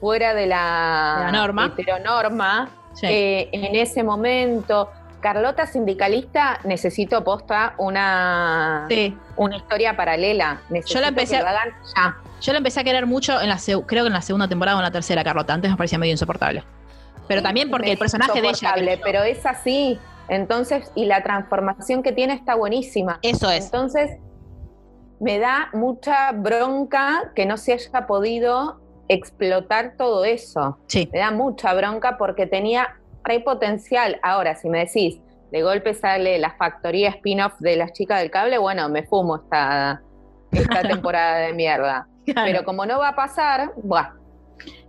fuera 0.00 0.34
de 0.34 0.46
la, 0.46 1.16
la 1.24 1.32
norma. 1.32 1.66
heteronorma, 1.78 2.68
sí. 2.92 3.06
eh, 3.08 3.48
en 3.52 3.74
ese 3.74 4.02
momento. 4.04 4.90
Carlota 5.20 5.66
sindicalista, 5.66 6.60
necesito 6.64 7.24
posta 7.24 7.74
una, 7.78 8.86
sí. 8.88 9.16
una 9.36 9.56
historia 9.56 9.96
paralela. 9.96 10.60
Necesito 10.68 11.00
la 11.00 11.08
empecé 11.08 11.32
que 11.34 11.36
a- 11.38 11.42
lo 11.42 11.48
hagan 11.48 11.68
ya. 11.96 12.16
Yo 12.40 12.52
la 12.52 12.58
empecé 12.58 12.80
a 12.80 12.84
querer 12.84 13.06
mucho 13.06 13.40
en 13.40 13.48
la 13.48 13.58
creo 13.86 14.04
que 14.04 14.08
en 14.08 14.12
la 14.12 14.22
segunda 14.22 14.46
temporada 14.46 14.76
o 14.76 14.80
en 14.80 14.84
la 14.84 14.90
tercera, 14.90 15.24
Carlota. 15.24 15.54
Antes 15.54 15.70
me 15.70 15.76
parecía 15.76 15.98
medio 15.98 16.12
insoportable. 16.12 16.62
Pero 17.26 17.42
también 17.42 17.70
porque 17.70 17.92
el 17.92 17.98
personaje 17.98 18.34
de 18.34 18.38
ella. 18.40 18.50
Insoportable, 18.50 19.00
pero 19.02 19.22
es 19.22 19.44
así. 19.46 19.98
Entonces, 20.28 20.90
y 20.94 21.06
la 21.06 21.22
transformación 21.22 22.02
que 22.02 22.12
tiene 22.12 22.34
está 22.34 22.54
buenísima. 22.54 23.18
Eso 23.22 23.50
es. 23.50 23.64
Entonces, 23.64 24.18
me 25.18 25.38
da 25.38 25.68
mucha 25.72 26.32
bronca 26.32 27.32
que 27.34 27.46
no 27.46 27.56
se 27.56 27.72
haya 27.72 28.06
podido 28.06 28.80
explotar 29.08 29.94
todo 29.96 30.24
eso. 30.24 30.78
Sí. 30.88 31.08
Me 31.12 31.20
da 31.20 31.30
mucha 31.30 31.72
bronca 31.74 32.18
porque 32.18 32.46
tenía 32.46 32.96
re 33.26 33.40
potencial. 33.40 34.18
Ahora, 34.22 34.54
si 34.56 34.68
me 34.68 34.80
decís, 34.80 35.18
de 35.52 35.62
golpe 35.62 35.94
sale 35.94 36.38
la 36.38 36.52
factoría 36.52 37.10
spin-off 37.10 37.54
de 37.60 37.76
las 37.76 37.92
chicas 37.92 38.20
del 38.20 38.30
cable, 38.30 38.58
bueno, 38.58 38.88
me 38.88 39.02
fumo 39.04 39.36
esta, 39.36 40.02
esta 40.52 40.82
temporada 40.88 41.38
de 41.38 41.52
mierda. 41.52 42.06
Claro. 42.24 42.42
Pero 42.50 42.64
como 42.64 42.86
no 42.86 42.98
va 42.98 43.08
a 43.10 43.14
pasar, 43.16 43.72
buah, 43.76 44.10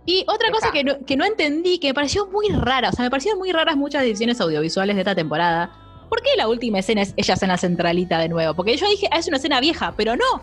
Y 0.04 0.24
otra 0.28 0.50
cosa 0.50 0.70
que 0.72 0.82
no, 0.82 1.04
que 1.06 1.16
no 1.16 1.24
entendí, 1.24 1.78
que 1.78 1.88
me 1.88 1.94
pareció 1.94 2.26
muy 2.26 2.48
rara, 2.48 2.88
o 2.88 2.92
sea, 2.92 3.04
me 3.04 3.10
parecieron 3.10 3.38
muy 3.38 3.52
raras 3.52 3.76
muchas 3.76 4.02
decisiones 4.02 4.40
audiovisuales 4.40 4.96
de 4.96 5.02
esta 5.02 5.14
temporada. 5.14 5.70
¿Por 6.08 6.22
qué 6.22 6.30
la 6.36 6.48
última 6.48 6.78
escena 6.78 7.02
es 7.02 7.12
ellas 7.16 7.42
en 7.42 7.48
la 7.50 7.58
centralita 7.58 8.18
de 8.18 8.28
nuevo? 8.28 8.54
Porque 8.54 8.76
yo 8.76 8.88
dije, 8.88 9.08
ah, 9.12 9.18
es 9.18 9.28
una 9.28 9.36
escena 9.36 9.60
vieja, 9.60 9.92
pero 9.96 10.16
no, 10.16 10.42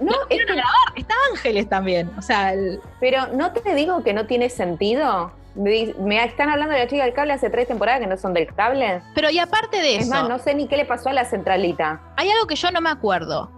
no, 0.00 0.12
es 0.28 0.38
que 0.38 0.44
grabar, 0.44 0.92
está 0.94 1.14
Ángeles 1.32 1.68
también. 1.68 2.10
O 2.18 2.22
sea, 2.22 2.52
el- 2.52 2.78
Pero 3.00 3.26
no 3.32 3.52
te 3.52 3.74
digo 3.74 4.04
que 4.04 4.12
no 4.12 4.26
tiene 4.26 4.48
sentido. 4.50 5.32
Me 5.58 6.24
están 6.24 6.48
hablando 6.50 6.72
de 6.74 6.80
la 6.80 6.86
chica 6.88 7.04
del 7.04 7.12
cable 7.14 7.32
hace 7.32 7.50
tres 7.50 7.66
temporadas 7.66 8.00
que 8.00 8.06
no 8.06 8.16
son 8.16 8.32
del 8.32 8.46
cable. 8.54 9.02
pero 9.14 9.28
y 9.30 9.38
aparte 9.40 9.78
de 9.78 9.96
Es 9.96 10.02
eso, 10.04 10.10
más, 10.14 10.28
no 10.28 10.38
sé 10.38 10.54
ni 10.54 10.68
qué 10.68 10.76
le 10.76 10.84
pasó 10.84 11.08
a 11.08 11.12
la 11.12 11.24
centralita. 11.24 12.00
hay 12.16 12.30
algo 12.30 12.46
que 12.46 12.54
yo 12.54 12.70
no 12.70 12.80
me 12.80 12.90
acuerdo. 12.90 13.50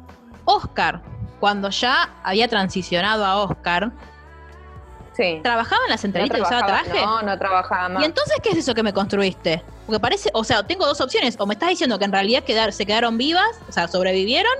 Oscar, 0.46 1.02
cuando 1.38 1.68
ya 1.70 2.08
había 2.24 2.48
transicionado 2.48 3.24
a 3.24 3.36
Oscar, 3.42 3.92
Sí. 5.12 5.40
¿trabajaba 5.42 5.82
en 5.84 5.90
la 5.90 5.98
centralita 5.98 6.38
y 6.38 6.40
usaba 6.40 6.66
traje? 6.66 7.00
No, 7.04 7.20
no 7.22 7.38
trabajaba 7.38 7.88
más. 7.90 8.02
¿Y 8.02 8.06
entonces 8.06 8.36
qué 8.42 8.50
es 8.50 8.56
eso 8.58 8.74
que 8.74 8.82
me 8.82 8.92
construiste? 8.94 9.62
Porque 9.84 10.00
parece, 10.00 10.30
o 10.32 10.42
sea, 10.44 10.62
tengo 10.66 10.86
dos 10.86 11.00
opciones. 11.02 11.36
O 11.38 11.46
me 11.46 11.54
estás 11.54 11.68
diciendo 11.68 11.98
que 11.98 12.06
en 12.06 12.12
realidad 12.12 12.42
quedar, 12.44 12.72
se 12.72 12.86
quedaron 12.86 13.18
vivas, 13.18 13.60
o 13.68 13.72
sea, 13.72 13.86
sobrevivieron, 13.88 14.52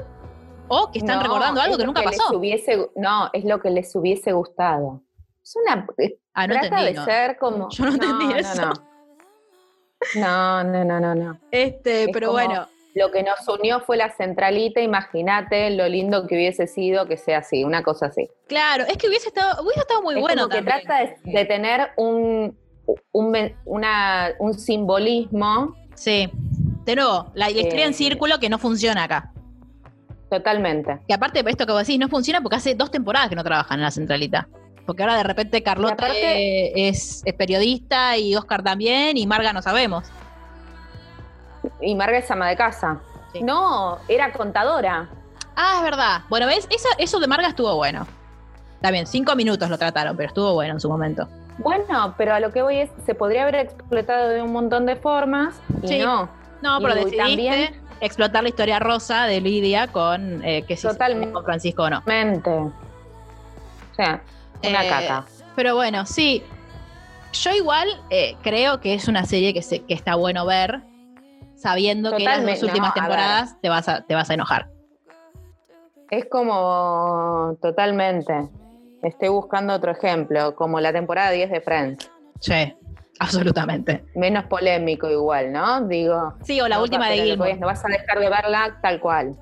o 0.68 0.90
que 0.92 0.98
están 0.98 1.16
No, 1.16 1.22
recordando 1.22 1.60
algo 1.62 1.74
es 1.74 1.78
que 1.78 1.86
nunca 1.86 2.02
pasó. 2.02 2.36
hubiese- 2.36 2.90
no, 2.96 3.30
es 3.32 3.44
lo 3.44 3.60
que 3.60 3.70
les 3.70 3.94
hubiese 3.96 4.32
gustado. 4.32 5.00
Es 5.50 5.56
una. 5.56 5.84
Ah, 6.34 6.46
no 6.46 6.52
trata 6.52 6.66
entendí, 6.66 6.84
de 6.86 6.92
no. 6.94 7.04
ser 7.04 7.36
como. 7.38 7.68
Yo 7.70 7.84
no 7.86 7.92
entendí 7.92 8.32
eso. 8.38 8.70
No, 10.16 10.62
no, 10.64 10.84
no, 10.84 11.00
no, 11.00 11.14
no. 11.14 11.40
Este, 11.50 12.04
Es 12.04 12.10
pero 12.12 12.28
como- 12.28 12.38
bueno, 12.46 12.66
Lo 12.94 13.10
que 13.12 13.22
nos 13.22 13.46
unió 13.48 13.80
fue 13.80 13.96
la 13.96 14.10
centralita, 14.10 14.80
imagínate 14.80 15.70
lo 15.70 15.88
lindo 15.88 16.26
que 16.26 16.34
hubiese 16.34 16.66
sido 16.66 17.06
que 17.06 17.16
sea 17.16 17.38
así, 17.38 17.62
una 17.64 17.82
cosa 17.84 18.06
así. 18.06 18.28
claro, 18.48 18.84
es 18.88 18.96
que 18.96 19.06
hubiese 19.08 19.28
estado, 19.28 19.62
hubiese 19.62 19.80
estado 19.80 20.02
muy 20.02 20.14
es 20.16 20.20
bueno 20.20 20.42
como 20.42 20.48
que 20.54 20.62
también. 20.62 20.82
trata 20.86 20.98
de, 21.24 21.32
de 21.32 21.44
tener 21.44 21.90
un, 21.96 22.56
un, 23.12 23.54
una- 23.64 24.30
un 24.40 24.54
simbolismo 24.54 25.76
Sí. 25.94 26.30
De 26.84 26.96
nuevo, 26.96 27.30
la, 27.34 27.46
la 27.46 27.50
historia 27.50 27.84
en 27.84 27.90
Eh. 27.90 27.94
círculo 27.94 28.40
que 28.40 28.48
no 28.48 28.58
funciona 28.58 29.04
acá. 29.04 29.32
totalmente. 30.30 30.98
Que 31.06 31.14
aparte 31.14 31.42
de 31.42 31.50
esto 31.50 31.66
que 31.66 31.72
vos 31.72 31.86
decís, 31.86 31.98
no 32.00 32.08
funciona 32.08 32.40
porque 32.40 32.56
hace 32.56 32.74
dos 32.74 32.90
temporadas 32.90 33.28
que 33.28 33.34
no 33.36 33.44
trabajan 33.44 33.78
en 33.78 33.84
la 33.84 33.90
centralita. 33.90 34.48
Porque 34.90 35.04
ahora 35.04 35.18
de 35.18 35.22
repente 35.22 35.62
Carlota 35.62 35.94
aparte- 35.94 36.66
eh, 36.66 36.88
es, 36.88 37.22
es 37.24 37.34
periodista 37.34 38.16
y 38.16 38.34
Oscar 38.34 38.60
también 38.64 39.16
y 39.16 39.24
Marga 39.24 39.52
no 39.52 39.62
sabemos. 39.62 40.10
Y 41.80 41.94
Marga 41.94 42.18
es 42.18 42.28
ama 42.28 42.48
de 42.48 42.56
casa. 42.56 42.98
Sí. 43.32 43.40
No, 43.40 43.98
era 44.08 44.32
contadora. 44.32 45.08
Ah, 45.54 45.74
es 45.76 45.82
verdad. 45.84 46.22
Bueno, 46.28 46.46
¿ves? 46.46 46.66
Eso, 46.70 46.88
eso 46.98 47.20
de 47.20 47.28
Marga 47.28 47.46
estuvo 47.46 47.76
bueno. 47.76 48.04
Bien, 48.82 49.06
cinco 49.06 49.36
minutos 49.36 49.70
lo 49.70 49.78
trataron, 49.78 50.16
pero 50.16 50.26
estuvo 50.30 50.54
bueno 50.54 50.72
en 50.74 50.80
su 50.80 50.88
momento. 50.88 51.28
Bueno, 51.58 52.12
pero 52.18 52.34
a 52.34 52.40
lo 52.40 52.50
que 52.50 52.62
voy 52.62 52.78
es, 52.78 52.90
se 53.06 53.14
podría 53.14 53.42
haber 53.42 53.54
explotado 53.54 54.28
de 54.30 54.42
un 54.42 54.50
montón 54.52 54.86
de 54.86 54.96
formas 54.96 55.54
y 55.84 55.86
Sí. 55.86 55.98
no. 56.00 56.28
No, 56.62 56.78
pero 56.80 56.94
y 56.94 57.04
decidiste 57.04 57.16
también- 57.22 57.80
explotar 58.00 58.42
la 58.42 58.48
historia 58.48 58.80
rosa 58.80 59.26
de 59.26 59.40
Lidia 59.40 59.86
con 59.86 60.44
eh, 60.44 60.64
que 60.66 60.76
si 60.76 60.88
con 60.88 61.44
Francisco 61.44 61.84
o 61.84 61.90
no. 61.90 62.02
Mente. 62.06 62.50
O 62.50 62.72
sea, 63.94 64.22
una 64.68 64.84
Eh, 64.84 64.88
caca. 64.88 65.24
Pero 65.56 65.74
bueno, 65.74 66.06
sí. 66.06 66.42
Yo 67.32 67.52
igual 67.52 67.88
eh, 68.10 68.36
creo 68.42 68.80
que 68.80 68.94
es 68.94 69.06
una 69.08 69.24
serie 69.24 69.54
que, 69.54 69.62
se- 69.62 69.84
que 69.84 69.94
está 69.94 70.16
bueno 70.16 70.44
ver, 70.46 70.80
sabiendo 71.54 72.10
que 72.16 72.24
las 72.24 72.34
Totalmente, 72.34 72.60
dos 72.60 72.68
últimas 72.70 72.90
no, 72.90 72.94
temporadas 72.94 73.60
te 73.60 73.68
vas, 73.68 73.88
a, 73.88 74.02
te 74.04 74.14
vas 74.14 74.30
a 74.30 74.34
enojar. 74.34 74.68
Es 76.10 76.26
como 76.28 77.56
totalmente. 77.62 78.48
Estoy 79.02 79.28
buscando 79.28 79.74
otro 79.74 79.92
ejemplo, 79.92 80.54
como 80.56 80.80
la 80.80 80.92
temporada 80.92 81.30
10 81.30 81.50
de 81.50 81.60
Friends. 81.60 82.10
Sí, 82.40 82.74
absolutamente. 83.20 84.04
Menos 84.16 84.44
polémico 84.46 85.08
igual, 85.08 85.52
¿no? 85.52 85.82
Digo. 85.86 86.34
Sí, 86.42 86.60
o 86.60 86.66
la 86.68 86.76
no 86.76 86.82
última 86.82 87.08
de 87.08 87.22
Gilmore. 87.22 87.56
No 87.56 87.66
vas 87.68 87.84
a 87.84 87.88
dejar 87.88 88.18
de 88.18 88.28
verla 88.28 88.78
tal 88.82 89.00
cual. 89.00 89.36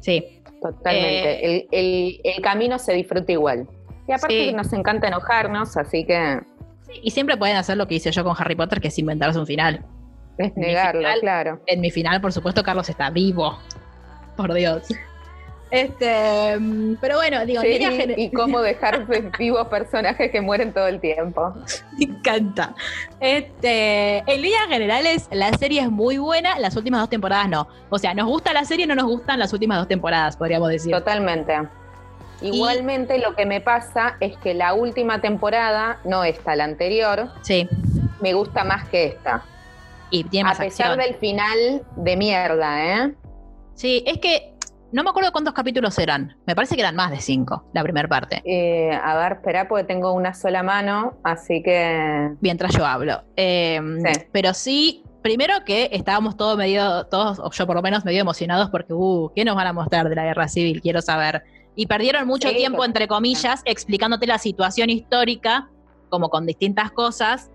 Sí, 0.00 0.38
Totalmente. 0.60 1.46
Eh, 1.56 1.68
el, 1.72 1.78
el- 1.80 2.20
el 2.36 2.42
camino 2.42 2.78
se 2.78 2.92
disfruta 2.92 3.32
igual. 3.32 3.66
Y 4.08 4.12
aparte 4.12 4.48
Sí. 4.48 4.52
nos 4.52 4.72
encanta 4.72 5.08
enojarnos, 5.08 5.76
así 5.76 6.04
que 6.04 6.40
Sí, 6.86 7.00
Y 7.04 7.10
siempre 7.12 7.36
pueden 7.36 7.56
hacer 7.56 7.76
lo 7.76 7.86
que 7.86 7.94
hice 7.94 8.10
yo 8.10 8.24
con 8.24 8.34
Harry 8.38 8.54
Potter, 8.56 8.80
que 8.80 8.88
es 8.88 8.98
inventarse 8.98 9.38
un 9.38 9.46
final. 9.46 9.84
es 10.38 10.56
negarlo, 10.56 11.00
final- 11.00 11.20
claro. 11.20 11.60
En 11.66 11.80
mi 11.80 11.90
final, 11.90 12.20
por 12.20 12.32
supuesto, 12.32 12.62
Carlos 12.64 12.88
está 12.88 13.08
vivo. 13.10 13.58
Por 14.36 14.52
Dios. 14.54 14.88
Este, 15.70 16.58
mm, 16.58 16.96
pero 17.00 17.16
bueno, 17.16 17.46
digo, 17.46 17.62
en 17.62 17.72
Sí, 17.78 17.78
gener- 17.84 18.14
y 18.18 18.30
cómo 18.30 18.60
dejar 18.60 19.06
vivos 19.38 19.68
personajes 19.68 20.30
que 20.30 20.40
mueren 20.42 20.72
todo 20.74 20.86
el 20.88 21.00
tiempo. 21.00 21.54
Me 21.98 22.04
encanta. 22.04 22.74
Este, 23.20 24.18
en 24.18 24.42
líneas 24.42 24.66
generales, 24.68 25.28
la 25.30 25.50
serie 25.56 25.80
es 25.80 25.90
muy 25.90 26.18
buena, 26.18 26.58
las 26.58 26.76
últimas 26.76 27.00
dos 27.00 27.08
temporadas 27.08 27.48
no. 27.48 27.68
O 27.88 27.98
sea, 27.98 28.12
nos 28.12 28.26
gusta 28.26 28.52
la 28.52 28.64
serie, 28.64 28.86
no 28.86 28.94
nos 28.94 29.06
gustan 29.06 29.38
las 29.38 29.52
últimas 29.52 29.78
dos 29.78 29.88
temporadas, 29.88 30.36
podríamos 30.36 30.68
decir. 30.68 30.92
Totalmente. 30.92 31.54
Igualmente 32.42 33.18
lo 33.18 33.34
que 33.34 33.46
me 33.46 33.60
pasa 33.60 34.16
es 34.20 34.36
que 34.38 34.54
la 34.54 34.74
última 34.74 35.20
temporada, 35.20 35.98
no 36.04 36.24
esta, 36.24 36.56
la 36.56 36.64
anterior, 36.64 37.28
Sí, 37.42 37.68
me 38.20 38.34
gusta 38.34 38.64
más 38.64 38.88
que 38.88 39.06
esta. 39.06 39.42
y 40.10 40.24
tiene 40.24 40.50
A 40.50 40.54
pesar 40.54 40.92
acción. 40.92 40.98
del 40.98 41.14
final 41.16 41.82
de 41.96 42.16
mierda, 42.16 42.84
¿eh? 43.06 43.14
Sí, 43.74 44.04
es 44.06 44.18
que 44.18 44.52
no 44.92 45.02
me 45.02 45.08
acuerdo 45.10 45.32
cuántos 45.32 45.54
capítulos 45.54 45.98
eran. 45.98 46.36
Me 46.46 46.54
parece 46.54 46.74
que 46.74 46.82
eran 46.82 46.94
más 46.94 47.10
de 47.10 47.18
cinco, 47.20 47.64
la 47.72 47.82
primera 47.82 48.06
parte. 48.08 48.42
Eh, 48.44 48.90
a 48.92 49.16
ver, 49.16 49.32
espera, 49.32 49.66
porque 49.68 49.84
tengo 49.84 50.12
una 50.12 50.34
sola 50.34 50.62
mano, 50.62 51.14
así 51.24 51.62
que... 51.62 52.30
Mientras 52.42 52.76
yo 52.76 52.84
hablo. 52.84 53.22
Eh, 53.36 53.80
Sí. 54.04 54.20
Pero 54.32 54.52
sí, 54.52 55.02
primero 55.22 55.54
que 55.64 55.88
estábamos 55.92 56.36
todos 56.36 56.58
medio, 56.58 57.04
todos, 57.06 57.38
o 57.38 57.50
yo 57.50 57.66
por 57.66 57.76
lo 57.76 57.80
menos, 57.82 58.04
medio 58.04 58.20
emocionados 58.20 58.68
porque, 58.68 58.92
uh, 58.92 59.32
¿qué 59.34 59.46
nos 59.46 59.56
van 59.56 59.68
a 59.68 59.72
mostrar 59.72 60.10
de 60.10 60.14
la 60.14 60.24
guerra 60.24 60.46
civil? 60.48 60.82
Quiero 60.82 61.00
saber. 61.00 61.42
Y 61.74 61.86
perdieron 61.86 62.26
mucho 62.26 62.48
Sí, 62.48 62.56
tiempo, 62.56 62.84
entre 62.84 63.08
comillas, 63.08 63.62
explicándote 63.64 64.26
la 64.26 64.38
situación 64.38 64.90
histórica, 64.90 65.68
como 66.10 66.28
con 66.28 66.44
distintas 66.46 66.90
cosas. 66.90 67.50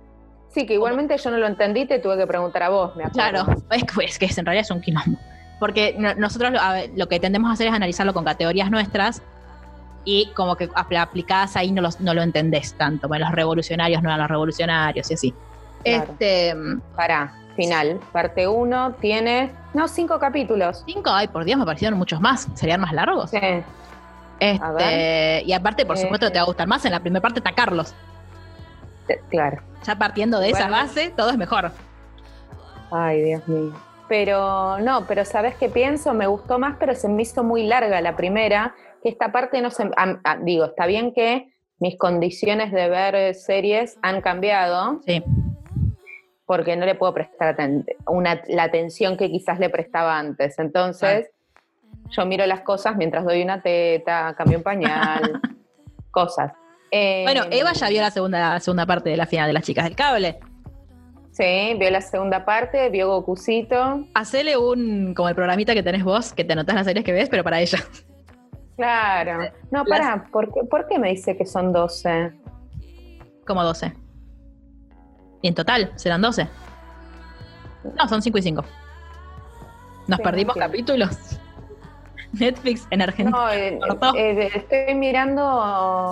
Sí, 0.50 0.66
que 0.66 0.74
igualmente 0.74 1.16
yo 1.18 1.30
no 1.30 1.38
lo 1.38 1.46
entendí, 1.46 1.86
te 1.86 2.00
tuve 2.00 2.18
que 2.18 2.26
preguntar 2.26 2.64
a 2.64 2.70
vos, 2.70 2.96
me 2.96 3.04
acuerdo. 3.04 3.46
Claro, 3.46 3.62
es 3.72 3.84
que, 3.84 4.06
es 4.06 4.18
que 4.18 4.26
en 4.40 4.46
realidad 4.46 4.62
es 4.66 4.72
un 4.72 4.82
quilombo. 4.82 5.20
Porque 5.60 5.96
no- 6.00 6.16
nosotros 6.16 6.52
lo, 6.52 6.60
a 6.60 6.74
ver, 6.74 6.92
lo 6.96 7.08
que 7.08 7.20
tendemos 7.20 7.50
a 7.50 7.54
hacer 7.54 7.68
es 7.68 7.74
analizarlo 7.74 8.14
con 8.14 8.24
categorías 8.24 8.72
nuestras 8.72 9.22
y 10.06 10.32
como 10.34 10.56
que 10.56 10.70
apl- 10.70 10.98
aplicadas 11.00 11.56
ahí 11.58 11.72
no, 11.72 11.82
los, 11.82 12.00
no 12.00 12.14
lo 12.14 12.22
entendés 12.24 12.74
tanto. 12.76 13.08
Bueno, 13.08 13.26
los 13.26 13.36
revolucionarios 13.36 14.02
no 14.02 14.10
eran 14.10 14.20
los 14.20 14.30
revolucionarios 14.30 15.12
y 15.12 15.14
así. 15.14 15.34
Claro. 15.84 16.12
Este, 16.12 16.56
Pará, 16.96 17.34
final. 17.56 18.00
Parte 18.12 18.48
1 18.48 18.94
tiene, 19.02 19.52
no, 19.74 19.88
cinco 19.88 20.18
capítulos. 20.18 20.84
cinco, 20.88 21.10
ay, 21.12 21.28
por 21.28 21.44
Dios, 21.44 21.60
me 21.60 21.66
parecieron 21.66 22.00
muchos 22.00 22.22
más. 22.22 22.48
¿Serían 22.56 22.80
más 22.82 22.94
largos? 22.94 23.30
Sí, 23.32 23.38
Este, 24.40 25.44
y 25.46 25.54
aparte, 25.54 25.86
por 25.86 25.98
Eh. 25.98 26.02
supuesto, 26.02 26.30
te 26.32 26.36
va 26.38 26.44
a 26.44 26.46
gustar 26.46 26.68
más. 26.68 26.86
En 26.86 26.92
la 26.92 27.00
primera 27.00 27.22
parte 27.22 27.40
está 27.40 27.52
Carlos. 27.54 27.94
te- 29.08 29.22
claro. 29.30 29.62
Ya 29.84 29.96
partiendo 29.98 30.40
de 30.42 30.50
esa 30.50 30.68
base, 30.70 31.12
todo 31.16 31.30
es 31.30 31.38
mejor. 31.38 31.72
Ay, 32.92 33.22
Dios 33.24 33.48
mío. 33.48 33.74
Pero 34.10 34.80
no, 34.80 35.06
pero 35.08 35.24
¿sabes 35.26 35.56
qué 35.56 35.70
pienso? 35.70 36.14
Me 36.14 36.28
gustó 36.28 36.60
más, 36.60 36.76
pero 36.80 36.94
se 36.94 37.08
me 37.08 37.22
hizo 37.22 37.44
muy 37.44 37.64
larga 37.68 38.02
la 38.02 38.16
primera, 38.18 38.76
que 39.04 39.10
esta 39.10 39.32
parte 39.32 39.62
no 39.62 39.70
se... 39.70 39.90
ah, 39.96 40.38
digo, 40.42 40.66
está 40.66 40.86
bien 40.88 41.14
que 41.14 41.54
mis 41.80 41.98
condiciones 41.98 42.72
de 42.74 42.90
ver 42.90 43.16
eh, 43.16 43.34
series 43.34 43.98
han 44.02 44.20
cambiado, 44.22 45.00
Sí, 45.06 45.24
porque 46.46 46.76
no 46.76 46.86
le 46.86 46.96
puedo 46.96 47.14
prestar 47.14 47.56
una, 48.08 48.42
la 48.48 48.64
atención 48.64 49.16
que 49.18 49.30
quizás 49.30 49.60
le 49.60 49.70
prestaba 49.70 50.18
antes. 50.18 50.58
Entonces, 50.60 51.30
yo 52.10 52.26
miro 52.26 52.46
las 52.46 52.62
cosas 52.62 52.96
mientras 52.96 53.24
doy 53.26 53.42
una 53.42 53.62
teta, 53.62 54.34
cambio 54.38 54.58
un 54.58 54.64
pañal, 54.64 55.42
cosas. 56.12 56.54
Eh, 56.92 57.24
Bueno, 57.26 57.44
Eva 57.52 57.74
ya 57.74 57.90
vio 57.90 58.02
la 58.02 58.12
segunda, 58.12 58.54
la 58.54 58.60
segunda 58.60 58.86
parte 58.86 59.10
de 59.10 59.18
la 59.18 59.26
final 59.26 59.48
de 59.48 59.54
las 59.54 59.64
chicas 59.64 59.84
del 59.86 59.96
cable. 59.96 60.40
Sí, 61.32 61.76
vio 61.80 61.92
la 61.92 62.02
segunda 62.02 62.46
parte, 62.46 62.90
vio 62.90 63.10
Gokucito. 63.10 64.06
Hacele 64.16 64.58
un, 64.58 65.14
como 65.14 65.30
el 65.30 65.36
programita 65.36 65.74
que 65.76 65.84
tenés 65.84 66.04
vos, 66.04 66.34
que 66.34 66.44
te 66.44 66.54
anotás 66.54 66.76
las 66.76 66.86
series 66.86 67.06
que 67.06 67.12
ves, 67.12 67.30
pero 67.30 67.44
para 67.44 67.60
ella. 67.60 67.78
Claro. 68.76 69.40
No, 69.72 69.84
Las- 69.84 69.88
pará, 70.00 70.28
¿por 70.32 70.52
qué, 70.54 70.62
por 70.70 70.88
qué 70.88 70.98
me 71.00 71.10
dice 71.10 71.36
que 71.38 71.46
son 71.46 71.72
12? 71.74 72.32
Como 73.46 73.64
12. 73.64 73.94
Y 75.42 75.48
en 75.48 75.56
total, 75.56 75.92
serán 75.96 76.22
12. 76.22 76.48
No, 77.96 78.08
son 78.08 78.22
5 78.22 78.38
y 78.38 78.42
5. 78.42 78.64
Nos 80.08 80.18
Sí, 80.18 80.24
perdimos 80.24 80.56
capítulos. 80.56 81.40
Netflix 82.40 82.88
en 82.92 83.02
Argentina. 83.02 83.38
No, 83.38 83.50
eh, 83.52 83.80
eh, 84.16 84.50
estoy 84.54 84.96
mirando. 84.96 86.10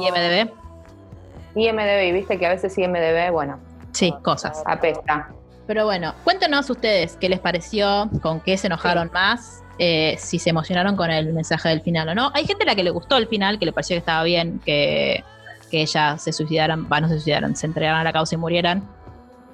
IMDB 1.55 2.03
y 2.03 2.11
viste 2.11 2.38
que 2.38 2.45
a 2.45 2.49
veces 2.49 2.78
IMDB, 2.78 3.32
bueno, 3.32 3.59
Sí, 3.93 4.13
cosas. 4.24 4.61
apesta. 4.66 5.30
Pero 5.68 5.86
bueno, 5.86 6.13
cuéntenos 6.24 6.70
ustedes 6.70 7.18
qué 7.20 7.30
les 7.30 7.39
pareció, 7.39 8.09
con 8.22 8.39
qué 8.41 8.57
se 8.57 8.68
enojaron 8.68 9.09
más, 9.13 9.63
eh, 9.80 10.16
si 10.20 10.38
se 10.38 10.51
emocionaron 10.51 10.95
con 10.95 11.09
el 11.09 11.34
mensaje 11.34 11.70
del 11.70 11.82
final 11.82 12.09
o 12.09 12.16
no. 12.16 12.32
Hay 12.36 12.45
gente 12.45 12.63
a 12.63 12.68
la 12.68 12.76
que 12.76 12.84
le 12.84 12.91
gustó 12.91 13.18
el 13.18 13.28
final, 13.28 13.57
que 13.57 13.66
le 13.66 13.74
pareció 13.74 13.95
que 13.95 13.99
estaba 13.99 14.24
bien, 14.24 14.59
que, 14.63 15.24
que 15.72 15.82
ellas 15.82 16.22
se 16.22 16.34
suicidaran, 16.34 16.88
va, 16.91 17.01
no 17.01 17.07
se 17.07 17.16
suicidaran, 17.16 17.55
se 17.55 17.66
entregaran 17.66 18.01
a 18.01 18.03
la 18.03 18.13
causa 18.13 18.36
y 18.36 18.38
murieran. 18.38 18.88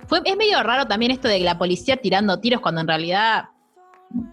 Fue, 0.08 0.22
es 0.26 0.36
medio 0.36 0.62
raro 0.64 0.86
también 0.86 1.12
esto 1.12 1.28
de 1.28 1.40
la 1.40 1.58
policía 1.58 1.96
tirando 1.98 2.40
tiros 2.40 2.60
cuando 2.60 2.82
en 2.82 2.88
realidad 2.88 3.46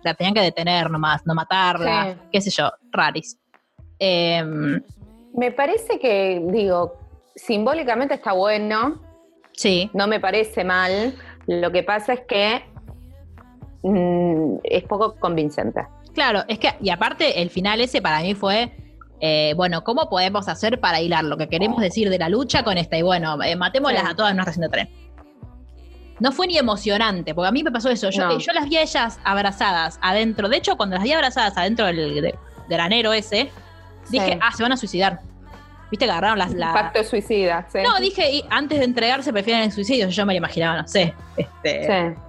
la 0.03 0.15
tenían 0.15 0.35
que 0.35 0.41
detener 0.43 0.91
nomás, 0.91 1.27
no 1.27 1.35
matarla, 1.35 2.13
Sí. 2.15 2.21
qué 2.33 2.41
sé 2.41 2.51
yo, 2.51 2.71
raris. 2.93 3.39
Em, 3.99 4.81
Me 5.35 5.53
parece 5.53 5.99
que, 5.99 6.43
digo, 6.47 6.99
simbólicamente 7.35 8.15
está 8.15 8.33
bueno, 8.33 9.01
sí, 9.53 9.91
no 9.95 10.07
me 10.07 10.19
parece 10.21 10.65
mal. 10.65 11.15
Lo 11.47 11.71
que 11.71 11.83
pasa 11.83 12.13
es 12.15 12.21
que 12.23 12.63
mm, 13.83 14.57
es 14.65 14.83
poco 14.85 15.15
convincente. 15.17 15.87
Claro, 16.15 16.43
es 16.49 16.59
que, 16.59 16.71
y 16.81 16.91
aparte, 16.91 17.41
el 17.43 17.51
final 17.51 17.81
ese 17.81 18.03
para 18.03 18.21
mí 18.21 18.35
fue, 18.35 18.73
eh, 19.21 19.53
bueno, 19.57 19.85
¿cómo 19.85 20.09
podemos 20.09 20.49
hacer 20.49 20.81
para 20.81 21.01
hilar 21.01 21.25
lo 21.25 21.37
que 21.37 21.49
queremos 21.49 21.81
decir 21.81 22.11
de 22.11 22.19
la 22.19 22.29
lucha 22.29 22.65
con 22.65 22.77
esta? 22.79 22.97
Y 22.99 23.03
bueno, 23.03 23.41
eh, 23.43 23.55
matémoslas 23.57 24.03
Sí. 24.03 24.09
a 24.11 24.15
todas 24.17 24.31
en 24.33 24.37
nuestra 24.39 24.51
estación 24.53 24.71
de 24.71 24.77
tren. 24.93 24.98
No 26.21 26.33
fue 26.33 26.47
ni 26.47 26.59
emocionante, 26.59 27.35
porque 27.35 27.49
a 27.49 27.53
mí 27.53 27.63
me 27.63 27.71
pasó 27.71 27.91
eso. 27.91 28.11
Yo, 28.11 28.25
No. 28.27 28.33
eh, 28.33 28.39
yo 28.41 28.53
las 28.53 28.69
vi 28.69 28.77
a 28.77 28.83
ellas 28.83 29.19
abrazadas 29.25 29.99
adentro. 30.03 30.49
De 30.49 30.57
hecho, 30.57 30.77
cuando 30.77 30.97
las 30.97 31.05
vi 31.05 31.13
abrazadas 31.13 31.57
adentro 31.57 31.87
del 31.87 32.21
de- 32.21 32.35
granero 32.69 33.13
ese, 33.13 33.51
dije, 34.11 34.33
Sí. 34.33 34.39
ah, 34.43 34.53
se 34.53 34.63
van 34.63 34.73
a 34.73 34.77
suicidar. 34.77 35.21
¿Viste 35.91 36.05
que 36.05 36.11
agarraron 36.11 36.39
las. 36.39 36.53
la- 36.53 36.73
Pacto 36.75 37.03
suicida, 37.05 37.67
sí. 37.73 37.79
No, 37.83 37.99
dije, 38.01 38.31
y 38.31 38.45
antes 38.51 38.79
de 38.79 38.85
entregarse 38.85 39.33
prefieren 39.33 39.63
el 39.63 39.73
suicidio. 39.73 40.09
Yo 40.09 40.27
me 40.27 40.35
lo 40.35 40.39
imaginaba, 40.39 40.83
no 40.83 40.87
sé. 40.89 41.15
Este, 41.37 41.87
Sí. 42.15 42.21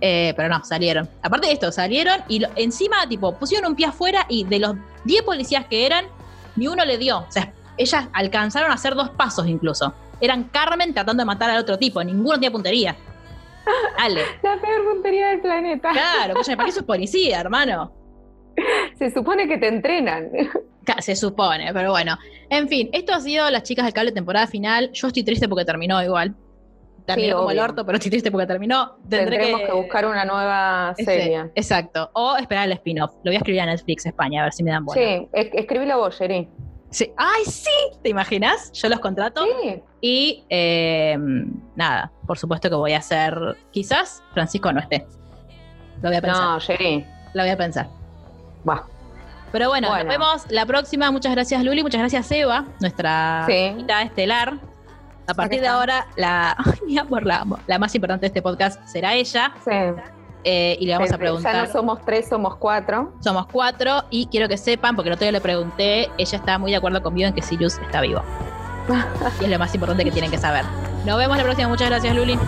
eh, 0.00 0.34
pero 0.36 0.48
no, 0.48 0.64
salieron. 0.64 1.08
Aparte 1.22 1.48
de 1.48 1.54
esto, 1.54 1.72
salieron 1.72 2.20
y 2.28 2.38
lo- 2.40 2.48
encima, 2.54 3.06
tipo, 3.08 3.34
pusieron 3.36 3.70
un 3.70 3.76
pie 3.76 3.86
afuera 3.86 4.24
y 4.28 4.44
de 4.44 4.58
los 4.60 4.76
10 5.04 5.22
policías 5.22 5.66
que 5.66 5.84
eran, 5.86 6.04
ni 6.54 6.68
uno 6.68 6.84
le 6.84 6.96
dio. 6.98 7.18
O 7.20 7.26
sea, 7.30 7.52
ellas 7.76 8.04
alcanzaron 8.12 8.70
a 8.70 8.74
hacer 8.74 8.94
dos 8.94 9.10
pasos 9.10 9.48
incluso. 9.48 9.94
Eran 10.20 10.44
Carmen 10.44 10.94
tratando 10.94 11.22
de 11.22 11.24
matar 11.24 11.50
al 11.50 11.58
otro 11.58 11.78
tipo, 11.78 12.04
ninguno 12.04 12.34
tenía 12.34 12.52
puntería. 12.52 12.94
Dale. 13.98 14.20
La 14.42 14.60
peor 14.60 14.84
puntería 14.92 15.28
del 15.28 15.40
planeta. 15.40 15.90
Claro, 15.92 16.32
escúchame, 16.32 16.56
¿para 16.56 16.66
qué 16.66 16.72
sos 16.72 16.82
policía, 16.84 17.40
hermano? 17.40 17.92
Se 18.98 19.10
supone 19.10 19.48
que 19.48 19.58
te 19.58 19.68
entrenan. 19.68 20.30
Se 20.98 21.14
supone, 21.14 21.72
pero 21.72 21.90
bueno. 21.92 22.18
En 22.50 22.68
fin, 22.68 22.90
esto 22.92 23.14
ha 23.14 23.20
sido 23.20 23.48
Las 23.50 23.62
Chicas 23.62 23.84
del 23.84 23.94
Cable 23.94 24.12
temporada 24.12 24.46
final. 24.48 24.90
Yo 24.92 25.06
estoy 25.06 25.22
triste 25.22 25.48
porque 25.48 25.64
terminó 25.64 26.02
igual. 26.02 26.34
terminó 27.06 27.36
como 27.38 27.50
el 27.52 27.60
orto, 27.60 27.86
pero 27.86 27.96
estoy 27.98 28.10
triste 28.10 28.30
porque 28.32 28.46
terminó. 28.48 28.96
Tendré 29.08 29.38
Tendremos 29.38 29.60
que, 29.62 29.72
buscar 29.72 30.06
una 30.06 30.24
nueva 30.24 30.92
ese- 30.98 31.04
serie. 31.04 31.50
Exacto. 31.54 32.10
O 32.14 32.36
esperar 32.36 32.66
el 32.66 32.72
spin-off. 32.72 33.12
Lo 33.22 33.30
voy 33.30 33.34
a 33.36 33.38
escribir 33.38 33.60
a 33.60 33.66
Netflix 33.66 34.04
España, 34.06 34.40
a 34.40 34.44
ver 34.44 34.52
si 34.52 34.64
me 34.64 34.72
dan 34.72 34.84
bola. 34.84 35.00
Sí, 35.00 35.28
es- 35.32 35.50
escribilo 35.54 35.98
vos, 35.98 36.18
Jerry. 36.18 36.48
Sí. 36.92 37.12
¡Ay, 37.16 37.44
sí! 37.46 37.70
¿Te 38.02 38.10
imaginas? 38.10 38.70
Yo 38.72 38.88
los 38.88 39.00
contrato. 39.00 39.44
Sí. 39.62 39.82
Y 40.00 40.44
eh, 40.50 41.16
nada, 41.74 42.12
por 42.26 42.38
supuesto 42.38 42.68
que 42.68 42.76
voy 42.76 42.92
a 42.92 42.98
hacer. 42.98 43.34
Quizás 43.72 44.22
Francisco 44.34 44.72
no 44.72 44.78
esté. 44.80 45.06
Lo 46.02 46.08
voy 46.10 46.16
a 46.16 46.20
pensar. 46.22 46.42
No, 46.42 46.60
Jerry. 46.60 47.06
Lo 47.34 47.42
voy 47.42 47.50
a 47.50 47.56
pensar. 47.56 47.88
Va. 48.68 48.86
Pero 49.52 49.68
bueno, 49.68 49.88
Bueno. 49.88 50.04
nos 50.04 50.12
vemos 50.12 50.46
la 50.50 50.64
próxima. 50.66 51.10
Muchas 51.10 51.32
gracias, 51.32 51.62
Luli. 51.64 51.82
Muchas 51.82 52.00
gracias, 52.00 52.30
Eva, 52.30 52.66
nuestra 52.80 53.44
Sí. 53.48 53.74
estelar. 54.04 54.58
A 55.26 55.34
partir 55.34 55.60
de 55.60 55.68
ahora, 55.68 56.06
la, 56.16 56.56
amor, 57.00 57.24
la, 57.24 57.46
la 57.66 57.78
más 57.78 57.94
importante 57.94 58.22
de 58.22 58.26
este 58.28 58.42
podcast 58.42 58.84
será 58.86 59.14
ella. 59.14 59.52
Sí. 59.64 59.70
Eh, 60.44 60.76
y 60.80 60.86
le 60.86 60.92
vamos 60.92 61.08
a 61.10 61.12
Ya 61.12 61.18
preguntar. 61.18 61.66
no 61.66 61.72
somos 61.72 62.00
tres, 62.04 62.28
somos 62.28 62.56
cuatro. 62.56 63.12
Somos 63.20 63.46
cuatro 63.50 64.02
y 64.10 64.26
quiero 64.26 64.48
que 64.48 64.56
sepan, 64.58 64.96
porque 64.96 65.08
el 65.08 65.14
otro 65.14 65.24
día 65.24 65.32
le 65.32 65.40
pregunté, 65.40 66.10
ella 66.18 66.38
está 66.38 66.58
muy 66.58 66.70
de 66.70 66.76
acuerdo 66.78 67.02
conmigo 67.02 67.28
en 67.28 67.34
que 67.34 67.42
Sirius 67.42 67.78
está 67.78 68.00
vivo. 68.00 68.22
y 69.40 69.44
es 69.44 69.50
lo 69.50 69.58
más 69.58 69.74
importante 69.74 70.04
que 70.04 70.10
tienen 70.10 70.30
que 70.30 70.38
saber. 70.38 70.64
Nos 71.06 71.18
vemos 71.18 71.36
la 71.36 71.42
próxima. 71.44 71.68
Muchas 71.68 71.88
gracias, 71.88 72.14
Luli. 72.14 72.38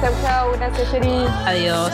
Chau, 0.00 0.12
chau. 0.22 0.52
Gracias, 0.56 0.90
Jerry. 0.90 1.26
Adiós. 1.46 1.92